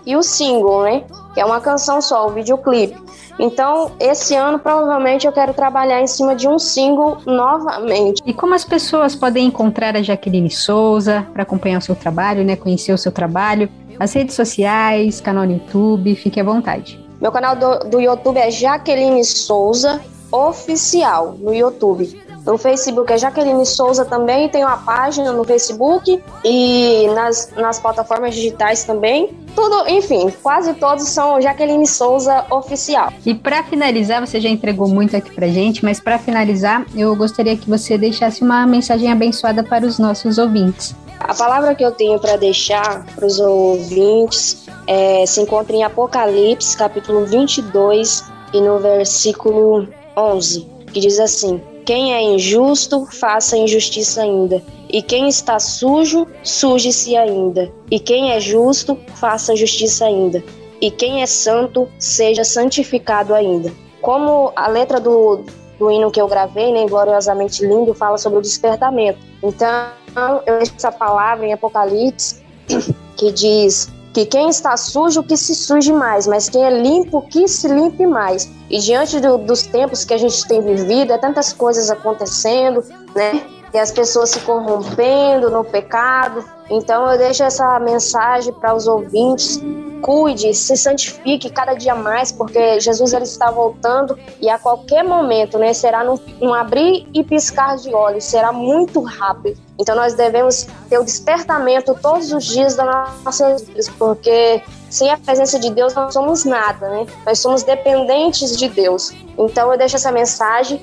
e 0.05 0.15
o 0.15 0.21
single, 0.21 0.83
né? 0.83 1.03
Que 1.33 1.41
é 1.41 1.45
uma 1.45 1.59
canção 1.59 1.99
só, 1.99 2.27
o 2.27 2.29
videoclipe. 2.29 2.95
Então, 3.39 3.91
esse 3.99 4.35
ano 4.35 4.59
provavelmente 4.59 5.25
eu 5.25 5.31
quero 5.31 5.53
trabalhar 5.53 6.01
em 6.01 6.07
cima 6.07 6.35
de 6.35 6.45
um 6.45 6.59
single 6.59 7.19
novamente. 7.25 8.21
E 8.25 8.33
como 8.33 8.53
as 8.53 8.65
pessoas 8.65 9.15
podem 9.15 9.47
encontrar 9.47 9.95
a 9.95 10.01
Jaqueline 10.01 10.51
Souza 10.51 11.25
para 11.31 11.43
acompanhar 11.43 11.77
o 11.77 11.81
seu 11.81 11.95
trabalho, 11.95 12.43
né? 12.43 12.57
Conhecer 12.57 12.91
o 12.91 12.97
seu 12.97 13.13
trabalho? 13.13 13.69
As 13.97 14.13
redes 14.13 14.35
sociais, 14.35 15.21
canal 15.21 15.45
no 15.45 15.53
YouTube, 15.53 16.13
fique 16.15 16.39
à 16.39 16.43
vontade. 16.43 16.99
Meu 17.21 17.31
canal 17.31 17.55
do, 17.55 17.89
do 17.89 17.99
YouTube 17.99 18.37
é 18.37 18.51
Jaqueline 18.51 19.23
Souza 19.23 20.01
oficial 20.31 21.35
no 21.39 21.53
YouTube. 21.53 22.28
No 22.45 22.57
Facebook 22.57 23.11
é 23.11 23.17
Jaqueline 23.17 23.65
Souza 23.65 24.05
também, 24.05 24.49
tem 24.49 24.63
uma 24.63 24.77
página 24.77 25.31
no 25.31 25.43
Facebook 25.43 26.21
e 26.43 27.07
nas, 27.13 27.51
nas 27.55 27.79
plataformas 27.79 28.33
digitais 28.33 28.83
também. 28.83 29.37
Tudo, 29.55 29.87
enfim, 29.89 30.31
quase 30.41 30.73
todos 30.75 31.07
são 31.09 31.41
Jaqueline 31.41 31.85
Souza 31.85 32.45
oficial. 32.49 33.11
E 33.25 33.33
para 33.33 33.63
finalizar, 33.63 34.25
você 34.25 34.39
já 34.39 34.49
entregou 34.49 34.87
muito 34.87 35.15
aqui 35.15 35.31
pra 35.31 35.47
gente, 35.47 35.83
mas 35.83 35.99
para 35.99 36.17
finalizar, 36.17 36.85
eu 36.95 37.15
gostaria 37.15 37.57
que 37.57 37.69
você 37.69 37.97
deixasse 37.97 38.41
uma 38.41 38.65
mensagem 38.65 39.11
abençoada 39.11 39.63
para 39.63 39.85
os 39.85 39.99
nossos 39.99 40.37
ouvintes. 40.37 40.95
A 41.19 41.35
palavra 41.35 41.75
que 41.75 41.83
eu 41.83 41.91
tenho 41.91 42.17
para 42.19 42.37
deixar 42.37 43.05
para 43.13 43.25
os 43.25 43.39
ouvintes 43.39 44.65
é, 44.87 45.25
se 45.25 45.41
encontra 45.41 45.75
em 45.75 45.83
Apocalipse, 45.83 46.77
capítulo 46.77 47.25
22, 47.25 48.23
e 48.53 48.61
no 48.61 48.79
versículo 48.79 49.87
11, 50.15 50.67
que 50.91 50.99
diz 50.99 51.19
assim: 51.19 51.61
Quem 51.85 52.13
é 52.13 52.21
injusto, 52.21 53.05
faça 53.05 53.57
injustiça 53.57 54.21
ainda. 54.21 54.61
E 54.89 55.01
quem 55.01 55.27
está 55.27 55.59
sujo, 55.59 56.27
suje-se 56.43 57.15
ainda. 57.15 57.71
E 57.91 57.99
quem 57.99 58.31
é 58.31 58.39
justo, 58.39 58.97
faça 59.15 59.55
justiça 59.55 60.05
ainda. 60.05 60.43
E 60.81 60.89
quem 60.89 61.21
é 61.21 61.25
santo, 61.25 61.87
seja 61.97 62.43
santificado 62.43 63.33
ainda. 63.33 63.71
Como 64.01 64.51
a 64.55 64.67
letra 64.67 64.99
do, 64.99 65.43
do 65.77 65.91
hino 65.91 66.09
que 66.09 66.21
eu 66.21 66.27
gravei, 66.27 66.71
né, 66.71 66.85
Gloriosamente 66.87 67.65
Lindo, 67.65 67.93
fala 67.93 68.17
sobre 68.17 68.39
o 68.39 68.41
despertamento. 68.41 69.19
Então, 69.43 69.89
eu 70.45 70.55
essa 70.55 70.91
palavra 70.91 71.45
em 71.45 71.53
Apocalipse, 71.53 72.41
que 73.17 73.31
diz 73.31 73.89
que 74.19 74.25
quem 74.25 74.49
está 74.49 74.75
sujo, 74.75 75.23
que 75.23 75.37
se 75.37 75.55
suje 75.55 75.93
mais, 75.93 76.27
mas 76.27 76.49
quem 76.49 76.65
é 76.65 76.69
limpo, 76.69 77.21
que 77.21 77.47
se 77.47 77.69
limpe 77.69 78.05
mais. 78.05 78.51
E 78.69 78.77
diante 78.79 79.17
do, 79.19 79.37
dos 79.37 79.63
tempos 79.63 80.03
que 80.03 80.13
a 80.13 80.17
gente 80.17 80.45
tem 80.45 80.61
vivido, 80.61 81.13
é 81.13 81.17
tantas 81.17 81.53
coisas 81.53 81.89
acontecendo, 81.89 82.83
né? 83.15 83.41
E 83.73 83.77
as 83.77 83.91
pessoas 83.91 84.31
se 84.31 84.39
corrompendo 84.41 85.49
no 85.49 85.63
pecado. 85.63 86.43
Então 86.69 87.09
eu 87.09 87.17
deixo 87.17 87.43
essa 87.43 87.79
mensagem 87.79 88.51
para 88.51 88.75
os 88.75 88.87
ouvintes 88.87 89.61
cuide, 90.01 90.53
se 90.53 90.77
santifique 90.77 91.49
cada 91.49 91.73
dia 91.73 91.93
mais, 91.93 92.31
porque 92.31 92.79
Jesus 92.79 93.11
ele 93.11 93.25
está 93.25 93.51
voltando 93.51 94.17
e 94.39 94.49
a 94.49 94.57
qualquer 94.57 95.03
momento, 95.03 95.57
né, 95.57 95.73
será 95.73 96.05
num, 96.05 96.53
abrir 96.53 97.05
e 97.13 97.21
piscar 97.21 97.75
de 97.75 97.93
olhos, 97.93 98.23
será 98.23 98.53
muito 98.53 99.01
rápido. 99.01 99.59
Então 99.79 99.95
nós 99.95 100.13
devemos 100.13 100.67
ter 100.89 100.99
o 100.99 101.03
despertamento 101.05 101.95
todos 102.01 102.33
os 102.33 102.45
dias 102.45 102.75
das 102.75 102.85
nossas 103.23 103.61
vidas, 103.63 103.87
porque 103.87 104.61
sem 104.89 105.09
a 105.09 105.17
presença 105.17 105.57
de 105.57 105.69
Deus 105.69 105.93
não 105.93 106.11
somos 106.11 106.43
nada, 106.43 106.89
né? 106.89 107.07
Nós 107.25 107.39
somos 107.39 107.63
dependentes 107.63 108.57
de 108.57 108.67
Deus. 108.67 109.13
Então 109.37 109.71
eu 109.71 109.77
deixo 109.77 109.95
essa 109.95 110.11
mensagem 110.11 110.81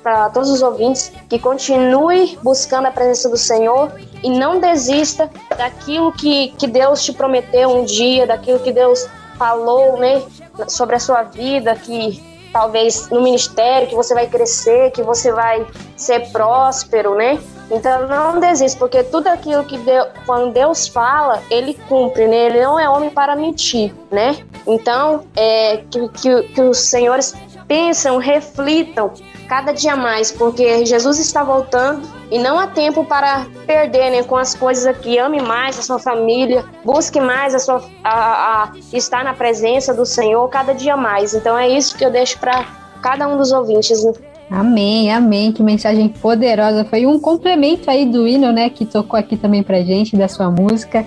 para 0.00 0.30
todos 0.30 0.48
os 0.48 0.62
ouvintes 0.62 1.12
que 1.28 1.40
continue 1.40 2.38
buscando 2.40 2.86
a 2.86 2.92
presença 2.92 3.28
do 3.28 3.36
Senhor 3.36 3.92
e 4.22 4.30
não 4.30 4.60
desista 4.60 5.28
daquilo 5.56 6.12
que, 6.12 6.48
que 6.56 6.68
Deus 6.68 7.02
te 7.02 7.12
prometeu 7.12 7.68
um 7.70 7.84
dia, 7.84 8.28
daquilo 8.28 8.60
que 8.60 8.70
Deus 8.70 9.08
falou, 9.36 9.98
né? 9.98 10.22
Sobre 10.68 10.94
a 10.94 11.00
sua 11.00 11.24
vida, 11.24 11.74
que 11.74 12.35
talvez 12.56 13.10
no 13.10 13.20
ministério, 13.20 13.86
que 13.86 13.94
você 13.94 14.14
vai 14.14 14.26
crescer, 14.26 14.90
que 14.90 15.02
você 15.02 15.30
vai 15.30 15.66
ser 15.94 16.32
próspero, 16.32 17.14
né? 17.14 17.38
Então 17.70 18.08
não 18.08 18.40
desista, 18.40 18.78
porque 18.78 19.02
tudo 19.02 19.26
aquilo 19.26 19.62
que 19.64 19.76
Deus, 19.76 20.08
quando 20.24 20.54
Deus 20.54 20.88
fala, 20.88 21.42
ele 21.50 21.74
cumpre, 21.86 22.26
né? 22.26 22.46
Ele 22.46 22.62
não 22.62 22.80
é 22.80 22.88
homem 22.88 23.10
para 23.10 23.36
mentir, 23.36 23.94
né? 24.10 24.38
Então, 24.66 25.26
é, 25.36 25.82
que, 25.90 26.08
que, 26.08 26.42
que 26.44 26.60
os 26.62 26.78
senhores 26.78 27.34
pensam, 27.68 28.16
reflitam 28.16 29.12
cada 29.48 29.72
dia 29.72 29.96
mais, 29.96 30.30
porque 30.32 30.84
Jesus 30.84 31.18
está 31.18 31.42
voltando 31.42 32.02
e 32.30 32.38
não 32.38 32.58
há 32.58 32.66
tempo 32.66 33.04
para 33.04 33.46
perder 33.66 34.10
né, 34.10 34.22
com 34.22 34.36
as 34.36 34.54
coisas 34.54 34.86
aqui. 34.86 35.18
Ame 35.18 35.40
mais 35.40 35.78
a 35.78 35.82
sua 35.82 35.98
família, 35.98 36.64
busque 36.84 37.20
mais 37.20 37.54
a 37.54 37.58
sua 37.58 37.82
a, 38.02 38.64
a 38.64 38.72
estar 38.92 39.24
na 39.24 39.34
presença 39.34 39.94
do 39.94 40.04
Senhor 40.04 40.48
cada 40.48 40.72
dia 40.72 40.96
mais. 40.96 41.34
Então 41.34 41.56
é 41.56 41.68
isso 41.68 41.96
que 41.96 42.04
eu 42.04 42.10
deixo 42.10 42.38
para 42.38 42.64
cada 43.00 43.28
um 43.28 43.36
dos 43.36 43.52
ouvintes. 43.52 44.04
Amém, 44.50 45.10
amém. 45.12 45.52
Que 45.52 45.62
mensagem 45.62 46.08
poderosa. 46.08 46.84
Foi 46.84 47.06
um 47.06 47.18
complemento 47.18 47.90
aí 47.90 48.06
do 48.06 48.26
hino, 48.26 48.52
né, 48.52 48.70
que 48.70 48.84
tocou 48.84 49.18
aqui 49.18 49.36
também 49.36 49.62
pra 49.62 49.82
gente, 49.82 50.16
da 50.16 50.28
sua 50.28 50.50
música. 50.50 51.04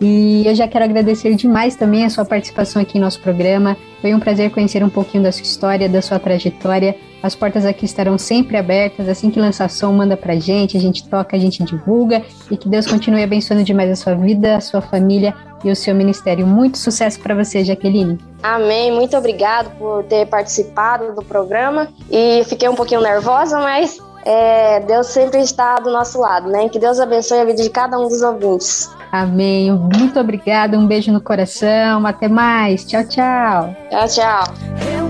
E 0.00 0.42
eu 0.44 0.54
já 0.54 0.66
quero 0.66 0.84
agradecer 0.84 1.34
demais 1.36 1.76
também 1.76 2.04
a 2.04 2.10
sua 2.10 2.24
participação 2.24 2.82
aqui 2.82 2.98
em 2.98 3.00
nosso 3.00 3.20
programa. 3.20 3.76
Foi 4.00 4.12
um 4.12 4.18
prazer 4.18 4.50
conhecer 4.50 4.82
um 4.82 4.90
pouquinho 4.90 5.22
da 5.22 5.30
sua 5.30 5.42
história, 5.42 5.88
da 5.88 6.02
sua 6.02 6.18
trajetória. 6.18 6.96
As 7.22 7.34
portas 7.34 7.64
aqui 7.64 7.84
estarão 7.84 8.18
sempre 8.18 8.56
abertas. 8.56 9.08
Assim 9.08 9.30
que 9.30 9.38
lançar 9.38 9.70
som, 9.70 9.92
manda 9.92 10.16
pra 10.16 10.34
gente, 10.34 10.76
a 10.76 10.80
gente 10.80 11.08
toca, 11.08 11.36
a 11.36 11.38
gente 11.38 11.62
divulga. 11.62 12.22
E 12.50 12.56
que 12.56 12.68
Deus 12.68 12.86
continue 12.86 13.22
abençoando 13.22 13.62
demais 13.62 13.90
a 13.90 13.96
sua 13.96 14.14
vida, 14.14 14.56
a 14.56 14.60
sua 14.60 14.80
família 14.80 15.34
e 15.64 15.70
o 15.70 15.76
seu 15.76 15.94
ministério. 15.94 16.46
Muito 16.46 16.78
sucesso 16.78 17.20
para 17.20 17.34
você, 17.34 17.64
Jaqueline. 17.64 18.18
Amém. 18.42 18.90
Muito 18.92 19.16
obrigado 19.16 19.70
por 19.78 20.04
ter 20.04 20.26
participado 20.26 21.14
do 21.14 21.22
programa. 21.22 21.88
E 22.10 22.42
fiquei 22.44 22.68
um 22.68 22.74
pouquinho 22.74 23.00
nervosa, 23.00 23.60
mas 23.60 23.98
é, 24.24 24.80
Deus 24.80 25.06
sempre 25.08 25.40
está 25.40 25.76
do 25.76 25.90
nosso 25.90 26.18
lado, 26.18 26.48
né? 26.50 26.68
Que 26.68 26.78
Deus 26.78 26.98
abençoe 26.98 27.38
a 27.38 27.44
vida 27.44 27.62
de 27.62 27.70
cada 27.70 27.98
um 27.98 28.08
dos 28.08 28.22
ouvintes. 28.22 28.90
Amém. 29.12 29.70
Muito 29.70 30.18
obrigada. 30.18 30.78
Um 30.78 30.86
beijo 30.86 31.12
no 31.12 31.20
coração. 31.20 32.06
Até 32.06 32.28
mais. 32.28 32.84
Tchau, 32.84 33.04
tchau. 33.06 33.76
Tchau, 33.90 34.08
tchau. 34.08 35.01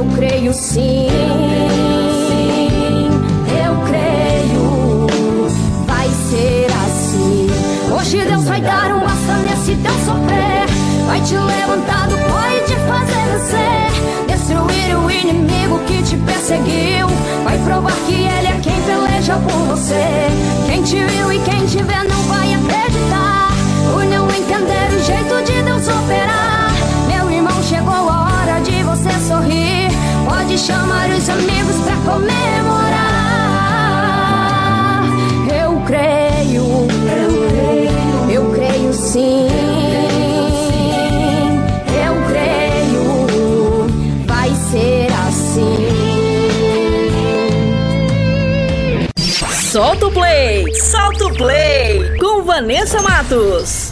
Eu 0.00 0.06
creio, 0.16 0.54
sim. 0.54 1.08
Eu 3.62 3.76
creio, 3.86 5.06
vai 5.86 6.08
ser 6.08 6.66
assim. 6.86 7.46
Hoje 7.94 8.24
Deus 8.24 8.44
vai 8.44 8.62
dar 8.62 8.94
um 8.94 9.00
basta 9.00 9.34
nesse 9.46 9.74
teu 9.74 9.92
sofrer. 10.06 10.64
Vai 11.06 11.20
te 11.20 11.36
levantar 11.36 12.08
do 12.08 12.16
pó 12.16 12.40
e 12.48 12.60
te 12.60 12.76
fazer 12.88 13.20
vencer. 13.28 14.26
Destruir 14.26 14.96
o 14.96 15.10
inimigo 15.10 15.78
que 15.80 16.02
te 16.02 16.16
perseguiu. 16.16 17.06
Vai 17.44 17.58
provar 17.58 17.92
que 18.06 18.14
ele 18.14 18.48
é 18.48 18.58
quem 18.62 18.80
peleja 18.80 19.34
por 19.34 19.66
você. 19.66 20.30
Quem 20.64 20.82
te 20.82 20.96
viu 20.96 21.30
e 21.30 21.38
quem 21.40 21.66
te 21.66 21.82
vê 21.82 22.02
não 22.08 22.22
vai 22.22 22.54
acreditar. 22.54 23.50
Por 23.92 24.02
não 24.06 24.26
entender 24.30 24.96
o 24.96 25.04
jeito 25.04 25.44
de 25.44 25.62
Deus 25.62 25.86
operar. 25.88 26.49
Pode 30.50 30.62
chamar 30.62 31.08
os 31.10 31.28
amigos 31.28 31.76
pra 31.84 31.94
comemorar. 32.12 32.34
Eu 35.46 35.80
creio, 35.86 36.64
eu 36.64 37.28
creio, 37.54 38.30
eu 38.32 38.50
creio 38.50 38.92
sim. 38.92 39.46
Eu 41.94 42.14
creio, 42.26 43.86
vai 44.26 44.50
ser 44.72 45.12
assim. 45.28 45.86
Solta 49.70 50.08
o 50.08 50.10
play! 50.10 50.74
Solta 50.74 51.26
o 51.26 51.32
play! 51.32 52.18
Com 52.18 52.42
Vanessa 52.42 53.00
Matos. 53.02 53.89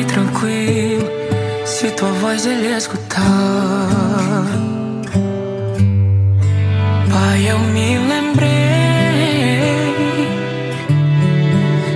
Dorme 0.00 0.04
tranquilo 0.04 1.08
se 1.64 1.90
tua 1.90 2.10
voz 2.12 2.46
ele 2.46 2.76
escutar. 2.76 3.20
Pai, 7.10 7.50
eu 7.50 7.58
me 7.58 7.98
lembrei 7.98 8.48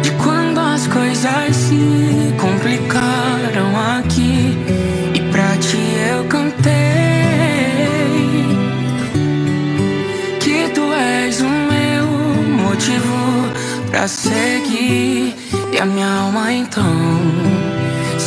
de 0.02 0.10
quando 0.22 0.58
as 0.58 0.86
coisas 0.86 1.56
se 1.56 2.34
complicaram 2.40 3.98
aqui 3.98 4.56
e 5.14 5.20
pra 5.30 5.56
ti 5.58 5.78
eu 6.10 6.24
cantei 6.24 6.72
que 10.40 10.68
tu 10.74 10.92
és 10.92 11.40
o 11.40 11.48
meu 11.48 12.06
motivo 12.62 13.50
pra 13.90 14.08
seguir 14.08 15.34
e 15.72 15.78
a 15.80 15.86
minha 15.86 16.08
alma 16.08 16.52
então 16.52 17.23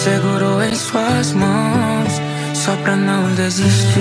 segurou 0.08 0.64
em 0.64 0.74
suas 0.74 1.34
mãos 1.34 2.22
só 2.54 2.74
pra 2.78 2.96
não 2.96 3.34
desistir. 3.36 4.00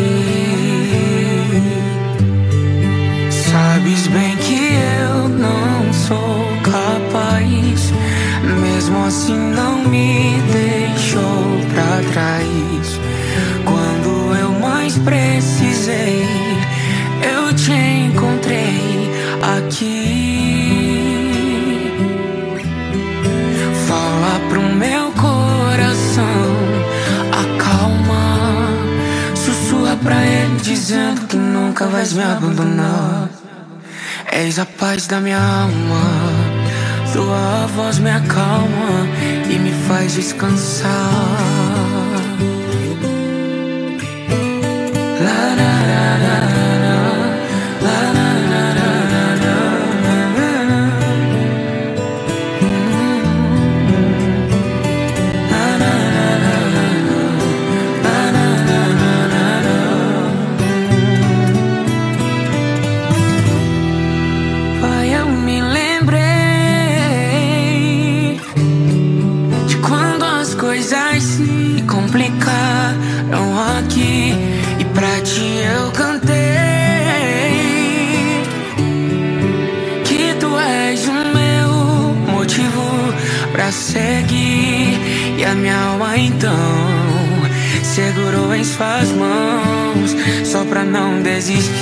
Sabes 3.30 4.06
bem 4.08 4.36
que 4.36 4.74
eu 5.02 5.28
não 5.28 5.92
sou 5.92 6.46
capaz, 6.62 7.92
mesmo 8.62 9.04
assim 9.04 9.36
não 9.36 9.78
me 9.88 10.40
deixou 10.52 11.60
pra 11.74 12.12
trás. 12.12 13.00
Quando 13.64 14.36
eu 14.38 14.50
mais 14.60 14.96
precisei, 14.98 16.24
eu 17.34 17.52
te 17.54 17.72
encontrei 17.72 18.25
Pra 30.02 30.24
ele 30.24 30.60
dizendo 30.62 31.26
que 31.26 31.36
nunca 31.36 31.86
vais 31.86 32.12
me 32.12 32.22
abandonar. 32.22 33.28
És 34.32 34.58
a 34.58 34.66
paz 34.66 35.06
da 35.06 35.20
minha 35.20 35.38
alma. 35.38 36.56
Tua 37.12 37.66
voz 37.74 37.98
me 37.98 38.10
acalma 38.10 39.06
e 39.48 39.58
me 39.58 39.72
faz 39.88 40.14
descansar. 40.14 40.90
La, 45.20 45.54
la, 45.60 46.18
la, 46.24 46.45
e 85.36 85.44
a 85.44 85.54
minha 85.54 85.76
alma 85.76 86.16
então 86.16 86.52
segurou 87.82 88.54
em 88.54 88.64
suas 88.64 89.10
mãos 89.12 90.16
só 90.44 90.64
pra 90.64 90.84
não 90.84 91.22
desistir. 91.22 91.74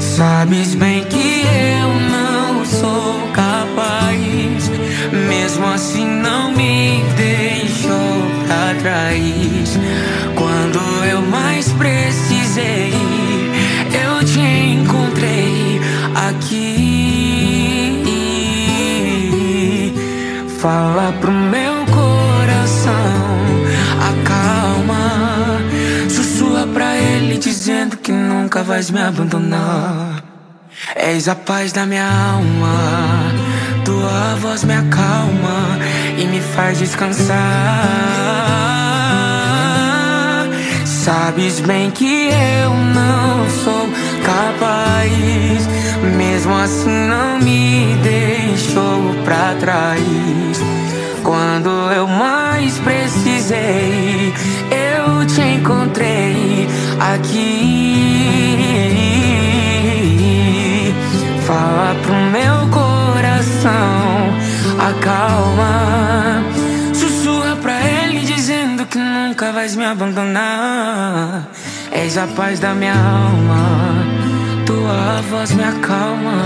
Sabes 0.00 0.74
bem 0.74 1.04
que 1.04 1.42
eu 1.44 1.88
não 2.10 2.64
sou 2.64 3.20
capaz, 3.34 4.70
mesmo 5.28 5.66
assim 5.66 6.06
não 6.06 6.52
me 6.52 7.02
deixou 7.16 8.22
pra 8.46 8.74
trás. 8.80 9.78
Quando 10.34 10.78
eu 11.04 11.20
mais 11.22 11.70
precisei, 11.72 12.92
Fala 20.66 21.12
pro 21.20 21.30
meu 21.30 21.86
coração, 21.86 22.90
acalma. 24.10 25.60
Sussurra 26.10 26.66
pra 26.66 26.96
ele 26.96 27.38
dizendo 27.38 27.96
que 27.96 28.10
nunca 28.10 28.64
vais 28.64 28.90
me 28.90 29.00
abandonar. 29.00 30.24
És 30.96 31.28
a 31.28 31.36
paz 31.36 31.70
da 31.70 31.86
minha 31.86 32.04
alma, 32.04 33.32
tua 33.84 34.34
voz 34.40 34.64
me 34.64 34.74
acalma 34.74 35.78
e 36.18 36.24
me 36.24 36.40
faz 36.40 36.80
descansar. 36.80 37.36
Sabes 40.84 41.60
bem 41.60 41.92
que 41.92 42.30
eu 42.62 42.74
não 42.74 43.48
sou 43.62 43.88
capaz, 44.24 45.68
mesmo 46.06 46.54
assim 46.54 46.88
não 47.08 47.38
me 47.38 47.96
deixou 48.02 49.14
pra 49.24 49.54
trás. 49.58 50.00
Quando 51.22 51.68
eu 51.92 52.06
mais 52.06 52.78
precisei, 52.78 54.32
eu 54.70 55.26
te 55.26 55.40
encontrei 55.40 56.68
aqui. 57.00 57.96
Fala 61.46 61.96
pro 62.02 62.14
meu 62.14 62.68
coração, 62.70 64.34
acalma. 64.78 66.44
Sussurra 66.94 67.56
pra 67.56 67.80
ele 67.80 68.20
dizendo 68.20 68.86
que 68.86 68.98
nunca 68.98 69.50
vais 69.52 69.74
me 69.74 69.84
abandonar. 69.84 71.48
És 71.90 72.16
a 72.18 72.26
paz 72.28 72.60
da 72.60 72.74
minha 72.74 72.94
alma, 72.94 74.04
tua 74.76 75.22
voz 75.30 75.52
me 75.52 75.64
acalma 75.64 76.42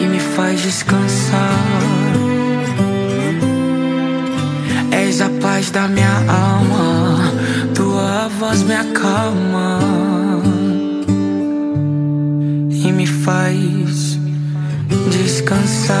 e 0.00 0.06
me 0.06 0.20
faz 0.20 0.60
descansar. 0.62 1.58
És 4.92 5.20
a 5.20 5.28
paz 5.40 5.70
da 5.70 5.88
minha 5.88 6.18
alma, 6.28 7.32
tua 7.74 8.28
voz 8.38 8.62
me 8.62 8.74
acalma 8.74 9.80
e 12.70 12.92
me 12.92 13.06
faz 13.06 14.18
descansar. 15.10 15.96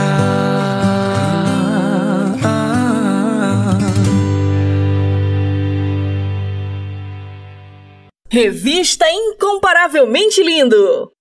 Revista 8.30 9.06
Incomparavelmente 9.10 10.42
Lindo. 10.42 11.17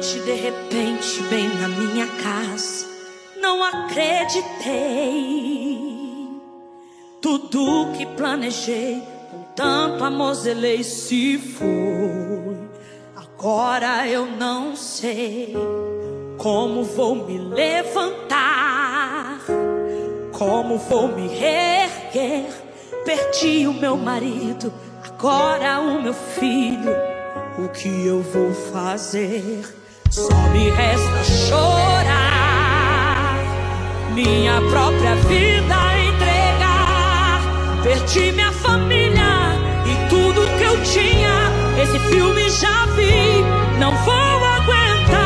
Novamente, 0.00 0.20
de 0.20 0.32
repente, 0.32 1.22
bem 1.24 1.48
na 1.60 1.68
minha 1.68 2.06
casa, 2.06 2.86
não 3.38 3.62
acreditei. 3.62 4.48
Tudo 7.20 7.92
que 7.94 8.06
planejei, 8.06 9.02
com 9.30 9.42
tanto 9.54 10.02
amor 10.02 10.32
zelei, 10.34 10.82
se 10.82 11.36
foi. 11.36 12.56
Agora 13.14 14.08
eu 14.08 14.24
não 14.24 14.74
sei 14.74 15.54
como 16.38 16.82
vou 16.82 17.26
me 17.26 17.36
levantar, 17.36 19.42
como 20.32 20.78
vou 20.78 21.08
me 21.08 21.28
reerguer. 21.28 22.46
Perdi 23.04 23.66
o 23.66 23.74
meu 23.74 23.98
marido, 23.98 24.72
agora 25.04 25.78
o 25.80 26.00
meu 26.00 26.14
filho. 26.14 26.90
O 27.58 27.68
que 27.68 28.06
eu 28.06 28.22
vou 28.22 28.54
fazer? 28.72 29.79
Só 30.10 30.28
me 30.52 30.70
resta 30.70 31.24
chorar, 31.24 32.18
minha 34.12 34.60
própria 34.70 35.14
vida 35.14 35.76
entregar. 36.08 37.40
Perdi 37.84 38.32
minha 38.32 38.50
família 38.50 39.54
e 39.86 40.08
tudo 40.08 40.48
que 40.58 40.64
eu 40.64 40.82
tinha. 40.82 41.52
Esse 41.80 41.98
filme 42.10 42.50
já 42.50 42.86
vi, 42.96 43.44
não 43.78 43.92
vou 44.04 44.14
aguentar. 44.14 45.20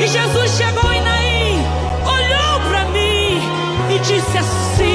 E 0.00 0.08
Jesus 0.08 0.50
chegou 0.56 0.90
em 0.92 1.02
Naim, 1.02 1.62
olhou 2.06 2.60
pra 2.70 2.86
mim 2.86 3.38
e 3.94 3.98
disse 3.98 4.38
assim: 4.38 4.91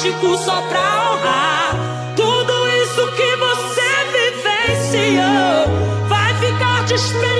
diagnóstico 0.00 0.36
só 0.38 0.62
pra 0.62 1.12
honrar. 1.12 1.76
Tudo 2.16 2.68
isso 2.82 3.06
que 3.12 3.36
você 3.36 3.80
vivenciou 4.72 6.08
vai 6.08 6.34
ficar 6.34 6.84
de 6.84 6.94
experiência 6.94 7.39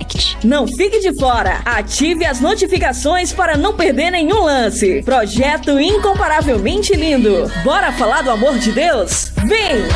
Não 0.43 0.67
fique 0.67 0.99
de 0.99 1.13
fora! 1.13 1.61
Ative 1.65 2.25
as 2.25 2.39
notificações 2.39 3.31
para 3.31 3.57
não 3.57 3.75
perder 3.75 4.11
nenhum 4.11 4.43
lance. 4.43 5.01
Projeto 5.03 5.79
Incomparavelmente 5.79 6.93
Lindo. 6.95 7.51
Bora 7.63 7.91
falar 7.91 8.21
do 8.21 8.31
amor 8.31 8.57
de 8.57 8.71
Deus? 8.71 9.31
Vem! 9.45 9.87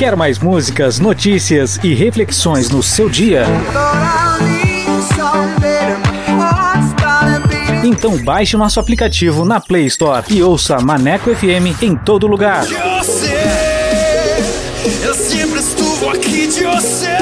Quer 0.00 0.16
mais 0.16 0.38
músicas, 0.38 0.98
notícias 0.98 1.78
e 1.84 1.92
reflexões 1.92 2.70
no 2.70 2.82
seu 2.82 3.06
dia? 3.10 3.44
Então 7.82 8.16
baixe 8.18 8.56
nosso 8.56 8.78
aplicativo 8.78 9.44
na 9.44 9.58
Play 9.58 9.86
Store 9.86 10.24
e 10.28 10.42
ouça 10.42 10.78
Maneco 10.80 11.34
FM 11.34 11.82
em 11.82 11.96
todo 11.96 12.26
lugar. 12.26 12.64
Você, 12.66 13.32
eu 15.02 15.14
sempre 15.14 15.60
estuve 15.60 16.08
aqui 16.08 16.46
de 16.46 16.64
você. 16.64 17.16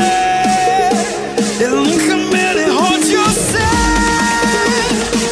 Eu 1.61 1.77
nunca 1.85 2.17
me 2.17 2.55
derrou 2.55 2.99
de 2.99 3.17
você. 3.17 3.59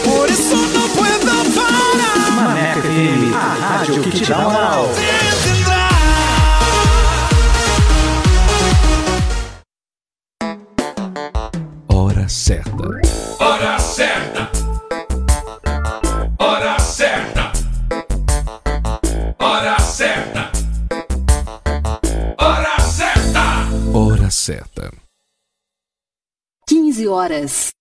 Por 0.05 0.31
isso 0.31 0.57
não 0.57 0.89
puedo 0.90 1.55
parar. 1.55 2.31
Maneco 2.31 2.81
FM, 2.82 3.35
a 3.35 3.77
rádio 3.78 4.03
que 4.03 4.11
te 4.11 4.24
dá 4.27 4.39
moral. 4.39 4.90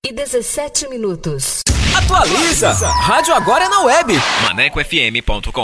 E 0.06 0.14
17 0.14 0.88
minutos. 0.88 1.62
Atualiza! 1.98 2.72
Rádio 2.72 3.34
agora 3.34 3.66
é 3.66 3.70
na 3.70 3.82
web. 3.82 4.14
ManecoFM.com. 4.44 5.64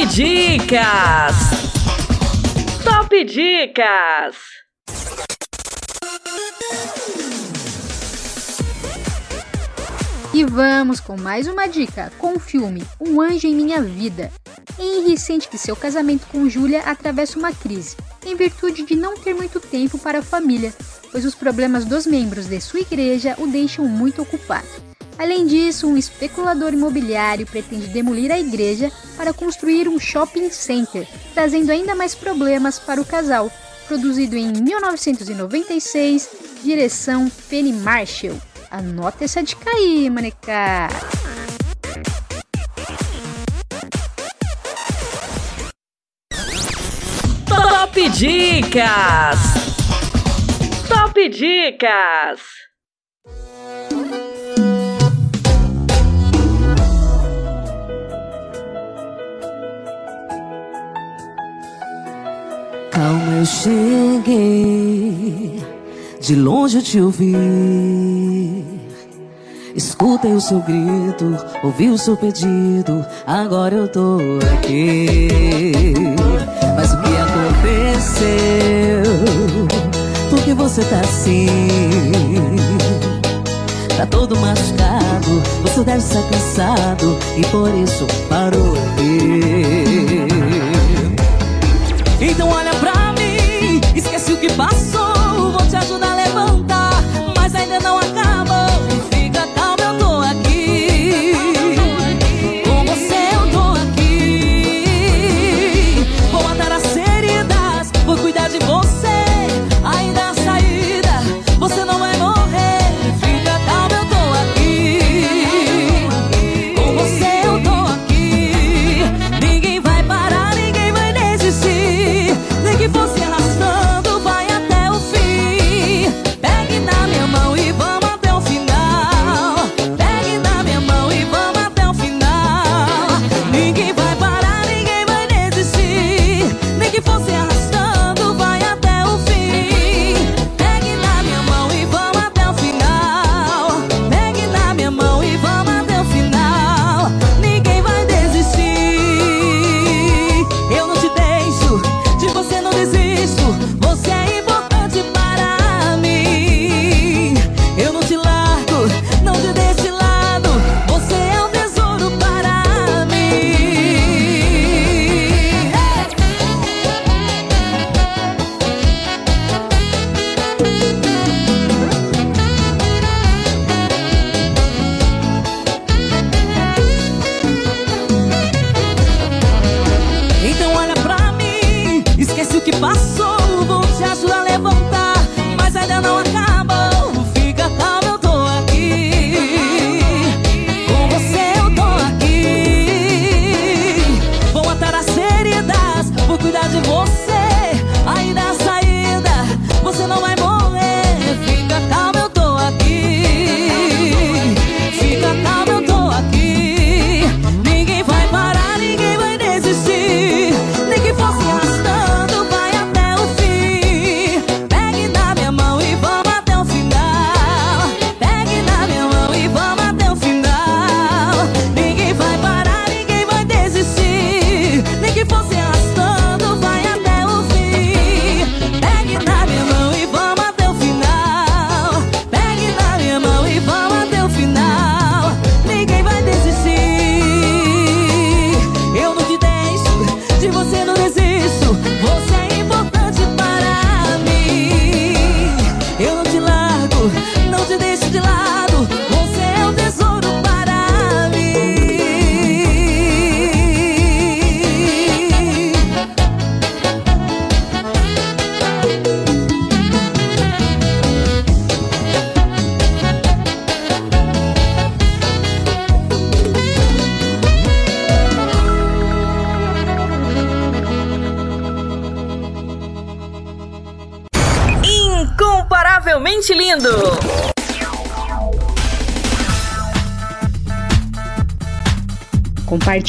Top 0.00 0.14
Dicas! 0.14 1.36
Top 2.82 3.24
Dicas! 3.24 4.36
E 10.32 10.42
vamos 10.42 11.00
com 11.00 11.18
mais 11.18 11.46
uma 11.46 11.66
dica 11.66 12.10
com 12.16 12.32
o 12.32 12.38
filme 12.40 12.82
Um 12.98 13.20
Anjo 13.20 13.46
em 13.46 13.54
Minha 13.54 13.82
Vida. 13.82 14.32
Henry 14.78 15.18
sente 15.18 15.46
que 15.50 15.58
seu 15.58 15.76
casamento 15.76 16.26
com 16.28 16.48
Julia 16.48 16.80
atravessa 16.80 17.38
uma 17.38 17.52
crise, 17.52 17.94
em 18.24 18.34
virtude 18.34 18.86
de 18.86 18.96
não 18.96 19.18
ter 19.18 19.34
muito 19.34 19.60
tempo 19.60 19.98
para 19.98 20.20
a 20.20 20.22
família, 20.22 20.72
pois 21.12 21.26
os 21.26 21.34
problemas 21.34 21.84
dos 21.84 22.06
membros 22.06 22.46
de 22.46 22.58
sua 22.58 22.80
igreja 22.80 23.34
o 23.36 23.46
deixam 23.46 23.86
muito 23.86 24.22
ocupado. 24.22 24.89
Além 25.20 25.44
disso, 25.46 25.86
um 25.86 25.98
especulador 25.98 26.72
imobiliário 26.72 27.46
pretende 27.46 27.88
demolir 27.88 28.32
a 28.32 28.40
igreja 28.40 28.90
para 29.18 29.34
construir 29.34 29.86
um 29.86 30.00
shopping 30.00 30.48
center, 30.48 31.06
trazendo 31.34 31.70
ainda 31.70 31.94
mais 31.94 32.14
problemas 32.14 32.78
para 32.78 33.02
o 33.02 33.04
casal. 33.04 33.52
Produzido 33.86 34.34
em 34.34 34.50
1996, 34.50 36.30
direção 36.64 37.30
Penny 37.50 37.70
Marshall. 37.70 38.40
Anota 38.70 39.26
essa 39.26 39.42
dica 39.42 39.68
aí, 39.68 40.08
maneca! 40.08 40.88
Top 47.46 48.08
Dicas! 48.08 49.38
Top 50.88 51.28
Dicas! 51.28 52.69
Calma, 62.90 63.32
eu 63.38 63.46
cheguei. 63.46 64.80
De 66.20 66.34
longe 66.34 66.78
eu 66.78 66.82
te 66.82 67.00
ouvi. 67.00 68.64
Escutei 69.74 70.32
o 70.32 70.40
seu 70.40 70.60
grito, 70.60 71.36
ouvi 71.62 71.88
o 71.88 71.96
seu 71.96 72.16
pedido. 72.16 73.06
Agora 73.26 73.74
eu 73.76 73.88
tô 73.88 74.18
aqui. 74.54 75.28
Mas 76.76 76.92
o 76.92 77.00
que 77.00 77.16
aconteceu? 77.16 79.02
Por 80.28 80.42
que 80.42 80.52
você 80.52 80.82
tá 80.84 81.00
assim? 81.00 81.46
Tá 83.96 84.06
todo 84.06 84.36
machucado, 84.36 85.42
você 85.62 85.84
deve 85.84 85.98
estar 85.98 86.22
cansado 86.28 87.16
e 87.36 87.46
por 87.46 87.72
isso 87.74 88.06
parou 88.28 88.72
aqui. 88.72 89.79
Esquece 94.50 94.89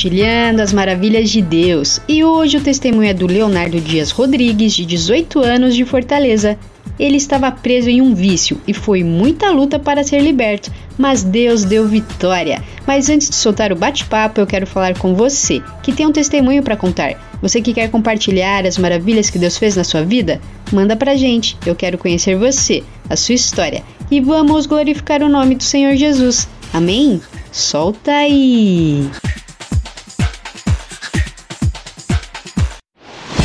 compartilhando 0.01 0.61
as 0.61 0.73
maravilhas 0.73 1.29
de 1.29 1.41
Deus. 1.43 2.01
E 2.07 2.23
hoje 2.23 2.57
o 2.57 2.61
testemunho 2.61 3.07
é 3.07 3.13
do 3.13 3.27
Leonardo 3.27 3.79
Dias 3.79 4.09
Rodrigues, 4.09 4.73
de 4.73 4.83
18 4.83 5.39
anos, 5.39 5.75
de 5.75 5.85
Fortaleza. 5.85 6.57
Ele 6.99 7.17
estava 7.17 7.51
preso 7.51 7.87
em 7.87 8.01
um 8.01 8.15
vício 8.15 8.59
e 8.67 8.73
foi 8.73 9.03
muita 9.03 9.51
luta 9.51 9.77
para 9.77 10.03
ser 10.03 10.19
liberto, 10.21 10.71
mas 10.97 11.23
Deus 11.23 11.63
deu 11.63 11.87
vitória. 11.87 12.63
Mas 12.87 13.09
antes 13.09 13.29
de 13.29 13.35
soltar 13.35 13.71
o 13.71 13.75
bate-papo, 13.75 14.41
eu 14.41 14.47
quero 14.47 14.65
falar 14.65 14.97
com 14.97 15.13
você, 15.13 15.61
que 15.83 15.91
tem 15.91 16.07
um 16.07 16.11
testemunho 16.11 16.63
para 16.63 16.75
contar. 16.75 17.13
Você 17.39 17.61
que 17.61 17.73
quer 17.73 17.89
compartilhar 17.91 18.65
as 18.65 18.79
maravilhas 18.79 19.29
que 19.29 19.37
Deus 19.37 19.57
fez 19.57 19.75
na 19.75 19.83
sua 19.83 20.03
vida? 20.03 20.41
Manda 20.71 20.95
pra 20.95 21.15
gente. 21.15 21.55
Eu 21.63 21.75
quero 21.75 21.99
conhecer 21.99 22.35
você, 22.35 22.83
a 23.07 23.15
sua 23.15 23.35
história. 23.35 23.83
E 24.09 24.19
vamos 24.19 24.65
glorificar 24.65 25.21
o 25.21 25.29
nome 25.29 25.53
do 25.55 25.63
Senhor 25.63 25.95
Jesus. 25.95 26.47
Amém? 26.73 27.21
Solta 27.51 28.11
aí! 28.11 29.07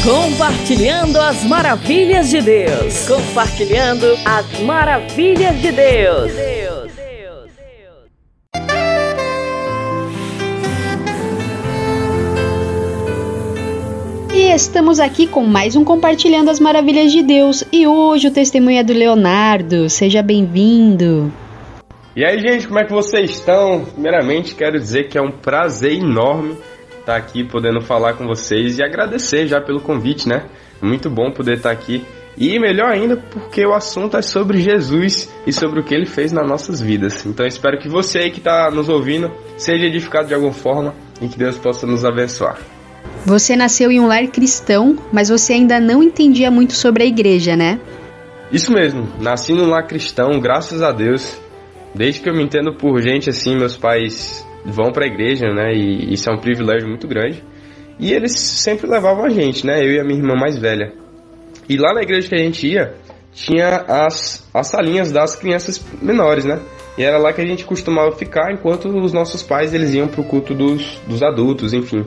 Compartilhando 0.06 1.16
as 1.16 1.42
maravilhas 1.42 2.30
de 2.30 2.40
Deus. 2.40 3.08
Compartilhando 3.08 4.06
as 4.24 4.60
maravilhas 4.60 5.60
de 5.60 5.72
Deus. 5.72 6.32
E 14.32 14.54
estamos 14.54 15.00
aqui 15.00 15.26
com 15.26 15.42
mais 15.42 15.74
um 15.74 15.82
Compartilhando 15.82 16.50
as 16.50 16.60
Maravilhas 16.60 17.10
de 17.10 17.24
Deus. 17.24 17.64
E 17.72 17.88
hoje 17.88 18.28
o 18.28 18.30
testemunho 18.30 18.78
é 18.78 18.84
do 18.84 18.92
Leonardo. 18.92 19.90
Seja 19.90 20.22
bem-vindo. 20.22 21.32
E 22.14 22.24
aí, 22.24 22.38
gente, 22.38 22.68
como 22.68 22.78
é 22.78 22.84
que 22.84 22.92
vocês 22.92 23.30
estão? 23.30 23.84
Primeiramente, 23.84 24.54
quero 24.54 24.78
dizer 24.78 25.08
que 25.08 25.18
é 25.18 25.20
um 25.20 25.32
prazer 25.32 25.94
enorme 25.94 26.56
estar 27.06 27.16
aqui 27.16 27.44
podendo 27.44 27.80
falar 27.80 28.14
com 28.14 28.26
vocês 28.26 28.78
e 28.78 28.82
agradecer 28.82 29.46
já 29.46 29.60
pelo 29.60 29.80
convite, 29.80 30.28
né? 30.28 30.46
Muito 30.82 31.08
bom 31.08 31.30
poder 31.30 31.58
estar 31.58 31.70
aqui. 31.70 32.04
E 32.36 32.58
melhor 32.58 32.90
ainda, 32.90 33.16
porque 33.16 33.64
o 33.64 33.72
assunto 33.72 34.16
é 34.16 34.22
sobre 34.22 34.60
Jesus 34.60 35.32
e 35.46 35.52
sobre 35.52 35.80
o 35.80 35.84
que 35.84 35.94
ele 35.94 36.04
fez 36.04 36.32
nas 36.32 36.46
nossas 36.46 36.80
vidas. 36.80 37.24
Então 37.24 37.46
espero 37.46 37.78
que 37.78 37.88
você 37.88 38.18
aí 38.18 38.30
que 38.30 38.38
está 38.38 38.70
nos 38.70 38.88
ouvindo 38.88 39.30
seja 39.56 39.86
edificado 39.86 40.28
de 40.28 40.34
alguma 40.34 40.52
forma 40.52 40.94
e 41.22 41.28
que 41.28 41.38
Deus 41.38 41.56
possa 41.56 41.86
nos 41.86 42.04
abençoar. 42.04 42.58
Você 43.24 43.56
nasceu 43.56 43.90
em 43.90 44.00
um 44.00 44.06
lar 44.06 44.26
cristão, 44.26 44.98
mas 45.12 45.28
você 45.28 45.54
ainda 45.54 45.80
não 45.80 46.02
entendia 46.02 46.50
muito 46.50 46.74
sobre 46.74 47.04
a 47.04 47.06
igreja, 47.06 47.56
né? 47.56 47.80
Isso 48.52 48.70
mesmo, 48.72 49.08
nasci 49.20 49.52
num 49.52 49.70
lar 49.70 49.86
cristão, 49.86 50.38
graças 50.40 50.82
a 50.82 50.92
Deus. 50.92 51.40
Desde 51.94 52.20
que 52.20 52.28
eu 52.28 52.34
me 52.34 52.42
entendo 52.42 52.74
por 52.74 53.00
gente 53.00 53.30
assim, 53.30 53.56
meus 53.56 53.76
pais 53.76 54.46
vão 54.66 54.92
para 54.92 55.04
a 55.04 55.08
igreja, 55.08 55.46
né? 55.52 55.72
E 55.72 56.12
isso 56.12 56.28
é 56.28 56.32
um 56.32 56.38
privilégio 56.38 56.88
muito 56.88 57.06
grande. 57.06 57.42
E 57.98 58.12
eles 58.12 58.32
sempre 58.32 58.86
levavam 58.86 59.24
a 59.24 59.28
gente, 59.28 59.66
né? 59.66 59.78
Eu 59.80 59.92
e 59.92 60.00
a 60.00 60.04
minha 60.04 60.18
irmã 60.18 60.34
mais 60.34 60.58
velha. 60.58 60.92
E 61.68 61.76
lá 61.76 61.94
na 61.94 62.02
igreja 62.02 62.28
que 62.28 62.34
a 62.34 62.38
gente 62.38 62.66
ia, 62.66 62.94
tinha 63.32 63.84
as, 63.88 64.48
as 64.52 64.66
salinhas 64.66 65.10
das 65.10 65.36
crianças 65.36 65.84
menores, 66.00 66.44
né? 66.44 66.60
E 66.96 67.02
era 67.02 67.18
lá 67.18 67.32
que 67.32 67.40
a 67.40 67.46
gente 67.46 67.64
costumava 67.64 68.12
ficar 68.12 68.52
enquanto 68.52 68.88
os 68.88 69.12
nossos 69.12 69.42
pais 69.42 69.74
eles 69.74 69.94
iam 69.94 70.08
pro 70.08 70.24
culto 70.24 70.54
dos, 70.54 70.98
dos 71.06 71.22
adultos, 71.22 71.72
enfim. 71.72 72.06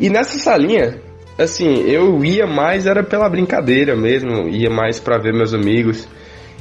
E 0.00 0.10
nessa 0.10 0.38
salinha, 0.38 1.00
assim, 1.38 1.82
eu 1.82 2.24
ia 2.24 2.46
mais 2.46 2.86
era 2.86 3.04
pela 3.04 3.28
brincadeira 3.28 3.96
mesmo, 3.96 4.48
ia 4.48 4.70
mais 4.70 4.98
para 4.98 5.18
ver 5.18 5.32
meus 5.32 5.54
amigos. 5.54 6.08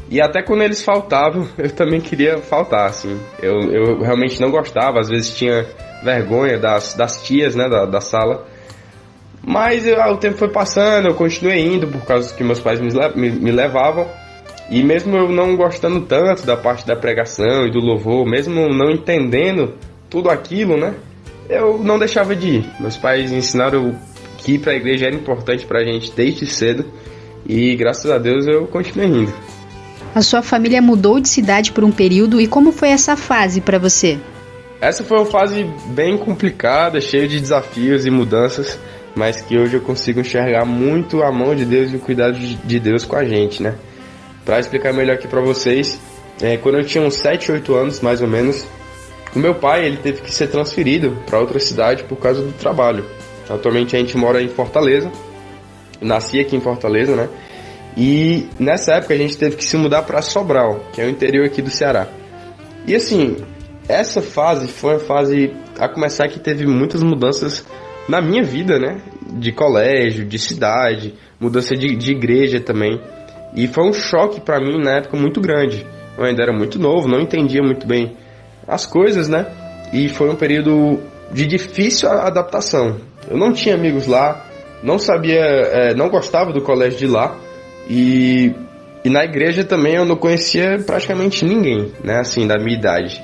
E 0.10 0.22
até 0.22 0.42
quando 0.42 0.64
eles 0.64 0.82
faltavam, 0.82 1.48
eu 1.58 1.70
também 1.72 2.00
queria 2.00 2.38
faltar, 2.40 2.88
assim. 2.88 3.20
Eu, 3.42 3.72
eu 3.72 4.02
realmente 4.02 4.40
não 4.40 4.50
gostava, 4.50 5.00
às 5.00 5.10
vezes 5.10 5.36
tinha 5.36 5.66
vergonha 6.04 6.58
das, 6.58 6.94
das 6.94 7.24
tias, 7.24 7.56
né, 7.56 7.68
da, 7.68 7.86
da 7.86 8.02
sala. 8.02 8.46
Mas 9.46 9.88
eu, 9.88 9.98
o 9.98 10.18
tempo 10.18 10.38
foi 10.38 10.50
passando, 10.50 11.08
eu 11.08 11.16
continuei 11.16 11.60
indo 11.60 11.88
por 11.88 12.06
causa 12.06 12.34
que 12.34 12.44
meus 12.44 12.60
pais 12.60 12.80
me, 12.80 12.90
me, 13.16 13.30
me 13.32 13.52
levavam. 13.52 14.08
E 14.70 14.84
mesmo 14.84 15.16
eu 15.16 15.30
não 15.30 15.56
gostando 15.56 16.02
tanto 16.02 16.46
da 16.46 16.58
parte 16.58 16.86
da 16.86 16.96
pregação 16.96 17.66
e 17.66 17.72
do 17.72 17.80
louvor, 17.80 18.26
mesmo 18.26 18.68
não 18.68 18.92
entendendo 18.92 19.76
tudo 20.10 20.30
aquilo, 20.30 20.76
né? 20.78 20.94
Eu 21.50 21.78
não 21.78 21.98
deixava 21.98 22.36
de 22.36 22.58
ir. 22.58 22.66
Meus 22.78 22.98
pais 22.98 23.32
ensinaram 23.32 23.98
que 24.38 24.56
ir 24.56 24.60
para 24.60 24.74
a 24.74 24.76
igreja 24.76 25.06
era 25.06 25.16
importante 25.16 25.66
para 25.66 25.80
a 25.80 25.86
gente 25.86 26.12
desde 26.12 26.46
cedo. 26.46 26.86
E 27.46 27.74
graças 27.78 28.12
a 28.12 28.18
Deus 28.18 28.46
eu 28.46 28.68
continuei 28.68 29.08
indo. 29.08 29.34
A 30.18 30.22
sua 30.24 30.42
família 30.42 30.82
mudou 30.82 31.20
de 31.20 31.30
cidade 31.30 31.72
por 31.72 31.84
um 31.84 31.92
período 31.92 32.42
e 32.42 32.48
como 32.48 32.72
foi 32.72 32.90
essa 32.90 33.16
fase 33.16 33.62
para 33.62 33.78
você? 33.78 34.18
Essa 34.82 35.04
foi 35.04 35.16
uma 35.16 35.28
fase 35.28 35.64
bem 35.90 36.18
complicada, 36.18 37.00
cheia 37.00 37.28
de 37.28 37.40
desafios 37.40 38.04
e 38.04 38.10
mudanças, 38.10 38.80
mas 39.16 39.42
que 39.42 39.56
hoje 39.56 39.76
eu 39.76 39.82
consigo 39.82 40.20
enxergar 40.20 40.66
muito 40.66 41.22
a 41.22 41.32
mão 41.32 41.54
de 41.54 41.66
Deus 41.66 41.94
e 41.94 41.98
o 41.98 42.00
cuidado 42.00 42.36
de 42.36 42.80
Deus 42.80 43.06
com 43.06 43.16
a 43.16 43.24
gente, 43.26 43.62
né? 43.62 43.76
Para 44.44 44.60
explicar 44.60 44.92
melhor 44.92 45.18
aqui 45.18 45.28
para 45.28 45.40
vocês, 45.40 46.00
é, 46.42 46.58
quando 46.58 46.80
eu 46.80 46.84
tinha 46.84 47.04
uns 47.04 47.14
7, 47.14 47.52
8 47.52 47.76
anos 47.76 48.02
mais 48.02 48.20
ou 48.20 48.28
menos, 48.28 48.66
o 49.36 49.38
meu 49.38 49.54
pai 49.54 49.86
ele 49.86 49.98
teve 49.98 50.22
que 50.22 50.34
ser 50.34 50.48
transferido 50.48 51.16
para 51.28 51.38
outra 51.38 51.60
cidade 51.60 52.04
por 52.06 52.16
causa 52.16 52.42
do 52.42 52.54
trabalho. 52.54 53.06
Atualmente 53.48 53.96
a 53.96 54.00
gente 54.00 54.18
mora 54.18 54.42
em 54.42 54.50
Fortaleza, 54.50 55.12
nasci 56.02 56.40
aqui 56.40 56.56
em 56.56 56.60
Fortaleza, 56.60 57.16
né? 57.16 57.30
E 57.98 58.48
nessa 58.60 58.94
época 58.94 59.16
a 59.16 59.18
gente 59.18 59.36
teve 59.36 59.56
que 59.56 59.66
se 59.66 59.76
mudar 59.76 60.04
para 60.04 60.22
Sobral, 60.22 60.86
que 60.94 61.02
é 61.02 61.06
o 61.06 61.10
interior 61.10 61.48
aqui 61.48 61.64
do 61.64 61.72
Ceará. 61.72 62.08
E 62.86 62.96
assim, 62.96 63.38
essa 63.90 64.22
fase 64.22 64.68
foi 64.68 64.94
uma 64.94 65.00
fase 65.00 65.52
a 65.80 65.90
começar 65.90 66.28
que 66.28 66.40
teve 66.40 66.68
muitas 66.68 67.02
mudanças 67.02 67.66
na 68.08 68.22
minha 68.22 68.44
vida, 68.44 68.78
né? 68.78 69.02
De 69.40 69.52
colégio, 69.52 70.26
de 70.26 70.38
cidade, 70.38 71.16
mudança 71.40 71.76
de, 71.76 71.96
de 71.96 72.12
igreja 72.12 72.60
também. 72.60 73.02
E 73.56 73.68
foi 73.68 73.90
um 73.90 73.94
choque 73.94 74.40
para 74.40 74.60
mim 74.60 74.78
na 74.78 74.98
época 74.98 75.18
muito 75.18 75.42
grande. 75.42 75.84
Eu 76.16 76.24
ainda 76.24 76.44
era 76.44 76.54
muito 76.54 76.78
novo, 76.78 77.08
não 77.08 77.20
entendia 77.20 77.64
muito 77.64 77.88
bem 77.88 78.16
as 78.68 78.86
coisas, 78.86 79.28
né? 79.28 79.48
E 79.92 80.08
foi 80.08 80.30
um 80.30 80.36
período 80.36 81.00
de 81.32 81.48
difícil 81.48 82.10
adaptação. 82.10 82.98
Eu 83.28 83.38
não 83.38 83.52
tinha 83.52 83.74
amigos 83.74 84.06
lá, 84.06 84.46
não 84.84 85.00
sabia, 85.00 85.42
é, 85.42 85.96
não 85.96 86.10
gostava 86.10 86.54
do 86.54 86.62
colégio 86.62 87.00
de 87.00 87.08
lá 87.08 87.47
e, 87.90 88.54
e 89.04 89.10
na 89.10 89.24
igreja 89.24 89.64
também 89.64 89.96
eu 89.96 90.06
não 90.06 90.16
conhecia 90.16 90.80
praticamente 90.86 91.46
ninguém, 91.46 91.92
né? 92.04 92.20
Assim, 92.20 92.48
da 92.48 92.58
minha 92.58 92.78
idade. 92.78 93.22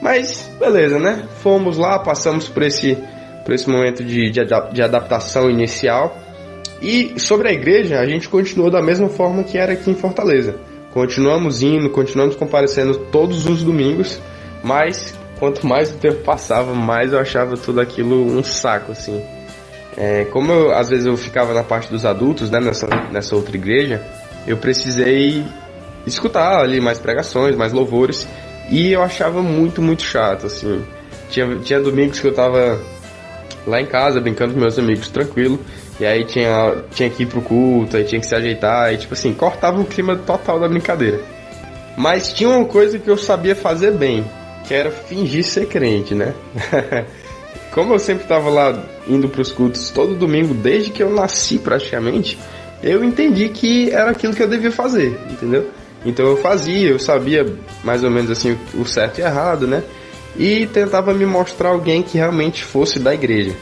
Mas 0.00 0.50
beleza, 0.58 0.98
né? 0.98 1.24
Fomos 1.42 1.76
lá, 1.76 1.98
passamos 1.98 2.48
por 2.48 2.62
esse, 2.62 2.96
por 3.44 3.54
esse 3.54 3.68
momento 3.68 4.04
de, 4.04 4.30
de, 4.30 4.40
de 4.72 4.82
adaptação 4.82 5.50
inicial. 5.50 6.16
E 6.80 7.18
sobre 7.18 7.48
a 7.48 7.52
igreja, 7.52 7.98
a 8.00 8.06
gente 8.06 8.28
continuou 8.28 8.70
da 8.70 8.82
mesma 8.82 9.08
forma 9.08 9.42
que 9.42 9.56
era 9.56 9.72
aqui 9.72 9.90
em 9.90 9.94
Fortaleza. 9.94 10.56
Continuamos 10.92 11.62
indo, 11.62 11.90
continuamos 11.90 12.36
comparecendo 12.36 12.96
todos 13.10 13.46
os 13.46 13.62
domingos, 13.62 14.20
mas 14.62 15.14
quanto 15.38 15.66
mais 15.66 15.90
o 15.90 15.94
tempo 15.94 16.22
passava, 16.22 16.74
mais 16.74 17.12
eu 17.12 17.18
achava 17.18 17.56
tudo 17.56 17.80
aquilo 17.80 18.24
um 18.24 18.42
saco, 18.42 18.92
assim. 18.92 19.22
É, 19.96 20.26
como 20.26 20.52
eu, 20.52 20.74
às 20.74 20.90
vezes 20.90 21.06
eu 21.06 21.16
ficava 21.16 21.54
na 21.54 21.62
parte 21.62 21.90
dos 21.90 22.04
adultos, 22.04 22.50
né, 22.50 22.60
nessa, 22.60 22.86
nessa 23.10 23.34
outra 23.34 23.56
igreja, 23.56 24.02
eu 24.46 24.56
precisei 24.56 25.42
escutar 26.06 26.60
ali 26.60 26.80
mais 26.80 26.98
pregações, 26.98 27.56
mais 27.56 27.72
louvores, 27.72 28.28
e 28.70 28.92
eu 28.92 29.02
achava 29.02 29.42
muito, 29.42 29.80
muito 29.80 30.02
chato, 30.02 30.46
assim. 30.46 30.84
Tinha, 31.30 31.56
tinha 31.60 31.80
domingos 31.80 32.20
que 32.20 32.26
eu 32.26 32.34
tava 32.34 32.78
lá 33.66 33.80
em 33.80 33.86
casa 33.86 34.20
brincando 34.20 34.54
com 34.54 34.60
meus 34.60 34.78
amigos, 34.78 35.08
tranquilo, 35.08 35.58
e 35.98 36.04
aí 36.04 36.24
tinha, 36.24 36.84
tinha 36.90 37.08
que 37.08 37.22
ir 37.22 37.26
pro 37.26 37.40
culto, 37.40 37.96
aí 37.96 38.04
tinha 38.04 38.20
que 38.20 38.26
se 38.26 38.34
ajeitar, 38.34 38.92
e 38.92 38.98
tipo 38.98 39.14
assim, 39.14 39.32
cortava 39.32 39.80
o 39.80 39.84
clima 39.84 40.14
total 40.16 40.60
da 40.60 40.68
brincadeira. 40.68 41.20
Mas 41.96 42.32
tinha 42.32 42.50
uma 42.50 42.66
coisa 42.66 42.98
que 42.98 43.08
eu 43.08 43.16
sabia 43.16 43.56
fazer 43.56 43.92
bem, 43.92 44.24
que 44.68 44.74
era 44.74 44.90
fingir 44.90 45.42
ser 45.42 45.66
crente, 45.66 46.14
né? 46.14 46.34
Como 47.76 47.92
eu 47.92 47.98
sempre 47.98 48.22
estava 48.22 48.48
lá 48.48 48.82
indo 49.06 49.28
para 49.28 49.42
os 49.42 49.52
cultos 49.52 49.90
todo 49.90 50.14
domingo, 50.14 50.54
desde 50.54 50.90
que 50.90 51.02
eu 51.02 51.10
nasci 51.10 51.58
praticamente, 51.58 52.38
eu 52.82 53.04
entendi 53.04 53.50
que 53.50 53.90
era 53.90 54.12
aquilo 54.12 54.32
que 54.32 54.42
eu 54.42 54.48
devia 54.48 54.72
fazer, 54.72 55.14
entendeu? 55.30 55.68
Então 56.02 56.24
eu 56.24 56.38
fazia, 56.38 56.88
eu 56.88 56.98
sabia 56.98 57.44
mais 57.84 58.02
ou 58.02 58.10
menos 58.10 58.30
assim 58.30 58.56
o 58.72 58.86
certo 58.86 59.18
e 59.18 59.22
errado, 59.22 59.66
né? 59.66 59.82
E 60.38 60.66
tentava 60.68 61.12
me 61.12 61.26
mostrar 61.26 61.68
alguém 61.68 62.02
que 62.02 62.16
realmente 62.16 62.64
fosse 62.64 62.98
da 62.98 63.12
igreja. 63.12 63.54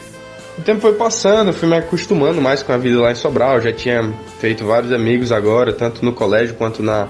O 0.57 0.61
tempo 0.61 0.79
foi 0.79 0.93
passando, 0.93 1.49
eu 1.49 1.53
fui 1.53 1.67
me 1.67 1.75
acostumando 1.75 2.39
mais 2.39 2.63
com 2.63 2.71
a 2.71 2.77
vida 2.77 3.01
lá 3.01 3.11
em 3.11 3.15
Sobral, 3.15 3.55
eu 3.55 3.63
já 3.63 3.73
tinha 3.73 4.13
feito 4.39 4.63
vários 4.63 4.93
amigos 4.93 5.33
agora, 5.33 5.73
tanto 5.73 6.05
no 6.05 6.13
colégio 6.13 6.55
quanto 6.55 6.81
na, 6.81 7.09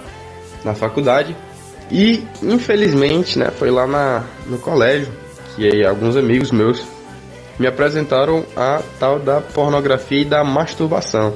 na 0.63 0.73
faculdade. 0.73 1.37
E 1.91 2.23
infelizmente, 2.41 3.37
né, 3.37 3.51
foi 3.51 3.69
lá 3.69 3.85
na, 3.85 4.23
no 4.47 4.57
colégio 4.57 5.13
que 5.55 5.67
aí 5.67 5.85
alguns 5.85 6.17
amigos 6.17 6.51
meus 6.51 6.94
me 7.59 7.67
apresentaram 7.67 8.45
a 8.55 8.81
tal 8.99 9.19
da 9.19 9.41
pornografia 9.41 10.21
e 10.21 10.25
da 10.25 10.43
masturbação. 10.43 11.33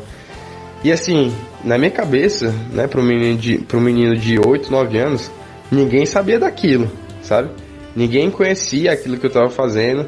E 0.84 0.92
assim, 0.92 1.34
na 1.64 1.78
minha 1.78 1.92
cabeça, 1.92 2.54
né, 2.72 2.88
para 2.88 3.02
um 3.02 3.04
menino 3.04 3.38
de, 3.38 3.58
para 3.58 3.80
menino 3.80 4.16
de 4.16 4.40
8, 4.40 4.72
9 4.72 4.98
anos, 4.98 5.32
ninguém 5.72 6.06
sabia 6.06 6.40
daquilo, 6.40 6.90
sabe? 7.22 7.50
Ninguém 7.96 8.32
conhecia 8.32 8.92
aquilo 8.92 9.18
que 9.18 9.26
eu 9.26 9.30
estava 9.30 9.50
fazendo, 9.50 10.08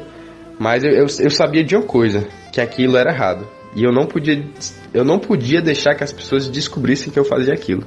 mas 0.58 0.82
eu, 0.84 0.90
eu, 0.90 1.06
eu 1.20 1.30
sabia 1.30 1.62
de 1.62 1.76
uma 1.76 1.84
coisa, 1.84 2.26
que 2.52 2.60
aquilo 2.60 2.96
era 2.96 3.10
errado. 3.10 3.46
E 3.74 3.84
eu 3.84 3.92
não 3.92 4.06
podia 4.06 4.44
eu 4.92 5.04
não 5.04 5.18
podia 5.18 5.62
deixar 5.62 5.94
que 5.94 6.04
as 6.04 6.12
pessoas 6.12 6.48
descobrissem 6.48 7.10
que 7.10 7.18
eu 7.18 7.24
fazia 7.24 7.54
aquilo. 7.54 7.84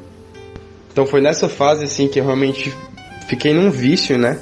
Então 0.91 1.05
foi 1.05 1.21
nessa 1.21 1.47
fase 1.47 1.85
assim 1.85 2.07
que 2.07 2.19
eu 2.19 2.23
realmente 2.23 2.73
fiquei 3.27 3.53
num 3.53 3.69
vício, 3.69 4.17
né, 4.17 4.39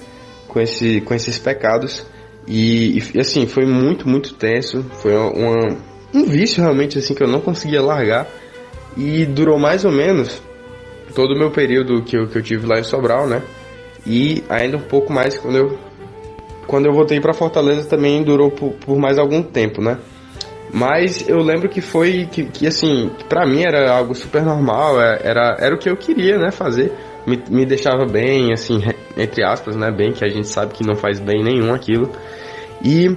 com 0.47 0.61
esse 0.61 1.01
com 1.01 1.13
esses 1.13 1.37
pecados 1.37 2.05
e, 2.47 3.01
e 3.13 3.19
assim 3.19 3.47
foi 3.47 3.65
muito 3.65 4.07
muito 4.07 4.33
tenso, 4.33 4.83
foi 5.01 5.15
uma, 5.15 5.77
um 6.13 6.25
vício 6.25 6.61
realmente 6.61 6.97
assim 6.97 7.13
que 7.13 7.23
eu 7.23 7.27
não 7.27 7.41
conseguia 7.41 7.81
largar 7.81 8.27
e 8.97 9.25
durou 9.25 9.57
mais 9.57 9.85
ou 9.85 9.91
menos 9.91 10.41
todo 11.15 11.33
o 11.33 11.37
meu 11.37 11.51
período 11.51 12.03
que 12.03 12.17
eu, 12.17 12.27
que 12.27 12.37
eu 12.37 12.41
tive 12.41 12.65
lá 12.65 12.79
em 12.79 12.83
Sobral, 12.83 13.27
né? 13.27 13.41
E 14.05 14.43
ainda 14.49 14.77
um 14.77 14.81
pouco 14.81 15.11
mais 15.13 15.37
quando 15.37 15.57
eu 15.57 15.77
quando 16.67 16.85
eu 16.85 16.93
voltei 16.93 17.19
para 17.19 17.33
Fortaleza 17.33 17.87
também 17.87 18.23
durou 18.23 18.49
por, 18.49 18.73
por 18.73 18.97
mais 18.97 19.17
algum 19.17 19.41
tempo, 19.41 19.81
né? 19.81 19.97
Mas 20.73 21.27
eu 21.29 21.37
lembro 21.37 21.69
que 21.69 21.81
foi 21.81 22.27
que, 22.31 22.45
que 22.45 22.65
assim, 22.65 23.11
para 23.29 23.45
mim 23.45 23.61
era 23.61 23.91
algo 23.91 24.15
super 24.15 24.41
normal, 24.43 24.99
é, 24.99 25.19
era, 25.23 25.55
era 25.59 25.75
o 25.75 25.77
que 25.77 25.87
eu 25.89 25.95
queria, 25.95 26.39
né, 26.39 26.49
fazer. 26.49 26.91
Me, 27.25 27.41
me 27.49 27.65
deixava 27.65 28.05
bem, 28.05 28.51
assim, 28.51 28.81
entre 29.17 29.43
aspas, 29.43 29.75
né, 29.75 29.91
bem, 29.91 30.11
que 30.11 30.25
a 30.25 30.29
gente 30.29 30.47
sabe 30.47 30.73
que 30.73 30.85
não 30.85 30.95
faz 30.95 31.19
bem 31.19 31.43
nenhum 31.43 31.73
aquilo. 31.73 32.11
E 32.83 33.07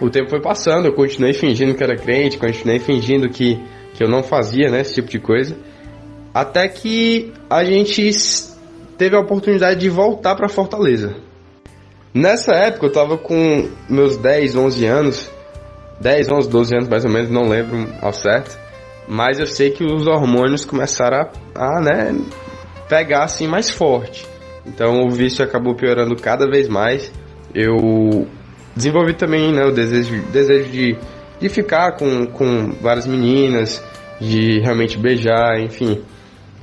o 0.00 0.10
tempo 0.10 0.30
foi 0.30 0.40
passando, 0.40 0.86
eu 0.86 0.92
continuei 0.92 1.32
fingindo 1.32 1.74
que 1.74 1.82
era 1.82 1.96
crente, 1.96 2.38
continuei 2.38 2.78
fingindo 2.78 3.28
que, 3.28 3.60
que 3.94 4.02
eu 4.02 4.08
não 4.08 4.22
fazia, 4.22 4.70
né, 4.70 4.80
esse 4.80 4.94
tipo 4.94 5.08
de 5.08 5.18
coisa. 5.18 5.56
Até 6.34 6.68
que 6.68 7.32
a 7.48 7.64
gente 7.64 8.10
teve 8.96 9.16
a 9.16 9.20
oportunidade 9.20 9.80
de 9.80 9.88
voltar 9.88 10.34
para 10.34 10.48
Fortaleza. 10.48 11.14
Nessa 12.12 12.52
época 12.52 12.86
eu 12.86 12.92
tava 12.92 13.16
com 13.16 13.68
meus 13.88 14.16
10, 14.16 14.56
11 14.56 14.86
anos, 14.86 15.30
10, 16.00 16.30
11, 16.30 16.48
12 16.48 16.74
anos 16.74 16.88
mais 16.88 17.04
ou 17.04 17.10
menos, 17.10 17.30
não 17.30 17.48
lembro 17.48 17.88
ao 18.00 18.12
certo. 18.12 18.58
Mas 19.06 19.38
eu 19.38 19.46
sei 19.46 19.70
que 19.70 19.84
os 19.84 20.06
hormônios 20.06 20.64
começaram 20.64 21.28
a, 21.54 21.78
a 21.78 21.80
né, 21.80 22.14
pegar 22.88 23.24
assim 23.24 23.46
mais 23.46 23.70
forte. 23.70 24.26
Então 24.66 25.06
o 25.06 25.10
vício 25.10 25.44
acabou 25.44 25.74
piorando 25.74 26.16
cada 26.16 26.48
vez 26.48 26.68
mais. 26.68 27.12
Eu 27.54 28.26
desenvolvi 28.76 29.14
também 29.14 29.52
né, 29.52 29.64
o 29.64 29.72
desejo, 29.72 30.22
desejo 30.30 30.70
de, 30.70 30.96
de 31.40 31.48
ficar 31.48 31.92
com, 31.92 32.26
com 32.26 32.72
várias 32.80 33.06
meninas, 33.06 33.82
de 34.20 34.60
realmente 34.60 34.98
beijar, 34.98 35.60
enfim. 35.60 36.02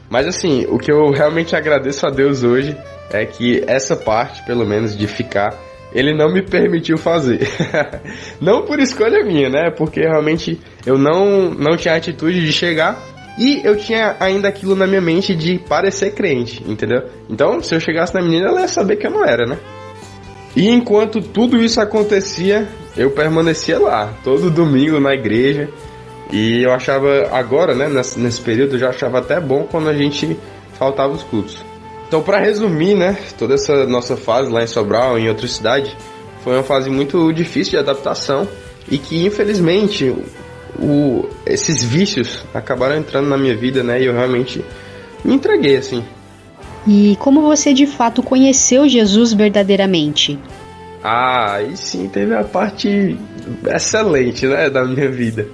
Mas 0.09 0.27
assim, 0.27 0.65
o 0.69 0.77
que 0.77 0.91
eu 0.91 1.09
realmente 1.11 1.55
agradeço 1.55 2.05
a 2.05 2.09
Deus 2.09 2.43
hoje 2.43 2.77
é 3.09 3.25
que 3.25 3.63
essa 3.67 3.95
parte, 3.95 4.43
pelo 4.45 4.65
menos, 4.65 4.95
de 4.97 5.07
ficar, 5.07 5.55
ele 5.93 6.13
não 6.13 6.31
me 6.31 6.41
permitiu 6.41 6.97
fazer. 6.97 7.47
não 8.39 8.65
por 8.65 8.79
escolha 8.79 9.23
minha, 9.23 9.49
né? 9.49 9.71
Porque 9.71 10.01
realmente 10.01 10.59
eu 10.85 10.97
não, 10.97 11.49
não 11.49 11.75
tinha 11.77 11.95
atitude 11.95 12.45
de 12.45 12.51
chegar 12.51 12.97
e 13.37 13.61
eu 13.63 13.75
tinha 13.75 14.15
ainda 14.19 14.47
aquilo 14.47 14.75
na 14.75 14.87
minha 14.87 15.01
mente 15.01 15.35
de 15.35 15.59
parecer 15.59 16.13
crente, 16.13 16.63
entendeu? 16.67 17.03
Então, 17.29 17.61
se 17.61 17.75
eu 17.75 17.79
chegasse 17.79 18.13
na 18.13 18.21
menina, 18.21 18.47
ela 18.47 18.61
ia 18.61 18.67
saber 18.67 18.95
que 18.95 19.05
eu 19.05 19.11
não 19.11 19.25
era, 19.25 19.45
né? 19.45 19.57
E 20.55 20.69
enquanto 20.69 21.21
tudo 21.21 21.61
isso 21.61 21.81
acontecia, 21.81 22.67
eu 22.95 23.11
permanecia 23.11 23.77
lá, 23.77 24.13
todo 24.23 24.49
domingo 24.49 24.99
na 25.01 25.13
igreja. 25.13 25.69
E 26.31 26.63
eu 26.63 26.71
achava, 26.71 27.29
agora, 27.31 27.75
né, 27.75 27.89
nesse, 27.89 28.17
nesse 28.17 28.41
período, 28.41 28.75
eu 28.75 28.79
já 28.79 28.89
achava 28.89 29.19
até 29.19 29.39
bom 29.39 29.67
quando 29.69 29.89
a 29.89 29.93
gente 29.93 30.37
faltava 30.79 31.13
os 31.13 31.23
cultos. 31.23 31.63
Então, 32.07 32.21
para 32.23 32.39
resumir, 32.39 32.95
né, 32.95 33.17
toda 33.37 33.55
essa 33.55 33.85
nossa 33.85 34.15
fase 34.15 34.49
lá 34.49 34.63
em 34.63 34.67
Sobral, 34.67 35.19
em 35.19 35.27
outra 35.27 35.47
cidade, 35.47 35.95
foi 36.41 36.53
uma 36.53 36.63
fase 36.63 36.89
muito 36.89 37.33
difícil 37.33 37.71
de 37.71 37.77
adaptação 37.77 38.47
e 38.89 38.97
que, 38.97 39.25
infelizmente, 39.25 40.15
o, 40.79 41.27
esses 41.45 41.83
vícios 41.83 42.43
acabaram 42.53 42.97
entrando 42.97 43.27
na 43.27 43.37
minha 43.37 43.55
vida, 43.55 43.83
né, 43.83 44.01
e 44.01 44.05
eu 44.05 44.13
realmente 44.13 44.63
me 45.23 45.35
entreguei, 45.35 45.77
assim. 45.77 46.03
E 46.87 47.15
como 47.19 47.41
você 47.41 47.73
de 47.73 47.87
fato 47.87 48.21
conheceu 48.21 48.87
Jesus 48.87 49.33
verdadeiramente? 49.33 50.37
Ah, 51.03 51.55
aí 51.55 51.75
sim 51.75 52.07
teve 52.07 52.35
a 52.35 52.43
parte 52.43 53.17
excelente, 53.67 54.45
né, 54.45 54.69
da 54.69 54.83
minha 54.85 55.09
vida. 55.09 55.47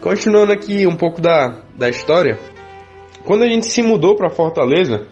Continuando 0.00 0.52
aqui 0.52 0.86
um 0.86 0.96
pouco 0.96 1.20
da, 1.20 1.60
da 1.76 1.88
história, 1.88 2.38
quando 3.24 3.42
a 3.42 3.48
gente 3.48 3.66
se 3.66 3.82
mudou 3.82 4.16
para 4.16 4.30
Fortaleza, 4.30 5.06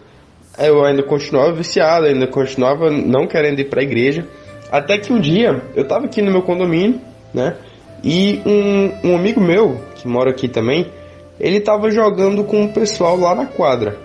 eu 0.59 0.83
ainda 0.83 1.01
continuava 1.01 1.53
viciado, 1.53 2.05
ainda 2.05 2.27
continuava 2.27 2.89
não 2.89 3.25
querendo 3.25 3.59
ir 3.59 3.69
para 3.69 3.79
a 3.79 3.83
igreja, 3.83 4.27
até 4.69 4.97
que 4.97 5.13
um 5.13 5.19
dia 5.19 5.61
eu 5.75 5.83
estava 5.83 6.05
aqui 6.05 6.21
no 6.21 6.31
meu 6.31 6.41
condomínio, 6.41 6.99
né? 7.33 7.55
E 8.03 8.41
um, 8.45 9.09
um 9.09 9.15
amigo 9.15 9.39
meu, 9.39 9.79
que 9.95 10.07
mora 10.07 10.31
aqui 10.31 10.47
também, 10.47 10.91
ele 11.39 11.57
estava 11.57 11.89
jogando 11.91 12.43
com 12.43 12.65
o 12.65 12.73
pessoal 12.73 13.17
lá 13.17 13.35
na 13.35 13.45
quadra. 13.45 13.97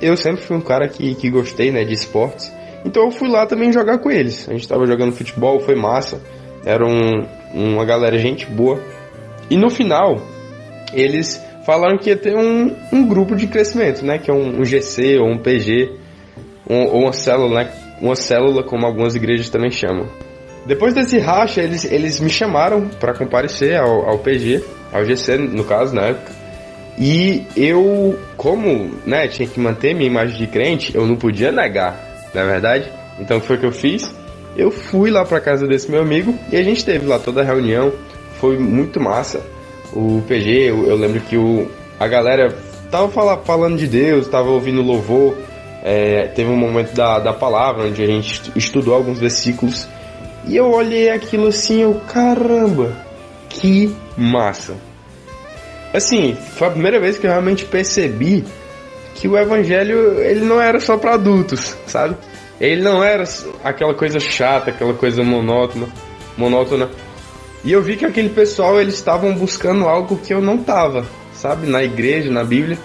Eu 0.00 0.16
sempre 0.16 0.42
fui 0.42 0.56
um 0.56 0.60
cara 0.60 0.88
que, 0.88 1.14
que 1.14 1.30
gostei 1.30 1.70
né, 1.70 1.84
de 1.84 1.94
esportes, 1.94 2.52
então 2.84 3.04
eu 3.04 3.10
fui 3.10 3.28
lá 3.28 3.46
também 3.46 3.72
jogar 3.72 3.98
com 3.98 4.10
eles. 4.10 4.48
A 4.48 4.52
gente 4.52 4.62
estava 4.62 4.84
jogando 4.86 5.12
futebol, 5.12 5.60
foi 5.60 5.74
massa, 5.74 6.20
era 6.64 6.84
um, 6.84 7.26
uma 7.54 7.84
galera 7.84 8.18
gente 8.18 8.46
boa. 8.46 8.80
E 9.48 9.56
no 9.56 9.70
final, 9.70 10.20
eles 10.92 11.40
falaram 11.64 11.96
que 11.96 12.10
ia 12.10 12.16
ter 12.16 12.36
um, 12.36 12.74
um 12.92 13.06
grupo 13.06 13.36
de 13.36 13.46
crescimento, 13.46 14.04
né? 14.04 14.18
Que 14.18 14.30
é 14.30 14.34
um, 14.34 14.60
um 14.60 14.64
GC 14.64 15.18
ou 15.18 15.28
um 15.28 15.38
PG, 15.38 15.90
um, 16.68 16.84
ou 16.86 17.02
uma 17.02 17.12
célula, 17.12 17.62
né? 17.62 17.70
Uma 18.00 18.16
célula, 18.16 18.64
como 18.64 18.86
algumas 18.86 19.14
igrejas 19.14 19.48
também 19.48 19.70
chamam. 19.70 20.08
Depois 20.64 20.94
desse 20.94 21.18
racha, 21.18 21.60
eles, 21.60 21.84
eles 21.84 22.20
me 22.20 22.30
chamaram 22.30 22.88
para 23.00 23.14
comparecer 23.14 23.76
ao, 23.76 24.08
ao 24.08 24.18
PG, 24.18 24.62
ao 24.92 25.04
GC, 25.04 25.36
no 25.36 25.64
caso, 25.64 25.94
na 25.94 26.02
época. 26.02 26.32
E 26.98 27.46
eu, 27.56 28.18
como 28.36 28.90
né, 29.04 29.26
tinha 29.26 29.48
que 29.48 29.58
manter 29.58 29.94
minha 29.94 30.06
imagem 30.06 30.36
de 30.36 30.46
crente, 30.46 30.94
eu 30.94 31.06
não 31.06 31.16
podia 31.16 31.50
negar, 31.50 31.98
na 32.34 32.42
é 32.42 32.46
verdade. 32.46 32.92
Então, 33.18 33.38
o 33.38 33.40
que 33.40 33.46
foi 33.46 33.58
que 33.58 33.66
eu 33.66 33.72
fiz? 33.72 34.14
Eu 34.56 34.70
fui 34.70 35.10
lá 35.10 35.24
para 35.24 35.40
casa 35.40 35.66
desse 35.66 35.90
meu 35.90 36.02
amigo 36.02 36.38
e 36.50 36.56
a 36.56 36.62
gente 36.62 36.84
teve 36.84 37.06
lá 37.06 37.18
toda 37.18 37.40
a 37.40 37.44
reunião, 37.44 37.92
foi 38.38 38.58
muito 38.58 39.00
massa. 39.00 39.42
O 39.92 40.22
PG, 40.28 40.70
eu, 40.70 40.86
eu 40.86 40.96
lembro 40.96 41.20
que 41.20 41.36
o, 41.36 41.68
a 41.98 42.06
galera 42.06 42.54
tava 42.90 43.08
fala, 43.08 43.38
falando 43.38 43.78
de 43.78 43.86
Deus, 43.86 44.28
tava 44.28 44.50
ouvindo 44.50 44.82
louvor. 44.82 45.36
É, 45.82 46.28
teve 46.28 46.50
um 46.50 46.56
momento 46.56 46.94
da, 46.94 47.18
da 47.18 47.32
palavra 47.32 47.86
onde 47.86 48.02
a 48.02 48.06
gente 48.06 48.52
estudou 48.54 48.94
alguns 48.94 49.18
versículos. 49.18 49.88
E 50.46 50.56
eu 50.56 50.70
olhei 50.70 51.10
aquilo 51.10 51.48
assim, 51.48 51.82
eu, 51.82 52.00
caramba, 52.08 52.96
que 53.48 53.94
massa. 54.16 54.74
Assim, 55.92 56.36
foi 56.56 56.68
a 56.68 56.70
primeira 56.70 56.98
vez 56.98 57.18
que 57.18 57.26
eu 57.26 57.30
realmente 57.30 57.64
percebi 57.64 58.44
que 59.14 59.28
o 59.28 59.36
evangelho 59.36 60.20
ele 60.20 60.44
não 60.44 60.60
era 60.60 60.80
só 60.80 60.96
para 60.96 61.14
adultos, 61.14 61.76
sabe? 61.86 62.16
Ele 62.60 62.82
não 62.82 63.04
era 63.04 63.24
aquela 63.62 63.94
coisa 63.94 64.18
chata, 64.18 64.70
aquela 64.70 64.94
coisa 64.94 65.22
monótona, 65.22 65.86
monótona. 66.36 66.88
E 67.64 67.70
eu 67.72 67.82
vi 67.82 67.96
que 67.96 68.04
aquele 68.04 68.30
pessoal 68.30 68.80
eles 68.80 68.94
estavam 68.94 69.34
buscando 69.34 69.86
algo 69.86 70.16
que 70.16 70.32
eu 70.32 70.40
não 70.40 70.58
tava, 70.58 71.06
sabe, 71.34 71.66
na 71.66 71.82
igreja, 71.84 72.30
na 72.30 72.42
Bíblia. 72.42 72.78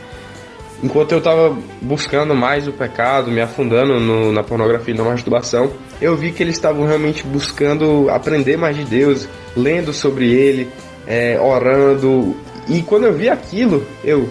Enquanto 0.84 1.12
eu 1.12 1.18
estava 1.18 1.58
buscando 1.82 2.36
mais 2.36 2.68
o 2.68 2.72
pecado, 2.72 3.32
me 3.32 3.42
afundando 3.42 4.00
no, 4.00 4.32
na 4.32 4.44
pornografia 4.44 4.94
e 4.94 4.98
na 4.98 5.04
masturbação, 5.04 5.72
eu 6.00 6.16
vi 6.16 6.32
que 6.32 6.44
eles 6.44 6.56
estavam 6.56 6.86
realmente 6.86 7.24
buscando 7.26 8.10
aprender 8.10 8.58
mais 8.58 8.76
de 8.76 8.86
Deus, 8.86 9.28
lendo 9.56 9.92
sobre 9.92 10.32
Ele, 10.32 10.68
é, 11.08 11.40
orando. 11.40 12.36
E 12.68 12.84
quando 12.84 13.06
eu 13.06 13.14
vi 13.14 13.28
aquilo, 13.28 13.84
eu, 14.04 14.30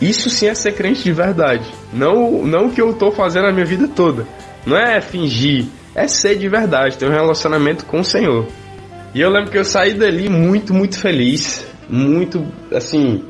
isso 0.00 0.30
sim 0.30 0.46
é 0.46 0.54
ser 0.54 0.74
crente 0.74 1.02
de 1.02 1.12
verdade. 1.12 1.64
Não, 1.92 2.44
não 2.44 2.66
o 2.66 2.70
que 2.70 2.80
eu 2.80 2.90
estou 2.90 3.10
fazendo 3.10 3.46
a 3.46 3.52
minha 3.52 3.66
vida 3.66 3.88
toda. 3.88 4.26
Não 4.64 4.76
é 4.76 5.00
fingir, 5.00 5.66
é 5.94 6.06
ser 6.06 6.36
de 6.36 6.48
verdade, 6.48 6.98
ter 6.98 7.06
um 7.06 7.12
relacionamento 7.12 7.84
com 7.84 8.00
o 8.00 8.04
Senhor. 8.04 8.46
E 9.12 9.20
eu 9.20 9.28
lembro 9.28 9.50
que 9.50 9.58
eu 9.58 9.64
saí 9.64 9.94
dali 9.94 10.28
muito, 10.28 10.72
muito 10.72 10.98
feliz. 10.98 11.66
Muito, 11.88 12.46
assim, 12.72 13.24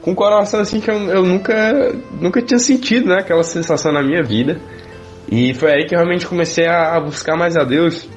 com 0.00 0.12
um 0.12 0.14
coração 0.14 0.60
assim 0.60 0.80
que 0.80 0.90
eu, 0.90 0.94
eu 0.94 1.22
nunca, 1.22 1.94
nunca 2.20 2.40
tinha 2.42 2.58
sentido, 2.58 3.08
né? 3.08 3.18
Aquela 3.20 3.42
sensação 3.42 3.92
na 3.92 4.02
minha 4.02 4.22
vida. 4.22 4.60
E 5.30 5.54
foi 5.54 5.70
aí 5.72 5.86
que 5.86 5.94
realmente 5.94 6.26
comecei 6.26 6.66
a, 6.66 6.96
a 6.96 7.00
buscar 7.00 7.36
mais 7.36 7.56
a 7.56 7.64
Deus 7.64 8.08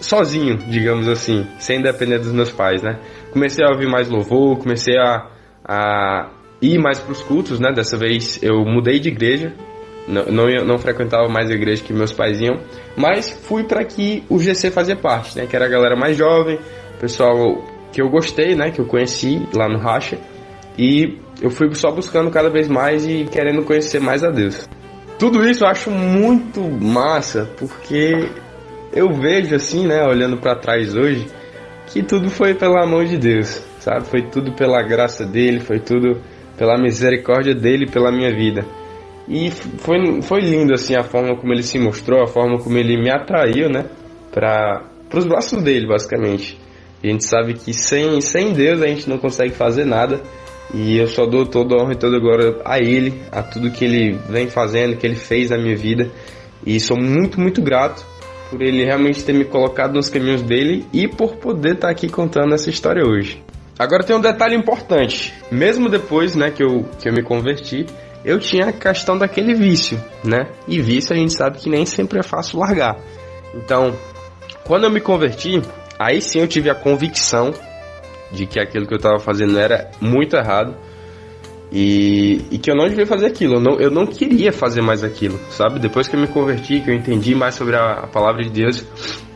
sozinho, 0.00 0.56
digamos 0.56 1.08
assim, 1.08 1.46
sem 1.58 1.80
depender 1.80 2.18
dos 2.18 2.32
meus 2.32 2.50
pais, 2.50 2.82
né? 2.82 2.98
Comecei 3.32 3.64
a 3.64 3.70
ouvir 3.70 3.88
mais 3.88 4.08
louvor, 4.08 4.58
comecei 4.58 4.98
a, 4.98 5.28
a 5.64 6.30
ir 6.60 6.78
mais 6.78 6.98
para 6.98 7.12
os 7.12 7.22
cultos, 7.22 7.60
né? 7.60 7.72
Dessa 7.72 7.96
vez 7.96 8.42
eu 8.42 8.64
mudei 8.64 8.98
de 8.98 9.08
igreja, 9.08 9.52
não, 10.08 10.24
não, 10.24 10.46
não, 10.64 10.78
frequentava 10.78 11.28
mais 11.28 11.50
a 11.50 11.54
igreja 11.54 11.82
que 11.84 11.92
meus 11.92 12.12
pais 12.12 12.40
iam, 12.40 12.58
mas 12.96 13.30
fui 13.30 13.62
para 13.62 13.84
que 13.84 14.24
o 14.28 14.38
GC 14.38 14.70
fazia 14.70 14.96
parte, 14.96 15.38
né? 15.38 15.46
Que 15.46 15.54
era 15.54 15.66
a 15.66 15.68
galera 15.68 15.94
mais 15.94 16.16
jovem, 16.16 16.58
pessoal 17.00 17.62
que 17.92 18.02
eu 18.02 18.08
gostei, 18.08 18.56
né? 18.56 18.70
Que 18.70 18.80
eu 18.80 18.86
conheci 18.86 19.46
lá 19.54 19.68
no 19.68 19.78
Racha. 19.78 20.18
E 20.78 21.18
eu 21.40 21.50
fui 21.50 21.72
só 21.74 21.90
buscando 21.90 22.30
cada 22.30 22.50
vez 22.50 22.68
mais 22.68 23.06
e 23.06 23.24
querendo 23.24 23.64
conhecer 23.64 24.00
mais 24.00 24.22
a 24.24 24.30
Deus. 24.30 24.68
Tudo 25.18 25.48
isso 25.48 25.64
eu 25.64 25.68
acho 25.68 25.90
muito 25.90 26.60
massa, 26.60 27.48
porque 27.58 28.28
eu 28.92 29.12
vejo 29.12 29.54
assim, 29.54 29.86
né, 29.86 30.02
olhando 30.02 30.36
para 30.36 30.56
trás 30.56 30.94
hoje, 30.94 31.26
que 31.86 32.02
tudo 32.02 32.28
foi 32.28 32.54
pela 32.54 32.86
mão 32.86 33.04
de 33.04 33.16
Deus, 33.16 33.62
sabe? 33.80 34.06
Foi 34.06 34.22
tudo 34.22 34.52
pela 34.52 34.82
graça 34.82 35.24
dele, 35.24 35.60
foi 35.60 35.78
tudo 35.78 36.20
pela 36.56 36.76
misericórdia 36.76 37.54
dele 37.54 37.86
pela 37.86 38.10
minha 38.10 38.34
vida. 38.34 38.64
E 39.28 39.50
foi, 39.50 40.20
foi 40.22 40.40
lindo 40.40 40.74
assim 40.74 40.96
a 40.96 41.02
forma 41.02 41.36
como 41.36 41.52
ele 41.52 41.62
se 41.62 41.78
mostrou, 41.78 42.22
a 42.22 42.26
forma 42.26 42.58
como 42.58 42.76
ele 42.76 43.00
me 43.00 43.10
atraiu, 43.10 43.68
né, 43.68 43.84
para 44.32 44.82
os 45.14 45.24
braços 45.24 45.62
dele, 45.62 45.86
basicamente. 45.86 46.58
A 47.02 47.06
gente 47.06 47.24
sabe 47.24 47.54
que 47.54 47.74
sem, 47.74 48.20
sem 48.20 48.52
Deus 48.52 48.80
a 48.80 48.86
gente 48.86 49.08
não 49.08 49.18
consegue 49.18 49.52
fazer 49.52 49.84
nada. 49.84 50.20
E 50.74 50.96
eu 50.96 51.06
só 51.06 51.26
dou 51.26 51.44
toda 51.44 51.74
a 51.74 51.82
honra 51.82 51.92
e 51.92 51.96
toda 51.96 52.18
glória 52.18 52.56
a 52.64 52.78
Ele, 52.78 53.22
a 53.30 53.42
tudo 53.42 53.70
que 53.70 53.84
Ele 53.84 54.18
vem 54.28 54.48
fazendo, 54.48 54.96
que 54.96 55.06
Ele 55.06 55.16
fez 55.16 55.50
na 55.50 55.58
minha 55.58 55.76
vida. 55.76 56.10
E 56.64 56.80
sou 56.80 56.96
muito, 56.96 57.40
muito 57.40 57.60
grato 57.60 58.04
por 58.50 58.62
Ele 58.62 58.84
realmente 58.84 59.22
ter 59.22 59.32
me 59.32 59.44
colocado 59.44 59.94
nos 59.94 60.08
caminhos 60.08 60.42
dele 60.42 60.86
e 60.92 61.06
por 61.06 61.36
poder 61.36 61.74
estar 61.74 61.90
aqui 61.90 62.08
contando 62.08 62.54
essa 62.54 62.70
história 62.70 63.02
hoje. 63.06 63.42
Agora 63.78 64.04
tem 64.04 64.14
um 64.14 64.20
detalhe 64.20 64.54
importante. 64.54 65.34
Mesmo 65.50 65.88
depois 65.88 66.34
né, 66.34 66.50
que, 66.50 66.62
eu, 66.62 66.84
que 67.00 67.08
eu 67.08 67.12
me 67.12 67.22
converti, 67.22 67.86
eu 68.24 68.38
tinha 68.38 68.66
a 68.66 68.72
questão 68.72 69.18
daquele 69.18 69.54
vício, 69.54 69.98
né? 70.24 70.46
E 70.68 70.80
vício 70.80 71.12
a 71.12 71.16
gente 71.16 71.32
sabe 71.32 71.58
que 71.58 71.68
nem 71.68 71.84
sempre 71.84 72.20
é 72.20 72.22
fácil 72.22 72.60
largar. 72.60 72.96
Então, 73.54 73.94
quando 74.64 74.84
eu 74.84 74.90
me 74.90 75.00
converti, 75.00 75.60
aí 75.98 76.20
sim 76.22 76.40
eu 76.40 76.46
tive 76.46 76.70
a 76.70 76.74
convicção 76.74 77.52
de 78.32 78.46
que 78.46 78.58
aquilo 78.58 78.86
que 78.86 78.94
eu 78.94 78.98
estava 78.98 79.18
fazendo 79.18 79.58
era 79.58 79.90
muito 80.00 80.36
errado 80.36 80.74
e, 81.70 82.44
e, 82.50 82.58
que 82.58 82.70
eu 82.70 82.76
não 82.76 82.86
devia 82.86 83.06
fazer 83.06 83.26
aquilo. 83.26 83.54
Eu 83.54 83.60
não, 83.60 83.80
eu 83.80 83.90
não 83.90 84.06
queria 84.06 84.52
fazer 84.52 84.82
mais 84.82 85.02
aquilo, 85.02 85.40
sabe? 85.50 85.78
Depois 85.78 86.06
que 86.06 86.14
eu 86.14 86.20
me 86.20 86.26
converti, 86.26 86.80
que 86.80 86.90
eu 86.90 86.94
entendi 86.94 87.34
mais 87.34 87.54
sobre 87.54 87.76
a, 87.76 87.92
a 87.92 88.06
palavra 88.06 88.42
de 88.42 88.50
Deus, 88.50 88.84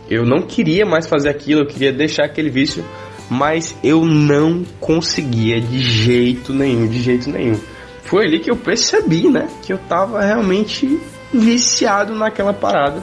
eu 0.08 0.24
não 0.24 0.42
queria 0.42 0.84
mais 0.84 1.06
fazer 1.06 1.30
aquilo, 1.30 1.62
eu 1.62 1.66
queria 1.66 1.92
deixar 1.92 2.24
aquele 2.24 2.50
vício, 2.50 2.84
mas 3.30 3.74
eu 3.82 4.04
não 4.04 4.64
conseguia 4.78 5.60
de 5.60 5.80
jeito 5.80 6.52
nenhum, 6.52 6.86
de 6.86 7.02
jeito 7.02 7.30
nenhum. 7.30 7.58
Foi 8.04 8.24
ali 8.24 8.38
que 8.38 8.50
eu 8.50 8.56
percebi, 8.56 9.28
né, 9.28 9.48
que 9.62 9.72
eu 9.72 9.78
tava 9.78 10.22
realmente 10.22 11.00
viciado 11.32 12.14
naquela 12.14 12.52
parada 12.52 13.02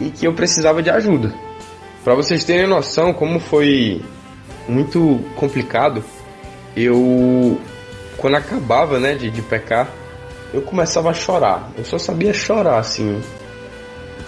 e 0.00 0.10
que 0.10 0.26
eu 0.26 0.32
precisava 0.32 0.82
de 0.82 0.90
ajuda. 0.90 1.34
Para 2.04 2.14
vocês 2.14 2.44
terem 2.44 2.68
noção 2.68 3.12
como 3.12 3.40
foi 3.40 4.00
muito 4.68 5.20
complicado, 5.34 6.04
eu 6.76 7.58
quando 8.18 8.34
acabava, 8.34 8.98
né, 8.98 9.14
de, 9.14 9.30
de 9.30 9.40
pecar, 9.42 9.88
eu 10.52 10.60
começava 10.62 11.10
a 11.10 11.14
chorar. 11.14 11.70
Eu 11.76 11.84
só 11.84 11.98
sabia 11.98 12.32
chorar 12.32 12.78
assim, 12.78 13.20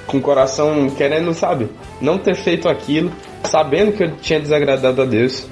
com 0.07 0.19
o 0.19 0.21
coração 0.21 0.89
querendo, 0.91 1.33
sabe, 1.35 1.69
não 2.01 2.19
ter 2.19 2.35
feito 2.35 2.69
aquilo, 2.69 3.12
sabendo 3.45 3.93
que 3.93 4.05
eu 4.05 4.17
tinha 4.17 4.41
desagradado 4.41 5.03
a 5.03 5.05
Deus. 5.05 5.47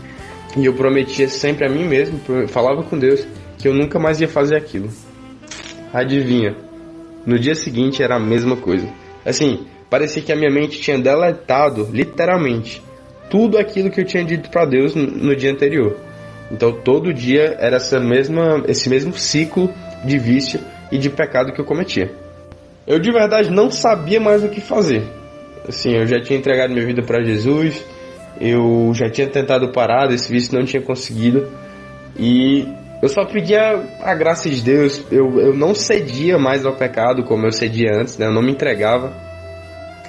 E 0.56 0.64
eu 0.64 0.72
prometia 0.74 1.28
sempre 1.28 1.66
a 1.66 1.68
mim 1.68 1.84
mesmo, 1.84 2.18
falava 2.48 2.82
com 2.82 2.98
Deus, 2.98 3.26
que 3.58 3.68
eu 3.68 3.74
nunca 3.74 3.98
mais 3.98 4.20
ia 4.20 4.28
fazer 4.28 4.56
aquilo. 4.56 4.88
Adivinha? 5.92 6.56
No 7.26 7.38
dia 7.38 7.54
seguinte 7.54 8.02
era 8.02 8.16
a 8.16 8.20
mesma 8.20 8.56
coisa. 8.56 8.88
Assim, 9.24 9.66
parecia 9.90 10.22
que 10.22 10.32
a 10.32 10.36
minha 10.36 10.50
mente 10.50 10.80
tinha 10.80 10.98
deletado, 10.98 11.88
literalmente, 11.92 12.82
tudo 13.30 13.58
aquilo 13.58 13.90
que 13.90 14.00
eu 14.00 14.04
tinha 14.04 14.24
dito 14.24 14.50
para 14.50 14.64
Deus 14.64 14.94
no 14.94 15.34
dia 15.36 15.50
anterior. 15.50 15.96
Então 16.50 16.72
todo 16.72 17.12
dia 17.12 17.56
era 17.58 17.76
essa 17.76 18.00
mesma, 18.00 18.64
esse 18.66 18.88
mesmo 18.88 19.12
ciclo 19.12 19.72
de 20.04 20.18
vício 20.18 20.60
e 20.90 20.98
de 20.98 21.10
pecado 21.10 21.52
que 21.52 21.60
eu 21.60 21.64
cometia. 21.64 22.10
Eu 22.86 22.98
de 22.98 23.12
verdade 23.12 23.50
não 23.50 23.70
sabia 23.70 24.18
mais 24.18 24.42
o 24.42 24.48
que 24.48 24.60
fazer. 24.60 25.02
Assim, 25.68 25.94
eu 25.94 26.06
já 26.06 26.20
tinha 26.20 26.38
entregado 26.38 26.72
minha 26.72 26.86
vida 26.86 27.02
para 27.02 27.22
Jesus, 27.22 27.84
eu 28.40 28.90
já 28.94 29.10
tinha 29.10 29.26
tentado 29.26 29.70
parar 29.72 30.06
desse 30.06 30.32
vício, 30.32 30.58
não 30.58 30.64
tinha 30.64 30.80
conseguido. 30.80 31.46
E 32.18 32.66
eu 33.02 33.08
só 33.08 33.24
pedia 33.26 33.84
a 34.02 34.14
graça 34.14 34.48
de 34.48 34.62
Deus. 34.62 35.04
Eu, 35.10 35.38
eu 35.38 35.54
não 35.54 35.74
cedia 35.74 36.38
mais 36.38 36.64
ao 36.64 36.74
pecado 36.74 37.22
como 37.24 37.46
eu 37.46 37.52
cedia 37.52 37.92
antes, 37.94 38.16
né? 38.16 38.26
Eu 38.26 38.32
não 38.32 38.42
me 38.42 38.52
entregava. 38.52 39.12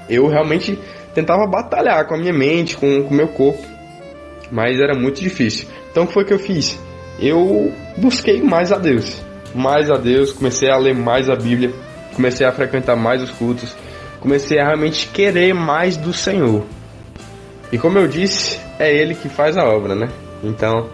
Eu 0.09 0.27
realmente 0.27 0.79
tentava 1.13 1.45
batalhar 1.47 2.05
com 2.07 2.15
a 2.15 2.17
minha 2.17 2.33
mente, 2.33 2.77
com 2.77 3.01
o 3.01 3.13
meu 3.13 3.27
corpo. 3.27 3.65
Mas 4.51 4.79
era 4.79 4.95
muito 4.95 5.21
difícil. 5.21 5.67
Então 5.91 6.03
o 6.03 6.07
que 6.07 6.13
foi 6.13 6.25
que 6.25 6.33
eu 6.33 6.39
fiz? 6.39 6.79
Eu 7.19 7.71
busquei 7.97 8.41
mais 8.41 8.71
a 8.71 8.77
Deus. 8.77 9.21
Mais 9.53 9.89
a 9.89 9.97
Deus, 9.97 10.31
comecei 10.31 10.69
a 10.69 10.77
ler 10.77 10.93
mais 10.93 11.29
a 11.29 11.35
Bíblia, 11.35 11.73
comecei 12.15 12.45
a 12.45 12.51
frequentar 12.51 12.95
mais 12.95 13.21
os 13.21 13.31
cultos, 13.31 13.75
comecei 14.19 14.59
a 14.59 14.65
realmente 14.65 15.07
querer 15.07 15.53
mais 15.53 15.97
do 15.97 16.13
Senhor. 16.13 16.63
E 17.71 17.77
como 17.77 17.97
eu 17.97 18.07
disse, 18.07 18.59
é 18.77 18.93
Ele 18.93 19.15
que 19.15 19.27
faz 19.27 19.57
a 19.57 19.63
obra, 19.63 19.95
né? 19.95 20.09
Então, 20.43 20.89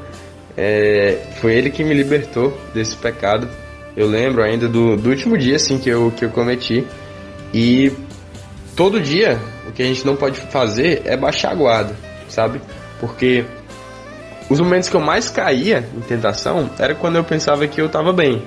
é, 0.57 1.17
foi 1.41 1.53
Ele 1.53 1.69
que 1.69 1.83
me 1.83 1.93
libertou 1.93 2.57
desse 2.73 2.95
pecado. 2.95 3.47
Eu 3.95 4.07
lembro 4.07 4.43
ainda 4.43 4.67
do, 4.67 4.95
do 4.95 5.09
último 5.09 5.37
dia 5.37 5.55
assim 5.55 5.77
que 5.77 5.89
eu, 5.89 6.11
que 6.11 6.25
eu 6.25 6.29
cometi. 6.29 6.85
E 7.53 7.91
todo 8.75 8.99
dia 8.99 9.39
o 9.67 9.71
que 9.71 9.81
a 9.81 9.85
gente 9.85 10.05
não 10.05 10.15
pode 10.15 10.39
fazer 10.39 11.01
é 11.05 11.15
baixar 11.15 11.51
a 11.51 11.55
guarda, 11.55 11.95
sabe? 12.27 12.61
Porque 12.99 13.45
os 14.49 14.59
momentos 14.59 14.89
que 14.89 14.95
eu 14.95 15.01
mais 15.01 15.29
caía 15.29 15.87
em 15.95 16.01
tentação 16.01 16.69
era 16.77 16.93
quando 16.93 17.15
eu 17.15 17.23
pensava 17.23 17.65
que 17.67 17.81
eu 17.81 17.87
estava 17.87 18.13
bem. 18.13 18.43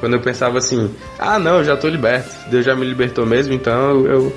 Quando 0.00 0.14
eu 0.14 0.20
pensava 0.20 0.58
assim, 0.58 0.90
ah 1.18 1.38
não, 1.38 1.58
eu 1.58 1.64
já 1.64 1.74
estou 1.74 1.90
liberto, 1.90 2.30
Deus 2.50 2.64
já 2.64 2.74
me 2.74 2.86
libertou 2.86 3.26
mesmo, 3.26 3.52
então 3.52 4.06
eu, 4.06 4.32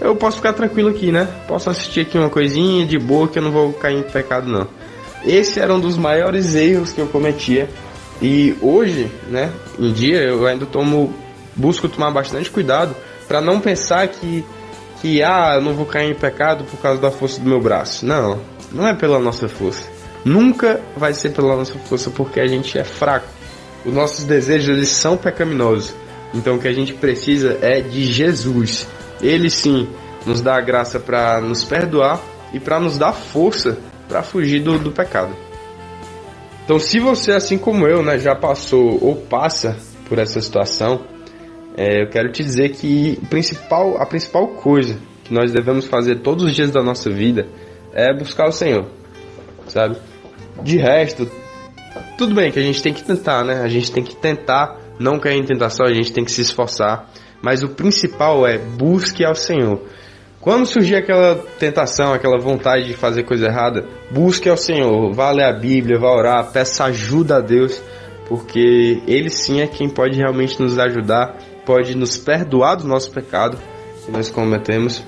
eu 0.00 0.16
posso 0.16 0.38
ficar 0.38 0.54
tranquilo 0.54 0.88
aqui, 0.88 1.12
né? 1.12 1.28
Posso 1.46 1.68
assistir 1.68 2.00
aqui 2.00 2.16
uma 2.16 2.30
coisinha 2.30 2.86
de 2.86 2.98
boa 2.98 3.28
que 3.28 3.38
eu 3.38 3.42
não 3.42 3.52
vou 3.52 3.72
cair 3.74 3.98
em 3.98 4.02
pecado 4.02 4.48
não. 4.48 4.66
Esse 5.24 5.60
era 5.60 5.74
um 5.74 5.80
dos 5.80 5.96
maiores 5.96 6.54
erros 6.54 6.92
que 6.92 7.00
eu 7.00 7.06
cometia. 7.06 7.68
E 8.20 8.56
hoje, 8.62 9.10
né, 9.28 9.52
em 9.78 9.92
dia 9.92 10.22
eu 10.22 10.46
ainda 10.46 10.64
tomo 10.64 11.12
busco 11.54 11.88
tomar 11.88 12.10
bastante 12.10 12.50
cuidado 12.50 12.94
para 13.26 13.40
não 13.40 13.60
pensar 13.60 14.06
que 14.08 14.44
que 15.00 15.22
ah, 15.22 15.56
eu 15.56 15.60
não 15.60 15.74
vou 15.74 15.84
cair 15.84 16.10
em 16.10 16.14
pecado 16.14 16.64
por 16.64 16.78
causa 16.78 16.98
da 16.98 17.10
força 17.10 17.38
do 17.38 17.46
meu 17.46 17.60
braço. 17.60 18.06
Não, 18.06 18.40
não 18.72 18.86
é 18.86 18.94
pela 18.94 19.18
nossa 19.18 19.48
força 19.48 19.86
Nunca 20.24 20.80
vai 20.96 21.12
ser 21.12 21.30
pela 21.30 21.54
nossa 21.54 21.74
força 21.80 22.10
porque 22.10 22.40
a 22.40 22.46
gente 22.46 22.78
é 22.78 22.84
fraco. 22.84 23.26
Os 23.84 23.92
nossos 23.92 24.24
desejos 24.24 24.74
eles 24.74 24.88
são 24.88 25.16
pecaminosos. 25.16 25.94
Então 26.32 26.56
o 26.56 26.58
que 26.58 26.66
a 26.66 26.72
gente 26.72 26.94
precisa 26.94 27.58
é 27.60 27.82
de 27.82 28.04
Jesus. 28.04 28.88
Ele 29.20 29.50
sim 29.50 29.86
nos 30.24 30.40
dá 30.40 30.56
a 30.56 30.60
graça 30.62 30.98
para 30.98 31.40
nos 31.42 31.62
perdoar 31.64 32.18
e 32.54 32.58
para 32.58 32.80
nos 32.80 32.96
dar 32.96 33.12
força 33.12 33.76
para 34.08 34.22
fugir 34.22 34.62
do, 34.62 34.78
do 34.78 34.90
pecado. 34.90 35.36
Então, 36.64 36.78
se 36.78 36.98
você, 36.98 37.32
assim 37.32 37.58
como 37.58 37.86
eu, 37.86 38.02
né, 38.02 38.18
já 38.18 38.34
passou 38.34 38.98
ou 39.02 39.16
passa 39.16 39.76
por 40.08 40.18
essa 40.18 40.40
situação, 40.40 41.02
é, 41.76 42.02
eu 42.02 42.08
quero 42.08 42.30
te 42.30 42.42
dizer 42.42 42.70
que 42.70 43.18
principal, 43.28 44.00
a 44.00 44.06
principal 44.06 44.48
coisa 44.48 44.96
que 45.24 45.34
nós 45.34 45.52
devemos 45.52 45.86
fazer 45.86 46.20
todos 46.20 46.44
os 46.44 46.54
dias 46.54 46.70
da 46.70 46.82
nossa 46.82 47.10
vida 47.10 47.46
é 47.92 48.16
buscar 48.16 48.46
o 48.46 48.52
Senhor, 48.52 48.86
sabe? 49.66 49.96
De 50.62 50.76
resto, 50.76 51.30
tudo 52.16 52.34
bem 52.34 52.50
que 52.50 52.58
a 52.58 52.62
gente 52.62 52.82
tem 52.82 52.92
que 52.92 53.02
tentar, 53.02 53.44
né? 53.44 53.60
A 53.62 53.68
gente 53.68 53.90
tem 53.90 54.02
que 54.02 54.14
tentar 54.14 54.78
não 54.98 55.18
cair 55.18 55.38
em 55.38 55.44
tentação, 55.44 55.86
a 55.86 55.92
gente 55.92 56.12
tem 56.12 56.24
que 56.24 56.30
se 56.30 56.42
esforçar. 56.42 57.10
Mas 57.42 57.62
o 57.62 57.68
principal 57.68 58.46
é 58.46 58.56
busque 58.56 59.24
ao 59.24 59.34
Senhor. 59.34 59.80
Quando 60.40 60.66
surgir 60.66 60.96
aquela 60.96 61.36
tentação, 61.58 62.12
aquela 62.12 62.38
vontade 62.38 62.86
de 62.86 62.94
fazer 62.94 63.24
coisa 63.24 63.46
errada, 63.46 63.86
busque 64.10 64.48
ao 64.48 64.56
Senhor, 64.56 65.12
vá 65.12 65.30
ler 65.30 65.44
a 65.44 65.52
Bíblia, 65.52 65.98
vá 65.98 66.10
orar, 66.10 66.52
peça 66.52 66.84
ajuda 66.84 67.36
a 67.36 67.40
Deus, 67.40 67.82
porque 68.28 69.02
Ele 69.06 69.30
sim 69.30 69.60
é 69.60 69.66
quem 69.66 69.88
pode 69.88 70.18
realmente 70.18 70.60
nos 70.60 70.78
ajudar, 70.78 71.38
pode 71.64 71.96
nos 71.96 72.16
perdoar 72.16 72.76
do 72.76 72.86
nosso 72.86 73.10
pecado 73.10 73.58
que 74.04 74.10
nós 74.10 74.30
cometemos, 74.30 75.02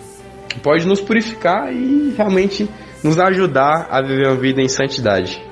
pode 0.63 0.87
nos 0.87 1.01
purificar 1.01 1.73
e 1.73 2.15
realmente 2.17 2.69
nos 3.05 3.19
ajudar 3.19 3.89
a 3.91 4.01
viver 4.01 4.27
uma 4.27 4.37
vida 4.37 4.61
em 4.61 4.69
santidade. 4.69 5.43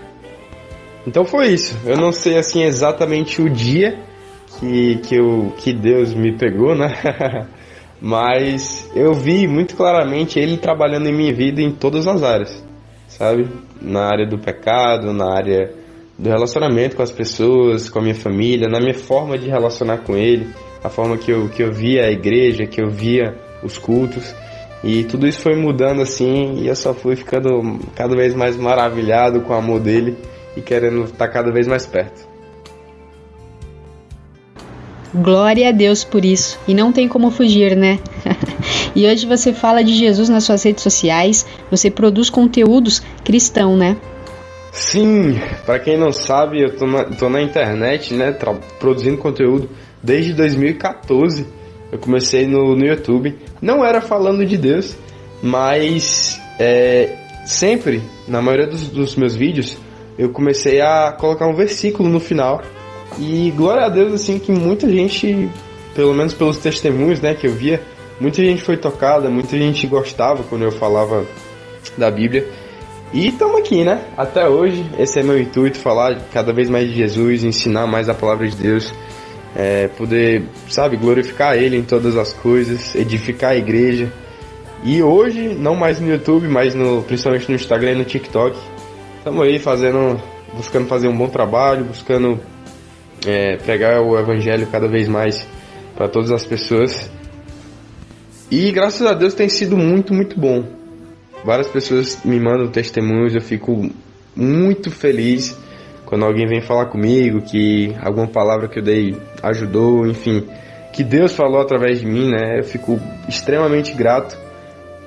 Então 1.07 1.25
foi 1.25 1.49
isso. 1.49 1.77
Eu 1.85 1.97
não 1.97 2.11
sei 2.11 2.39
assim 2.39 2.63
exatamente 2.63 3.43
o 3.43 3.51
dia 3.51 3.99
que, 4.59 4.97
que, 4.97 5.17
eu, 5.17 5.53
que 5.59 5.73
Deus 5.73 6.15
me 6.15 6.37
pegou, 6.37 6.75
né? 6.75 7.47
Mas 8.01 8.91
eu 8.95 9.15
vi 9.15 9.47
muito 9.47 9.77
claramente 9.77 10.39
Ele 10.39 10.57
trabalhando 10.57 11.09
em 11.09 11.15
minha 11.15 11.33
vida 11.33 11.63
em 11.63 11.71
todas 11.71 12.07
as 12.07 12.23
áreas, 12.23 12.65
sabe? 13.09 13.49
Na 13.81 14.07
área 14.07 14.27
do 14.27 14.39
pecado, 14.39 15.13
na 15.13 15.33
área 15.35 15.73
do 16.19 16.29
relacionamento 16.29 16.97
com 16.97 17.03
as 17.03 17.11
pessoas, 17.11 17.89
com 17.89 17.99
a 17.99 18.03
minha 18.03 18.15
família, 18.15 18.69
na 18.69 18.79
minha 18.79 18.95
forma 18.95 19.39
de 19.39 19.49
relacionar 19.49 19.99
com 19.99 20.17
Ele, 20.17 20.49
a 20.85 20.91
forma 20.91 21.17
que 21.17 21.31
eu, 21.31 21.49
que 21.49 21.63
eu 21.63 21.73
via 21.73 22.05
a 22.05 22.11
igreja, 22.11 22.67
que 22.67 22.81
eu 22.81 22.91
via 22.91 23.35
os 23.63 23.79
cultos. 23.79 24.35
E 24.85 25.03
tudo 25.05 25.27
isso 25.27 25.41
foi 25.41 25.57
mudando 25.57 26.03
assim, 26.03 26.59
e 26.59 26.69
eu 26.69 26.77
só 26.77 26.93
fui 26.93 27.17
ficando 27.17 27.81
cada 27.97 28.15
vez 28.15 28.35
mais 28.35 28.55
maravilhado 28.55 29.41
com 29.41 29.55
o 29.55 29.57
amor 29.57 29.81
dele 29.81 30.15
e 30.55 30.61
querendo 30.61 31.05
estar 31.05 31.27
cada 31.29 31.51
vez 31.51 31.67
mais 31.67 31.87
perto. 31.87 32.29
Glória 35.15 35.71
a 35.71 35.73
Deus 35.73 36.05
por 36.05 36.23
isso. 36.23 36.59
E 36.69 36.75
não 36.75 36.93
tem 36.93 37.09
como 37.09 37.31
fugir, 37.31 37.75
né? 37.75 37.99
e 38.95 39.07
hoje 39.07 39.25
você 39.27 39.55
fala 39.55 39.83
de 39.83 39.95
Jesus 39.95 40.29
nas 40.29 40.45
suas 40.45 40.63
redes 40.63 40.83
sociais, 40.83 41.47
você 41.71 41.91
produz 41.91 42.29
conteúdos 42.29 43.01
cristão, 43.25 43.75
né? 43.75 43.97
Sim, 44.71 45.39
para 45.65 45.79
quem 45.79 45.97
não 45.97 46.13
sabe, 46.13 46.61
eu 46.61 46.77
tô 46.77 46.85
na, 46.85 47.05
tô 47.05 47.31
na 47.31 47.41
internet, 47.41 48.13
né, 48.13 48.37
produzindo 48.81 49.17
conteúdo 49.17 49.71
desde 50.05 50.35
2014 50.35 51.47
eu 51.91 51.99
comecei 51.99 52.47
no, 52.47 52.77
no 52.77 52.85
YouTube. 52.85 53.37
Não 53.61 53.85
era 53.85 54.01
falando 54.01 54.45
de 54.45 54.57
Deus, 54.57 54.97
mas 55.43 56.41
é, 56.59 57.17
sempre, 57.47 58.03
na 58.27 58.43
maioria 58.43 58.67
dos, 58.67 58.89
dos 58.89 59.17
meus 59.17 59.35
vídeos, 59.35 59.79
eu 60.19 60.31
comecei 60.31 60.81
a 60.81 61.13
colocar 61.13 61.47
um 61.47 61.55
versículo 61.55 62.09
no 62.09 62.21
final. 62.21 62.63
E 63.19 63.53
glória 63.57 63.85
a 63.85 63.89
Deus, 63.89 64.13
assim, 64.13 64.39
que 64.39 64.51
muita 64.51 64.89
gente, 64.89 65.49
pelo 65.95 66.13
menos 66.13 66.35
pelos 66.35 66.59
testemunhos 66.59 67.21
né, 67.21 67.35
que 67.35 67.47
eu 67.47 67.53
via, 67.53 67.81
muita 68.21 68.43
gente 68.43 68.61
foi 68.61 68.77
tocada, 68.77 69.31
muita 69.31 69.57
gente 69.57 69.87
gostava 69.87 70.43
quando 70.43 70.63
eu 70.63 70.73
falava 70.73 71.25
da 71.97 72.11
Bíblia. 72.11 72.47
E 73.13 73.29
estamos 73.29 73.61
aqui, 73.61 73.85
né? 73.85 74.03
Até 74.17 74.49
hoje, 74.49 74.85
esse 74.99 75.21
é 75.21 75.23
meu 75.23 75.41
intuito, 75.41 75.79
falar 75.79 76.19
cada 76.33 76.53
vez 76.53 76.69
mais 76.69 76.89
de 76.89 76.95
Jesus, 76.97 77.45
ensinar 77.45 77.87
mais 77.87 78.09
a 78.09 78.15
palavra 78.15 78.49
de 78.49 78.57
Deus 78.57 78.93
é, 79.55 79.89
poder, 79.89 80.43
sabe, 80.69 80.97
glorificar 80.97 81.57
Ele 81.57 81.77
em 81.77 81.83
todas 81.83 82.17
as 82.17 82.33
coisas, 82.33 82.95
edificar 82.95 83.53
a 83.53 83.57
igreja 83.57 84.13
E 84.83 85.03
hoje, 85.03 85.49
não 85.49 85.75
mais 85.77 86.01
no 86.01 86.09
YouTube, 86.09 86.49
mas 86.49 86.75
no, 86.75 87.03
principalmente 87.03 87.49
no 87.49 87.55
Instagram 87.55 87.93
e 87.93 87.95
no 87.97 88.05
TikTok, 88.05 88.59
estamos 89.19 89.43
aí 89.43 89.59
fazendo, 89.59 90.21
buscando 90.55 90.87
fazer 90.87 91.09
um 91.09 91.17
bom 91.17 91.29
trabalho, 91.29 91.85
buscando 91.85 92.41
é, 93.27 93.57
pregar 93.57 94.03
o 94.03 94.19
evangelho 94.19 94.67
cada 94.67 94.89
vez 94.89 95.09
mais 95.09 95.47
para 95.95 96.09
todas 96.09 96.31
as 96.31 96.45
pessoas. 96.45 97.11
E 98.51 98.71
graças 98.73 99.07
a 99.07 99.15
Deus 99.15 99.35
tem 99.35 99.49
sido 99.49 99.77
muito, 99.77 100.13
muito 100.13 100.39
bom. 100.39 100.65
Várias 101.45 101.69
pessoas 101.69 102.19
me 102.25 102.39
mandam 102.39 102.69
testemunhos, 102.69 103.35
eu 103.35 103.41
fico 103.41 103.91
muito 104.37 104.91
feliz 104.91 105.57
quando 106.07 106.25
alguém 106.25 106.47
vem 106.47 106.61
falar 106.61 106.87
comigo 106.87 107.41
que 107.43 107.95
alguma 108.03 108.27
palavra 108.27 108.69
que 108.69 108.79
eu 108.79 108.83
dei 108.83 109.17
ajudou, 109.43 110.07
enfim, 110.07 110.47
que 110.93 111.03
Deus 111.03 111.33
falou 111.33 111.61
através 111.61 112.01
de 112.01 112.07
mim, 112.07 112.31
né? 112.31 112.59
Eu 112.59 112.65
fico 112.65 113.01
extremamente 113.29 113.93
grato. 113.95 114.39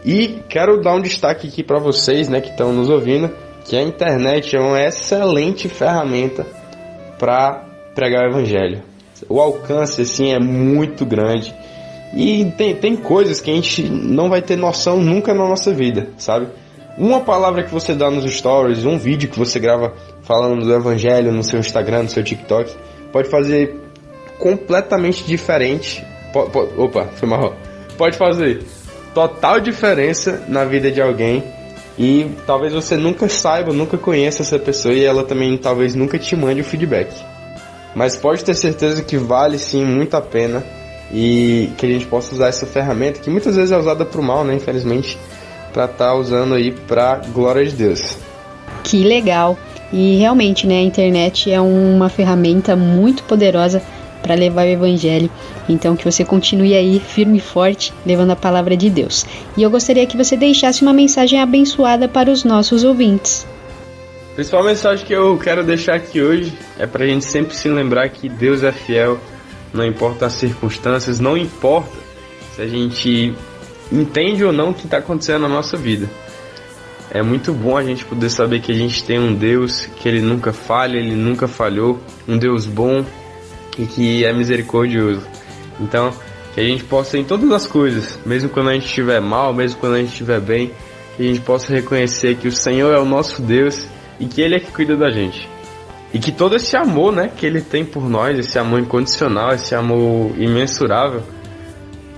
E 0.03 0.39
quero 0.49 0.81
dar 0.81 0.95
um 0.95 1.01
destaque 1.01 1.47
aqui 1.47 1.63
para 1.63 1.79
vocês, 1.79 2.29
né, 2.29 2.39
que 2.39 2.49
estão 2.49 2.71
nos 2.71 2.89
ouvindo, 2.89 3.29
que 3.65 3.75
a 3.75 3.81
internet 3.81 4.55
é 4.55 4.59
uma 4.59 4.81
excelente 4.81 5.67
ferramenta 5.67 6.45
para 7.17 7.65
pregar 7.93 8.25
o 8.25 8.29
evangelho. 8.29 8.83
O 9.27 9.41
alcance 9.41 10.01
assim 10.01 10.31
é 10.31 10.39
muito 10.39 11.05
grande. 11.05 11.53
E 12.15 12.45
tem, 12.57 12.75
tem 12.75 12.95
coisas 12.95 13.41
que 13.41 13.51
a 13.51 13.53
gente 13.53 13.83
não 13.83 14.29
vai 14.29 14.41
ter 14.41 14.55
noção 14.55 14.97
nunca 14.97 15.33
na 15.33 15.47
nossa 15.47 15.73
vida, 15.73 16.09
sabe? 16.17 16.47
Uma 16.97 17.21
palavra 17.21 17.63
que 17.63 17.71
você 17.71 17.93
dá 17.93 18.09
nos 18.09 18.25
stories, 18.31 18.83
um 18.83 18.97
vídeo 18.97 19.29
que 19.29 19.37
você 19.37 19.59
grava 19.59 19.93
falando 20.23 20.65
do 20.65 20.73
evangelho 20.73 21.31
no 21.31 21.43
seu 21.43 21.59
Instagram, 21.59 22.03
no 22.03 22.09
seu 22.09 22.23
TikTok, 22.23 22.75
pode 23.11 23.29
fazer 23.29 23.75
completamente 24.39 25.23
diferente. 25.23 26.03
Po, 26.33 26.49
po, 26.49 26.67
opa, 26.75 27.05
foi 27.15 27.29
mal. 27.29 27.55
Pode 27.97 28.17
fazer 28.17 28.63
total 29.13 29.59
diferença 29.59 30.43
na 30.47 30.65
vida 30.65 30.91
de 30.91 30.99
alguém 30.99 31.43
e 31.99 32.31
talvez 32.47 32.73
você 32.73 32.97
nunca 32.97 33.29
saiba, 33.29 33.71
nunca 33.71 33.97
conheça 33.97 34.41
essa 34.41 34.57
pessoa 34.57 34.93
e 34.93 35.03
ela 35.03 35.23
também 35.23 35.55
talvez 35.55 35.93
nunca 35.93 36.17
te 36.17 36.35
mande 36.35 36.61
o 36.61 36.63
feedback. 36.63 37.13
Mas 37.95 38.15
pode 38.15 38.43
ter 38.43 38.55
certeza 38.55 39.03
que 39.03 39.17
vale 39.17 39.59
sim 39.59 39.85
muito 39.85 40.15
a 40.15 40.21
pena 40.21 40.63
e 41.11 41.69
que 41.77 41.85
a 41.85 41.89
gente 41.89 42.05
possa 42.05 42.33
usar 42.33 42.47
essa 42.47 42.65
ferramenta 42.65 43.19
que 43.19 43.29
muitas 43.29 43.55
vezes 43.55 43.71
é 43.71 43.77
usada 43.77 44.03
para 44.05 44.19
o 44.19 44.23
mal, 44.23 44.43
né, 44.43 44.55
infelizmente, 44.55 45.17
para 45.77 45.85
estar 45.85 46.07
tá 46.07 46.15
usando 46.15 46.55
aí 46.55 46.71
para 46.71 47.17
glória 47.31 47.63
de 47.63 47.75
Deus. 47.75 48.17
Que 48.83 49.03
legal. 49.03 49.55
E 49.93 50.17
realmente, 50.17 50.65
né, 50.65 50.79
a 50.79 50.81
internet 50.81 51.51
é 51.51 51.61
uma 51.61 52.09
ferramenta 52.09 52.75
muito 52.75 53.21
poderosa 53.23 53.79
para 54.23 54.33
levar 54.33 54.65
o 54.65 54.69
evangelho. 54.69 55.29
Então 55.69 55.95
que 55.95 56.03
você 56.03 56.25
continue 56.25 56.73
aí 56.73 56.99
firme 56.99 57.37
e 57.37 57.41
forte, 57.41 57.93
levando 58.03 58.31
a 58.31 58.35
palavra 58.35 58.75
de 58.75 58.89
Deus. 58.89 59.23
E 59.55 59.61
eu 59.61 59.69
gostaria 59.69 60.07
que 60.07 60.17
você 60.17 60.35
deixasse 60.35 60.81
uma 60.81 60.93
mensagem 60.93 61.39
abençoada 61.39 62.07
para 62.07 62.31
os 62.31 62.43
nossos 62.43 62.83
ouvintes. 62.83 63.45
A 64.31 64.35
principal 64.35 64.63
mensagem 64.63 65.05
que 65.05 65.13
eu 65.13 65.37
quero 65.37 65.63
deixar 65.63 65.93
aqui 65.93 66.19
hoje 66.19 66.57
é 66.79 66.87
para 66.87 67.03
a 67.03 67.07
gente 67.07 67.23
sempre 67.23 67.55
se 67.55 67.69
lembrar 67.69 68.09
que 68.09 68.27
Deus 68.27 68.63
é 68.63 68.71
fiel, 68.71 69.19
não 69.71 69.85
importa 69.85 70.25
as 70.25 70.33
circunstâncias, 70.33 71.19
não 71.19 71.37
importa 71.37 71.95
se 72.55 72.63
a 72.63 72.67
gente 72.67 73.35
entende 73.91 74.43
ou 74.43 74.51
não 74.51 74.69
o 74.69 74.73
que 74.73 74.85
está 74.85 74.97
acontecendo 74.97 75.41
na 75.43 75.49
nossa 75.49 75.77
vida. 75.77 76.09
É 77.09 77.21
muito 77.21 77.53
bom 77.53 77.77
a 77.77 77.83
gente 77.83 78.03
poder 78.03 78.29
saber 78.29 78.59
que 78.59 78.71
a 78.71 78.75
gente 78.75 79.03
tem 79.03 79.17
um 79.17 79.33
Deus 79.33 79.85
que 79.95 80.09
ele 80.09 80.21
nunca 80.21 80.51
falha, 80.51 80.97
ele 80.97 81.15
nunca 81.15 81.47
falhou, 81.47 81.99
um 82.27 82.37
Deus 82.37 82.65
bom 82.65 83.05
e 83.77 83.85
que 83.85 84.25
é 84.25 84.33
misericordioso. 84.33 85.25
Então, 85.79 86.11
que 86.53 86.59
a 86.59 86.63
gente 86.63 86.83
possa 86.83 87.17
em 87.17 87.23
todas 87.23 87.49
as 87.51 87.65
coisas, 87.65 88.19
mesmo 88.25 88.49
quando 88.49 88.69
a 88.69 88.73
gente 88.73 88.87
estiver 88.87 89.21
mal, 89.21 89.53
mesmo 89.53 89.79
quando 89.79 89.93
a 89.93 89.99
gente 89.99 90.09
estiver 90.09 90.41
bem, 90.41 90.71
que 91.15 91.23
a 91.23 91.25
gente 91.25 91.39
possa 91.41 91.73
reconhecer 91.73 92.35
que 92.35 92.47
o 92.47 92.51
Senhor 92.51 92.93
é 92.93 92.99
o 92.99 93.05
nosso 93.05 93.41
Deus 93.41 93.87
e 94.19 94.25
que 94.25 94.41
ele 94.41 94.55
é 94.55 94.59
que 94.59 94.71
cuida 94.71 94.97
da 94.97 95.09
gente. 95.09 95.47
E 96.13 96.19
que 96.19 96.31
todo 96.31 96.55
esse 96.55 96.75
amor, 96.75 97.13
né, 97.13 97.31
que 97.35 97.45
ele 97.45 97.61
tem 97.61 97.85
por 97.85 98.09
nós, 98.09 98.37
esse 98.37 98.57
amor 98.57 98.79
incondicional, 98.79 99.53
esse 99.53 99.75
amor 99.75 100.31
imensurável, 100.37 101.21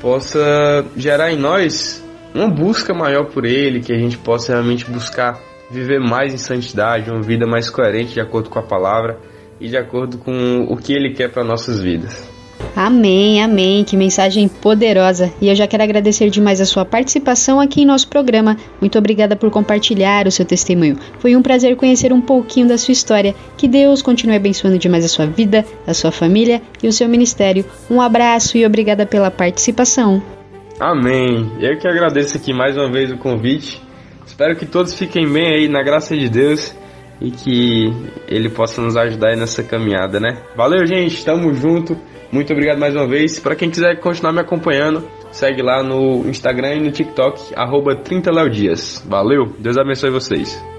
possa 0.02 0.86
gerar 0.96 1.32
em 1.32 1.38
nós 1.38 2.04
uma 2.34 2.48
busca 2.48 2.94
maior 2.94 3.26
por 3.26 3.46
Ele, 3.46 3.82
que 3.82 3.94
a 3.94 3.98
gente 3.98 4.18
possa 4.18 4.54
realmente 4.54 4.90
buscar 4.90 5.40
viver 5.70 6.00
mais 6.00 6.34
em 6.34 6.38
santidade, 6.38 7.10
uma 7.10 7.22
vida 7.22 7.46
mais 7.46 7.70
coerente 7.70 8.14
de 8.14 8.22
acordo 8.22 8.50
com 8.50 8.60
a 8.60 8.64
palavra 8.64 9.20
e 9.60 9.68
de 9.68 9.78
acordo 9.78 10.18
com 10.18 10.66
o 10.70 10.78
que 10.78 10.94
Ele 10.94 11.14
quer 11.14 11.32
para 11.32 11.44
nossas 11.44 11.80
vidas. 11.82 12.39
Amém, 12.76 13.42
amém. 13.42 13.84
Que 13.84 13.98
mensagem 13.98 14.48
poderosa. 14.48 15.32
E 15.42 15.50
eu 15.50 15.56
já 15.56 15.68
quero 15.68 15.84
agradecer 15.84 16.30
demais 16.30 16.62
a 16.62 16.66
sua 16.66 16.86
participação 16.86 17.60
aqui 17.60 17.82
em 17.82 17.86
nosso 17.86 18.08
programa. 18.08 18.58
Muito 18.80 18.98
obrigada 18.98 19.36
por 19.36 19.50
compartilhar 19.52 20.28
o 20.28 20.32
seu 20.32 20.46
testemunho. 20.46 20.98
Foi 21.20 21.36
um 21.36 21.42
prazer 21.42 21.76
conhecer 21.76 22.14
um 22.14 22.22
pouquinho 22.22 22.68
da 22.68 22.78
sua 22.78 22.92
história. 22.92 23.36
Que 23.58 23.68
Deus 23.68 24.02
continue 24.02 24.36
abençoando 24.36 24.78
demais 24.78 25.04
a 25.04 25.10
sua 25.10 25.26
vida, 25.26 25.66
a 25.86 25.94
sua 25.94 26.12
família 26.12 26.62
e 26.82 26.88
o 26.88 26.94
seu 26.94 27.10
ministério. 27.10 27.66
Um 27.90 28.02
abraço 28.02 28.58
e 28.58 28.66
obrigada 28.66 29.06
pela 29.06 29.30
participação. 29.30 30.22
Amém. 30.80 31.52
Eu 31.60 31.78
que 31.78 31.88
agradeço 31.88 32.38
aqui 32.38 32.54
mais 32.54 32.78
uma 32.78 32.90
vez 32.90 33.12
o 33.12 33.18
convite. 33.18 33.82
Espero 34.26 34.56
que 34.56 34.66
todos 34.66 34.94
fiquem 34.94 35.28
bem 35.28 35.54
aí 35.54 35.68
na 35.68 35.84
graça 35.84 36.16
de 36.16 36.30
Deus 36.30 36.74
e 37.20 37.30
que 37.32 37.92
Ele 38.28 38.48
possa 38.48 38.82
nos 38.82 38.96
ajudar 38.96 39.30
aí 39.30 39.36
nessa 39.36 39.62
caminhada, 39.62 40.20
né? 40.20 40.38
Valeu, 40.56 40.86
gente. 40.86 41.26
Tamo 41.26 41.54
junto. 41.54 41.98
Muito 42.32 42.54
obrigado 42.54 42.78
mais 42.78 42.96
uma 42.96 43.08
vez. 43.08 43.40
Para 43.40 43.56
quem 43.56 43.70
quiser 43.70 44.00
continuar 44.00 44.34
me 44.34 44.40
acompanhando, 44.40 45.08
segue 45.32 45.62
lá 45.62 45.84
no 45.84 46.28
Instagram 46.30 46.76
e 46.76 46.80
no 46.82 46.92
TikTok, 46.92 47.54
arroba 47.56 47.96
30 47.96 48.50
Dias. 48.50 49.04
Valeu. 49.08 49.54
Deus 49.60 49.78
abençoe 49.78 50.12
vocês. 50.12 50.79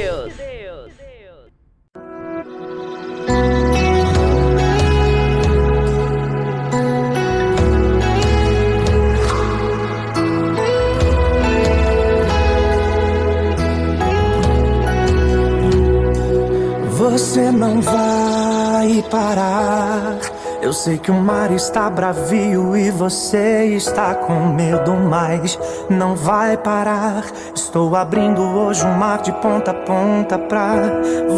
Sei 20.81 20.97
que 20.97 21.11
o 21.11 21.13
mar 21.13 21.51
está 21.51 21.87
bravio 21.91 22.75
e 22.75 22.89
você 22.89 23.65
está 23.65 24.15
com 24.15 24.47
medo, 24.47 24.95
mas 24.95 25.59
não 25.87 26.15
vai 26.15 26.57
parar. 26.57 27.23
Estou 27.53 27.95
abrindo 27.95 28.41
hoje 28.41 28.83
um 28.83 28.97
mar 28.97 29.21
de 29.21 29.31
ponta 29.33 29.69
a 29.69 29.73
ponta 29.75 30.39
pra 30.39 30.73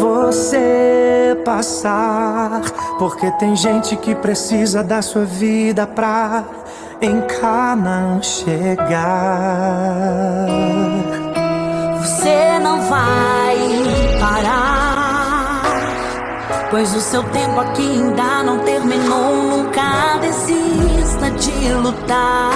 você 0.00 1.38
passar. 1.44 2.62
Porque 2.98 3.30
tem 3.32 3.54
gente 3.54 3.96
que 3.96 4.14
precisa 4.14 4.82
da 4.82 5.02
sua 5.02 5.26
vida 5.26 5.86
pra 5.86 6.42
em 7.02 7.20
chegar. 8.22 8.86
Você 12.00 12.58
não 12.60 12.80
vai 12.88 13.53
Pois 16.74 16.90
o 16.92 17.00
seu 17.00 17.22
tempo 17.22 17.60
aqui 17.60 17.88
ainda 17.88 18.42
não 18.42 18.58
terminou. 18.64 19.44
Nunca 19.44 20.18
desista 20.20 21.30
de 21.30 21.72
lutar. 21.72 22.50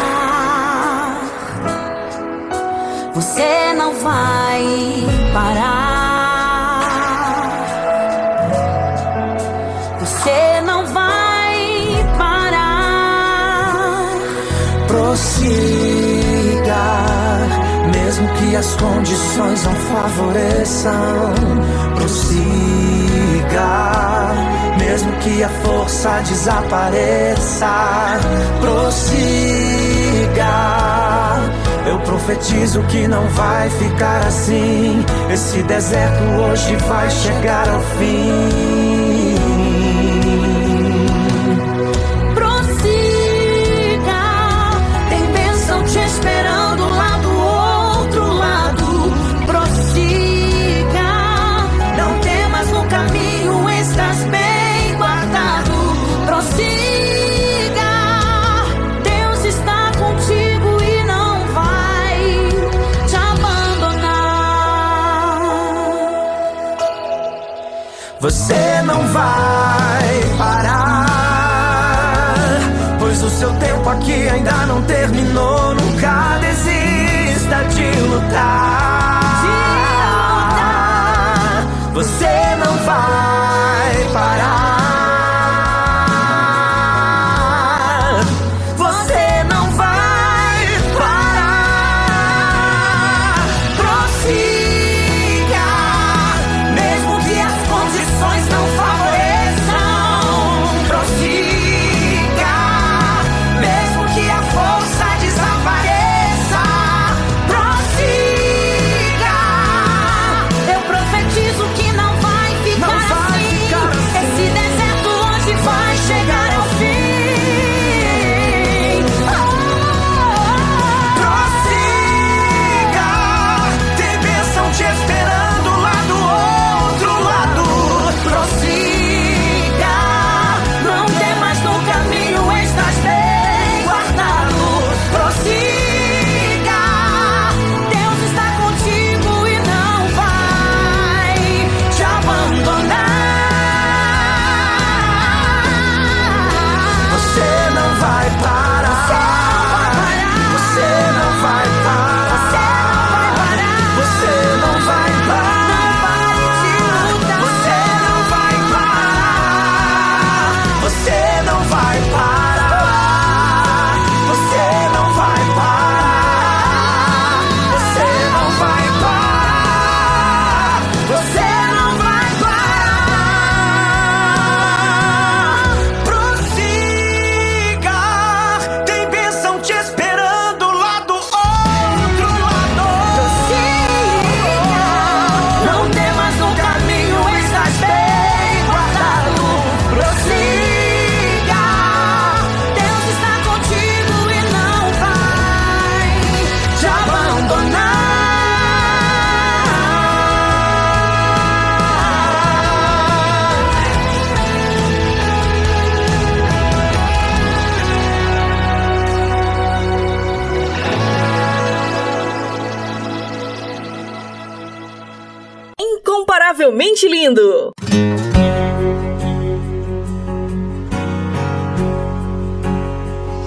Você 3.14 3.72
não 3.74 3.94
vai 3.94 5.06
parar. 5.32 6.80
Você 10.00 10.62
não 10.62 10.84
vai 10.86 12.04
parar. 12.18 13.68
Prossiga, 14.88 15.54
mesmo 17.94 18.28
que 18.30 18.56
as 18.56 18.74
condições 18.74 19.62
não 19.62 19.74
favoreçam. 19.76 21.34
Prossiga 21.94 22.97
lugar, 23.48 24.34
mesmo 24.78 25.12
que 25.18 25.42
a 25.42 25.48
força 25.48 26.20
desapareça, 26.20 27.66
prossiga. 28.60 29.68
Eu 31.86 31.98
profetizo 32.00 32.82
que 32.82 33.08
não 33.08 33.26
vai 33.28 33.70
ficar 33.70 34.26
assim. 34.26 35.04
Esse 35.32 35.62
deserto 35.62 36.22
hoje 36.42 36.76
vai 36.76 37.10
chegar 37.10 37.68
ao 37.68 37.80
fim. 37.80 38.97
drama 73.88 73.96
que 73.96 74.28
ainda 74.28 74.66
não 74.66 74.82
terminou. 74.82 75.74
Nunca 75.74 76.38
desista 76.40 77.64
de 77.74 78.00
lutar. 78.02 79.20
De 79.42 79.48
lutar. 80.50 81.66
Você 81.94 82.47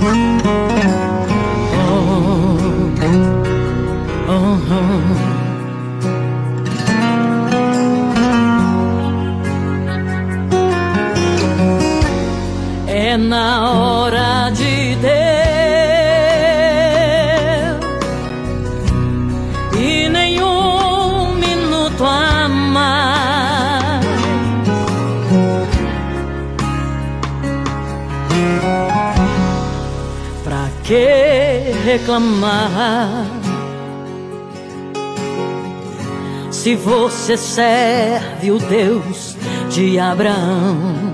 Mm-hmm. 0.02 0.71
reclamar. 32.02 33.26
Se 36.52 36.76
você 36.76 37.38
serve 37.38 38.52
o 38.52 38.60
Deus 38.60 39.38
de 39.70 40.00
Abraão, 40.00 41.14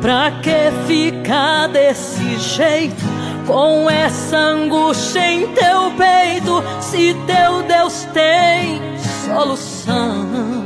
pra 0.00 0.30
que 0.42 0.70
ficar 0.86 1.68
desse 1.68 2.38
jeito? 2.38 3.14
Com 3.46 3.90
essa 3.90 4.38
angústia 4.38 5.20
em 5.20 5.46
teu 5.48 5.90
peito, 5.98 6.64
se 6.80 7.14
teu 7.26 7.62
Deus 7.62 8.06
tem 8.14 8.80
solução. 9.26 10.64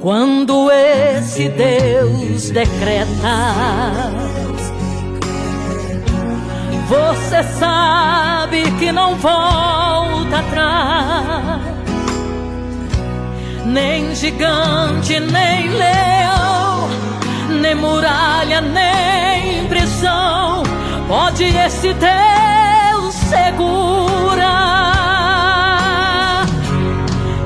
Quando 0.00 0.70
esse 0.70 1.48
Deus 1.48 2.50
decreta 2.50 4.43
você 6.94 7.42
sabe 7.58 8.70
que 8.78 8.92
não 8.92 9.16
volta 9.16 10.38
atrás, 10.38 11.60
nem 13.66 14.14
gigante, 14.14 15.18
nem 15.18 15.70
leão, 15.70 16.88
nem 17.60 17.74
muralha, 17.74 18.60
nem 18.60 19.66
prisão 19.66 20.62
pode 21.08 21.44
esse 21.44 21.92
Deus 21.94 23.14
segurar. 23.28 24.54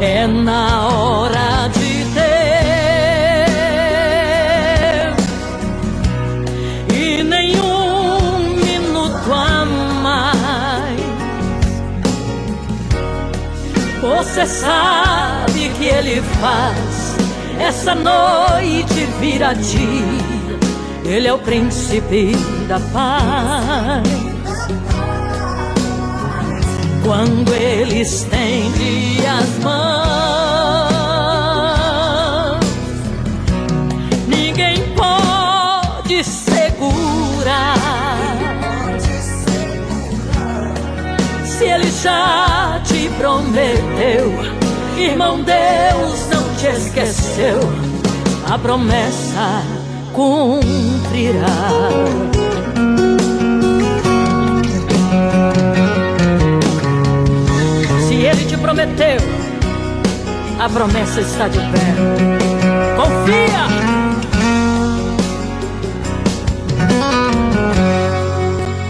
É 0.00 0.26
na 0.26 0.88
hora 0.88 1.47
Você 14.38 14.46
sabe 14.46 15.68
que 15.70 15.86
ele 15.86 16.22
faz 16.40 17.16
essa 17.58 17.92
noite 17.92 19.04
vira 19.18 19.52
dia. 19.52 20.62
Ele 21.04 21.26
é 21.26 21.34
o 21.34 21.38
príncipe 21.40 22.36
da 22.68 22.78
paz. 22.92 24.04
Quando 27.04 27.52
ele 27.52 28.02
estende 28.02 29.26
as 29.26 29.58
mãos, 29.58 29.80
ninguém 34.28 34.94
pode 34.94 36.22
segurar. 36.22 37.74
Se 41.44 41.64
ele 41.64 41.90
já 41.90 42.37
prometeu, 43.18 44.32
irmão, 44.96 45.42
Deus 45.42 46.28
não 46.30 46.54
te 46.54 46.68
esqueceu. 46.68 47.58
A 48.48 48.58
promessa 48.58 49.62
cumprirá. 50.12 51.46
Se 58.06 58.14
ele 58.14 58.44
te 58.46 58.56
prometeu, 58.56 59.18
a 60.58 60.68
promessa 60.68 61.20
está 61.20 61.48
de 61.48 61.58
pé. 61.58 61.94
Confia! 62.96 63.68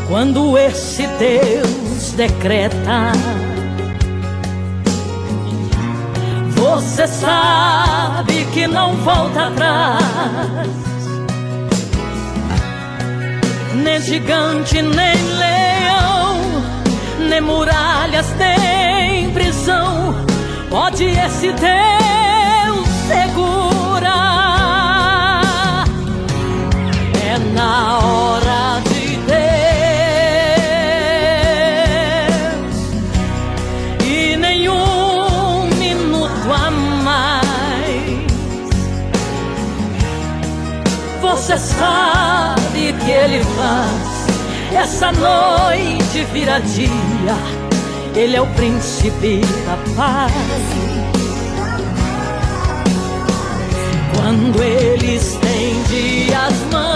Quando 0.09 0.57
esse 0.57 1.07
Deus 1.19 2.13
decreta, 2.13 3.13
você 6.81 7.09
sabe 7.09 8.45
que 8.53 8.69
não 8.69 8.95
volta 8.99 9.49
atrás. 9.49 9.99
Nem 13.75 14.01
gigante, 14.01 14.81
nem 14.81 15.17
leão, 15.43 16.37
nem 17.29 17.41
muralhas, 17.41 18.33
nem 18.37 19.29
prisão. 19.33 20.15
Pode 20.71 21.05
esse 21.05 21.53
Deus 21.53 22.89
segurar. 23.09 24.15
É 27.29 27.39
na 27.55 27.99
hora 27.99 28.48
Você 41.49 41.57
sabe 41.57 42.93
que 42.93 43.11
Ele 43.11 43.43
faz 43.43 44.27
essa 44.71 45.11
noite 45.11 46.23
vira 46.31 46.61
dia. 46.61 47.35
Ele 48.15 48.37
é 48.37 48.41
o 48.43 48.47
príncipe 48.49 49.41
da 49.65 49.79
paz. 49.97 50.31
Quando 54.15 54.63
Ele 54.63 55.17
estende 55.17 56.35
as 56.35 56.53
mãos, 56.71 56.91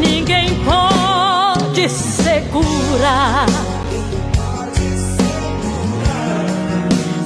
ninguém 0.00 0.58
pode 0.64 1.88
segurar. 1.88 3.46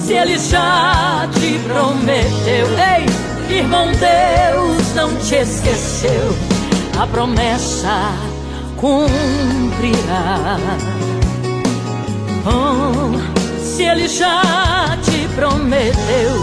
Se 0.04 0.12
Ele 0.12 0.38
já 0.38 1.26
te 1.32 1.58
prometeu, 1.60 2.66
ei, 2.76 3.56
irmão, 3.56 3.86
Deus 3.92 4.94
não 4.94 5.16
te 5.16 5.36
esqueceu. 5.36 6.36
A 7.00 7.06
promessa 7.06 8.12
cumprirá. 8.76 10.58
Oh, 12.44 13.18
se 13.64 13.84
Ele 13.84 14.06
já 14.06 14.94
te 15.02 15.26
prometeu, 15.34 16.36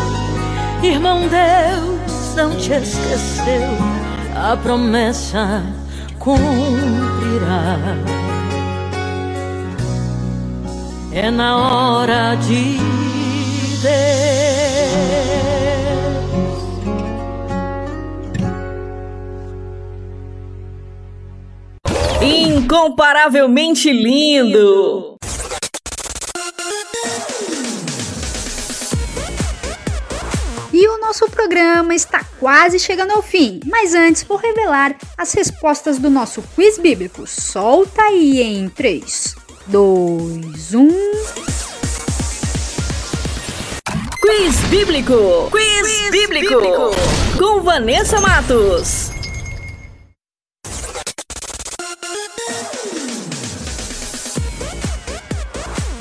irmão, 0.82 1.20
Deus 1.28 2.36
não 2.36 2.56
te 2.56 2.74
esqueceu. 2.74 3.78
A 4.36 4.58
promessa 4.58 5.62
cumprirá. 6.18 7.78
É 11.14 11.30
na 11.30 11.58
hora 11.58 12.36
de 12.36 13.11
Deus. 13.82 13.92
Incomparavelmente 22.22 23.92
lindo! 23.92 25.18
E 30.72 30.88
o 30.88 31.00
nosso 31.00 31.28
programa 31.30 31.96
está 31.96 32.24
quase 32.40 32.78
chegando 32.78 33.12
ao 33.12 33.24
fim, 33.24 33.60
mas 33.66 33.96
antes 33.96 34.22
vou 34.24 34.38
revelar 34.38 34.96
as 35.18 35.34
respostas 35.34 35.98
do 35.98 36.10
nosso 36.10 36.44
quiz 36.56 36.78
bíblico. 36.78 37.26
Solta 37.26 38.04
aí 38.04 38.42
em 38.42 38.70
3, 38.70 39.36
2, 39.68 40.76
1. 40.76 41.71
Quiz 44.22 44.56
Bíblico! 44.70 45.50
Quiz, 45.50 46.12
bíblico. 46.12 46.54
Com 47.40 47.64
Vanessa 47.64 48.22
Matos. 48.22 49.10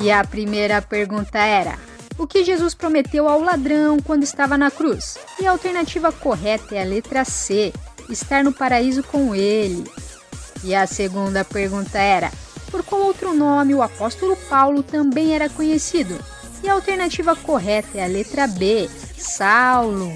E 0.03 0.11
a 0.11 0.23
primeira 0.23 0.83
pergunta 0.83 1.39
era: 1.39 1.79
O 2.19 2.27
que 2.27 2.45
Jesus 2.45 2.75
prometeu 2.75 3.27
ao 3.27 3.41
ladrão 3.41 3.97
quando 4.01 4.23
estava 4.23 4.59
na 4.59 4.71
cruz? 4.71 5.17
E 5.41 5.47
a 5.47 5.53
alternativa 5.53 6.13
correta 6.13 6.75
é 6.75 6.83
a 6.83 6.85
letra 6.85 7.25
C: 7.25 7.73
estar 8.11 8.45
no 8.45 8.53
paraíso 8.53 9.03
com 9.03 9.35
ele. 9.35 9.91
E 10.63 10.75
a 10.75 10.87
segunda 10.87 11.43
pergunta 11.43 11.99
era: 11.99 12.31
Por 12.71 12.85
qual 12.85 13.01
outro 13.01 13.33
nome 13.33 13.75
o 13.75 13.81
apóstolo 13.81 14.37
Paulo 14.37 14.83
também 14.83 15.35
era 15.35 15.49
conhecido? 15.49 16.23
E 16.63 16.69
a 16.69 16.73
alternativa 16.75 17.35
correta 17.35 17.99
é 17.99 18.05
a 18.05 18.09
letra 18.09 18.47
B: 18.47 18.89
Saulo. 19.17 20.13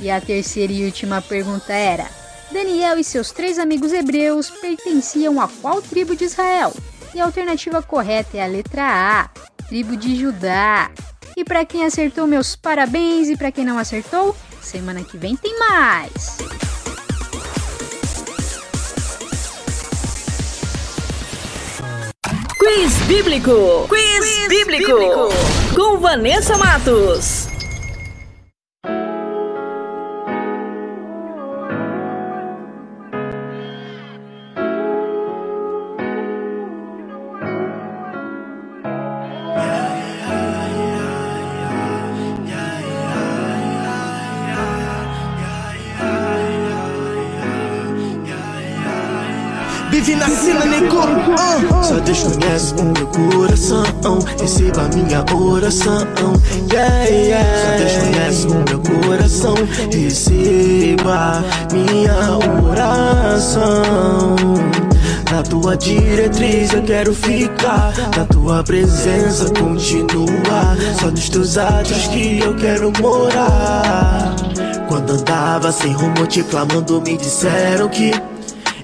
E 0.00 0.10
a 0.10 0.20
terceira 0.20 0.72
e 0.72 0.84
última 0.84 1.20
pergunta 1.20 1.72
era: 1.72 2.08
Daniel 2.50 2.98
e 2.98 3.04
seus 3.04 3.30
três 3.30 3.58
amigos 3.58 3.92
hebreus 3.92 4.50
pertenciam 4.50 5.40
a 5.40 5.48
qual 5.48 5.82
tribo 5.82 6.16
de 6.16 6.24
Israel? 6.24 6.72
E 7.14 7.20
a 7.20 7.24
alternativa 7.24 7.82
correta 7.82 8.36
é 8.36 8.42
a 8.42 8.46
letra 8.46 8.82
A, 8.84 9.28
tribo 9.66 9.96
de 9.96 10.16
Judá. 10.16 10.90
E 11.36 11.44
para 11.44 11.64
quem 11.64 11.84
acertou, 11.84 12.26
meus 12.26 12.56
parabéns, 12.56 13.28
e 13.28 13.36
para 13.36 13.52
quem 13.52 13.64
não 13.64 13.78
acertou, 13.78 14.36
semana 14.60 15.04
que 15.04 15.16
vem 15.16 15.36
tem 15.36 15.58
mais. 15.58 16.38
Quiz 22.58 22.92
Bíblico! 23.06 23.86
Quiz, 23.88 24.48
bíblico. 24.48 25.28
Com 25.76 25.98
Vanessa 25.98 26.56
Matos. 26.56 27.48
Só 51.82 51.94
Deus 52.00 52.22
conhece 52.22 52.74
o 52.74 52.84
meu 52.84 53.06
coração. 53.06 54.18
Receba 54.40 54.88
minha 54.94 55.24
oração. 55.34 56.06
Yeah, 56.72 57.04
yeah. 57.04 57.48
Só 57.62 57.76
Deus 57.78 57.96
conhece 57.96 58.46
o 58.46 58.54
meu 58.54 58.80
coração. 58.80 59.54
Receba 59.92 61.44
minha 61.72 62.14
oração. 62.68 64.36
Na 65.30 65.42
tua 65.42 65.76
diretriz 65.76 66.72
eu 66.72 66.82
quero 66.82 67.14
ficar. 67.14 67.92
Na 68.16 68.24
tua 68.24 68.64
presença 68.64 69.52
continuar. 69.54 70.76
Só 71.00 71.10
nos 71.10 71.28
teus 71.28 71.58
atos 71.58 72.08
que 72.08 72.40
eu 72.40 72.56
quero 72.56 72.92
morar. 73.00 74.34
Quando 74.88 75.12
andava 75.12 75.70
sem 75.70 75.92
rumo 75.92 76.26
te 76.26 76.42
clamando, 76.42 77.00
me 77.02 77.16
disseram 77.16 77.88
que 77.88 78.12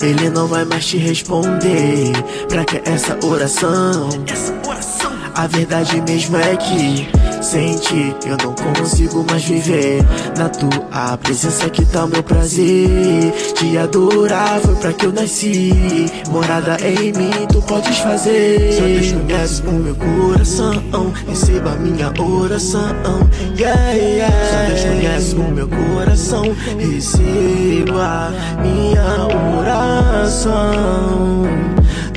ele 0.04 0.30
não 0.30 0.46
vai 0.46 0.64
mais 0.64 0.86
te 0.86 0.98
responder. 0.98 2.12
Pra 2.48 2.64
que 2.64 2.80
essa 2.84 3.18
oração? 3.24 4.08
Essa 4.26 4.52
oração. 4.68 5.12
A 5.34 5.46
verdade 5.46 6.00
mesmo 6.02 6.36
é 6.36 6.56
que 6.56 7.08
Sem 7.44 7.76
ti 7.76 8.16
eu 8.24 8.38
não 8.38 8.54
consigo 8.54 9.22
mais 9.28 9.44
viver. 9.44 10.02
Na 10.36 10.48
tua 10.48 11.18
presença 11.18 11.68
que 11.68 11.84
tá 11.84 12.06
o 12.06 12.08
meu 12.08 12.22
prazer. 12.22 13.32
Te 13.54 13.76
adorar 13.76 14.58
foi 14.60 14.74
pra 14.76 14.92
que 14.94 15.04
eu 15.04 15.12
nasci. 15.12 16.10
Morada 16.30 16.78
em 16.80 17.12
mim, 17.12 17.46
tu 17.52 17.60
podes 17.62 17.98
fazer. 17.98 18.72
Só 18.72 18.84
Deus 18.84 19.12
conhece 19.12 19.62
o 19.66 19.72
meu 19.72 19.94
coração. 19.94 21.12
Receba 21.28 21.72
minha 21.76 22.10
oração. 22.18 23.28
Yeah, 23.58 23.92
yeah. 23.92 24.34
Só 24.50 24.56
Deus 24.66 24.84
conhece 24.84 25.34
o 25.34 25.50
meu 25.50 25.68
coração. 25.68 26.44
Receba 26.78 28.32
minha 28.62 29.28
oração. 29.60 31.44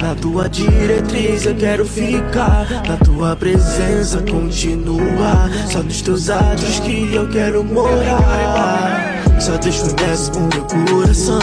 Na 0.01 0.13
tua 0.15 0.47
diretriz 0.47 1.45
eu 1.45 1.55
quero 1.55 1.85
ficar. 1.85 2.67
Na 2.87 2.97
tua 2.97 3.35
presença 3.35 4.21
continuar. 4.21 5.49
Só 5.71 5.81
nos 5.81 6.01
teus 6.01 6.29
atos 6.29 6.79
que 6.79 7.13
eu 7.13 7.27
quero 7.29 7.63
morar. 7.63 9.23
Só 9.39 9.57
Deus 9.57 9.81
conhece 9.81 10.31
o 10.31 10.41
meu 10.41 10.65
coração. 10.93 11.39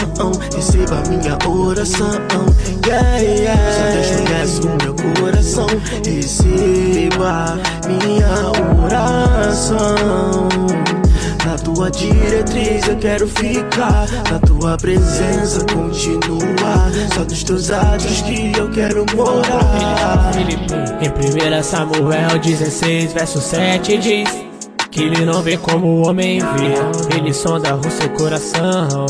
Receba 0.54 1.02
minha 1.08 1.38
oração. 1.48 2.20
Yeah, 2.86 3.18
yeah. 3.18 3.72
Só 3.72 3.84
Deus 3.92 4.10
conhece 4.20 4.60
o 4.60 4.76
meu 4.82 4.94
coração. 4.94 5.66
Receba 6.04 7.58
minha 7.86 8.28
oração. 8.84 10.48
Tua 11.74 11.90
diretriz 11.90 12.86
eu 12.86 12.96
quero 12.98 13.26
ficar. 13.26 14.06
Na 14.30 14.38
tua 14.38 14.76
presença 14.76 15.64
continuar. 15.74 16.92
Só 17.12 17.24
dos 17.24 17.42
teus 17.42 17.70
atos 17.70 18.22
que 18.22 18.52
eu 18.56 18.70
quero 18.70 19.04
morar. 19.16 20.30
Em 20.38 21.58
1 21.58 21.62
Samuel 21.64 22.38
16, 22.38 23.12
verso 23.12 23.40
7 23.40 23.98
diz. 23.98 24.44
Que 24.88 25.02
ele 25.02 25.24
não 25.24 25.42
vê 25.42 25.56
como 25.56 25.88
o 25.88 26.06
homem 26.06 26.38
vê 26.38 27.16
Ele 27.16 27.34
sonda 27.34 27.74
o 27.74 27.90
seu 27.90 28.08
coração 28.10 29.06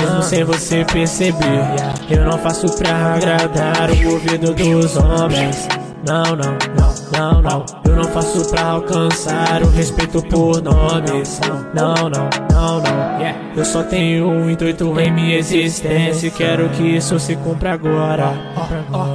Mesmo 0.00 0.22
sem 0.22 0.42
você 0.42 0.86
perceber 0.86 1.60
Eu 2.08 2.24
não 2.24 2.38
faço 2.38 2.66
pra 2.78 3.12
agradar 3.12 3.90
o 3.90 4.12
ouvido 4.12 4.54
dos 4.54 4.96
homens 4.96 5.68
Não, 6.04 6.22
não, 6.36 6.58
não, 6.76 6.94
não, 7.12 7.42
não. 7.42 7.66
Eu 7.84 7.96
não 7.96 8.04
faço 8.04 8.50
pra 8.50 8.62
alcançar 8.62 9.62
o 9.62 9.70
respeito 9.70 10.22
por 10.24 10.60
nomes 10.60 11.40
Não, 11.72 12.10
não, 12.10 12.28
não, 12.50 12.80
não. 12.80 13.16
Eu 13.56 13.64
só 13.64 13.82
tenho 13.82 14.28
um 14.28 14.50
intuito 14.50 15.00
em 15.00 15.10
minha 15.10 15.38
existência 15.38 16.26
E 16.26 16.30
quero 16.30 16.68
que 16.70 16.82
isso 16.82 17.18
se 17.18 17.36
cumpra 17.36 17.72
agora. 17.72 18.32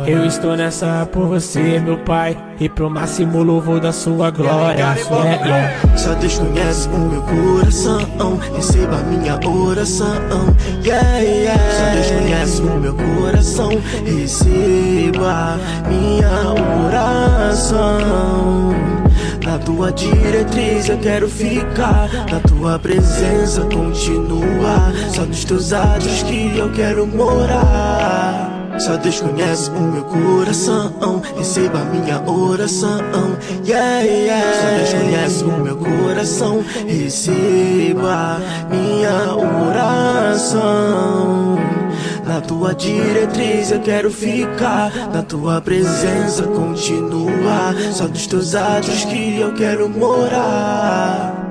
Eu 0.07 0.25
estou 0.25 0.55
nessa 0.55 1.07
por 1.11 1.27
você, 1.27 1.79
meu 1.79 1.97
pai 1.99 2.35
E 2.61 2.69
pro 2.69 2.91
máximo 2.91 3.41
louvor 3.41 3.79
da 3.79 3.91
sua 3.91 4.29
glória 4.29 4.93
yeah, 4.95 5.35
yeah. 5.47 5.97
Só 5.97 6.13
Deus 6.13 6.37
conhece 6.37 6.87
o 6.89 6.99
meu 6.99 7.23
coração. 7.23 8.39
Receba 8.55 8.97
minha 8.97 9.39
oração. 9.49 10.55
Yeah, 10.85 11.17
yeah. 11.17 11.59
Só 11.71 11.91
Deus 11.91 12.11
conhece 12.21 12.61
o 12.61 12.79
meu 12.79 12.93
coração. 12.93 13.69
Receba 14.05 15.57
minha 15.87 16.29
oração. 16.85 18.75
Na 19.43 19.57
tua 19.57 19.91
diretriz 19.91 20.87
eu 20.87 20.99
quero 20.99 21.27
ficar. 21.27 22.11
Na 22.31 22.39
tua 22.41 22.77
presença 22.77 23.61
continuar. 23.61 24.93
Só 25.15 25.25
nos 25.25 25.43
teus 25.43 25.73
atos 25.73 26.21
que 26.21 26.55
eu 26.55 26.71
quero 26.73 27.07
morar. 27.07 28.20
Só 28.81 28.97
Deus 28.97 29.21
conhece 29.21 29.69
o 29.69 29.79
meu 29.79 30.03
coração. 30.03 31.21
Receba 31.37 31.85
minha 31.85 32.19
oração. 32.27 32.99
Yeah, 33.63 34.01
yeah. 34.01 34.53
Só 34.53 34.67
Deus 34.75 34.93
conhece 35.03 35.43
o 35.43 35.51
meu 35.59 35.77
coração. 35.77 36.65
Receba 36.87 38.41
minha 38.71 39.35
oração. 39.69 41.59
Na 42.25 42.41
tua 42.41 42.73
diretriz 42.73 43.71
eu 43.71 43.81
quero 43.81 44.09
ficar. 44.09 44.91
Na 45.13 45.21
tua 45.21 45.61
presença 45.61 46.41
continuar. 46.43 47.75
Só 47.93 48.07
dos 48.07 48.25
teus 48.25 48.55
atos 48.55 49.05
que 49.05 49.39
eu 49.39 49.53
quero 49.53 49.87
morar. 49.87 51.50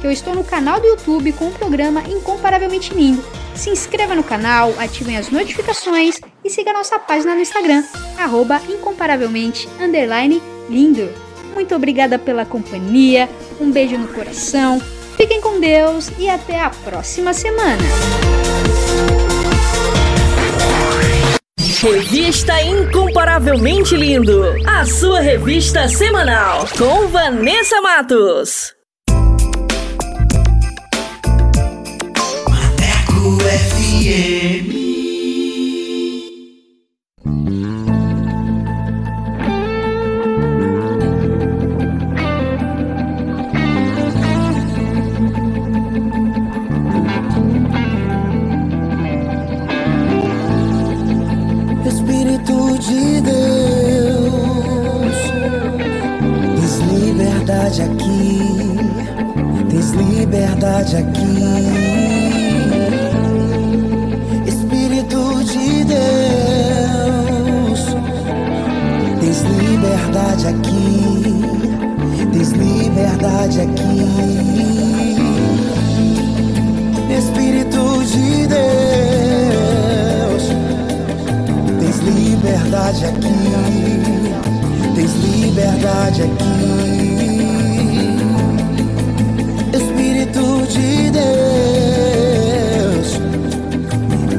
que 0.00 0.06
eu 0.06 0.10
estou 0.10 0.34
no 0.34 0.44
canal 0.44 0.80
do 0.80 0.86
YouTube 0.86 1.32
com 1.32 1.48
o 1.48 1.52
programa 1.52 2.02
Incomparavelmente 2.02 2.94
Lindo. 2.94 3.24
Se 3.54 3.70
inscreva 3.70 4.14
no 4.14 4.22
canal, 4.22 4.74
ativem 4.78 5.16
as 5.16 5.30
notificações 5.30 6.20
e 6.44 6.50
siga 6.50 6.72
nossa 6.72 6.98
página 6.98 7.34
no 7.34 7.40
Instagram, 7.40 7.82
arroba 8.18 8.60
incomparavelmente 8.68 9.68
lindo. 10.68 11.08
Muito 11.54 11.74
obrigada 11.74 12.18
pela 12.18 12.44
companhia, 12.44 13.28
um 13.58 13.70
beijo 13.70 13.96
no 13.96 14.08
coração, 14.08 14.80
fiquem 15.16 15.40
com 15.40 15.58
Deus 15.58 16.10
e 16.18 16.28
até 16.28 16.60
a 16.60 16.70
próxima 16.70 17.32
semana. 17.32 17.82
Revista 21.80 22.60
Incomparavelmente 22.62 23.96
Lindo, 23.96 24.42
a 24.66 24.84
sua 24.84 25.20
revista 25.20 25.88
semanal 25.88 26.66
com 26.76 27.06
Vanessa 27.08 27.80
Matos. 27.80 28.75
Liberdade 57.66 57.82
aqui, 57.82 58.40
tens 59.68 59.90
liberdade 59.90 60.96
aqui. 60.96 61.25
Liberdade 82.76 83.06
aqui, 83.06 83.32
tens 84.94 85.14
liberdade 85.14 86.22
aqui. 86.22 86.66
Espírito 89.72 90.66
de 90.68 91.10
Deus, 91.10 93.08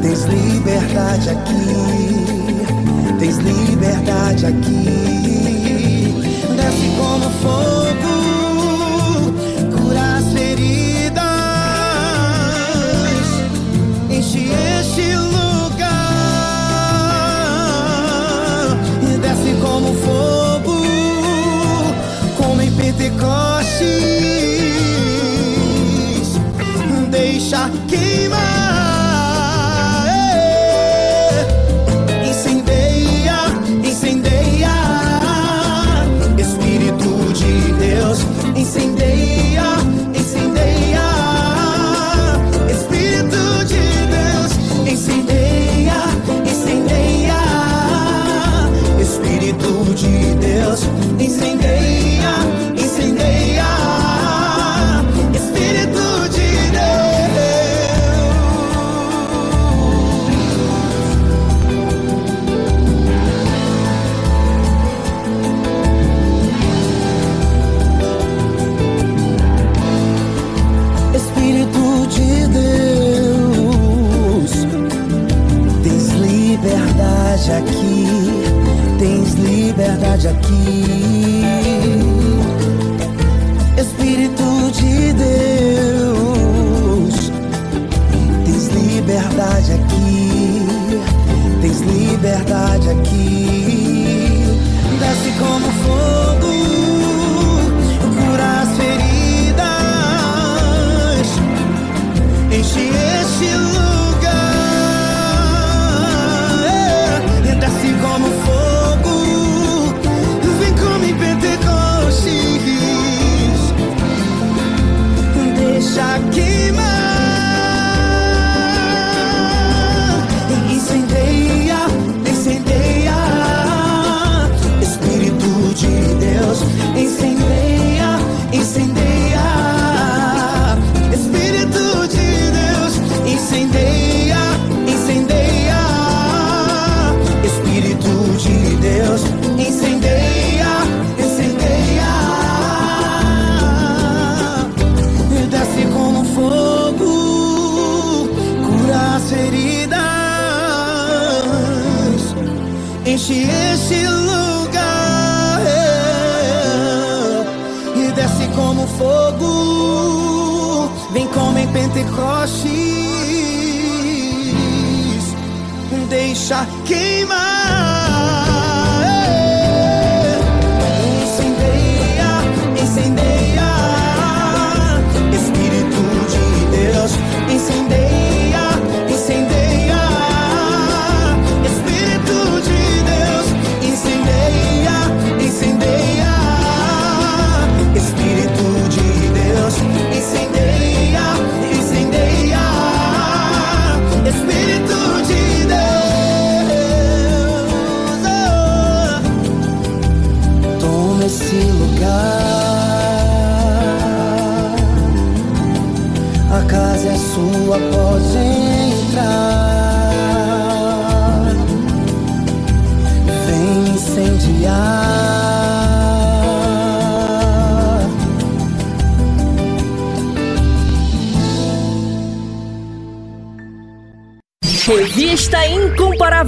tens 0.01 0.21
liberdade 0.25 1.29
aqui, 1.31 3.15
tens 3.19 3.37
liberdade 3.37 4.45
aqui. 4.45 4.85
Desce 6.55 6.87
como 6.97 7.29
fogo, 7.41 7.56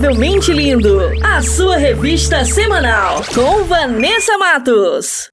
Incomparavelmente 0.09 0.51
Lindo, 0.51 0.99
a 1.23 1.39
sua 1.43 1.77
revista 1.77 2.43
semanal 2.43 3.23
com 3.35 3.63
Vanessa 3.65 4.39
Matos. 4.39 5.29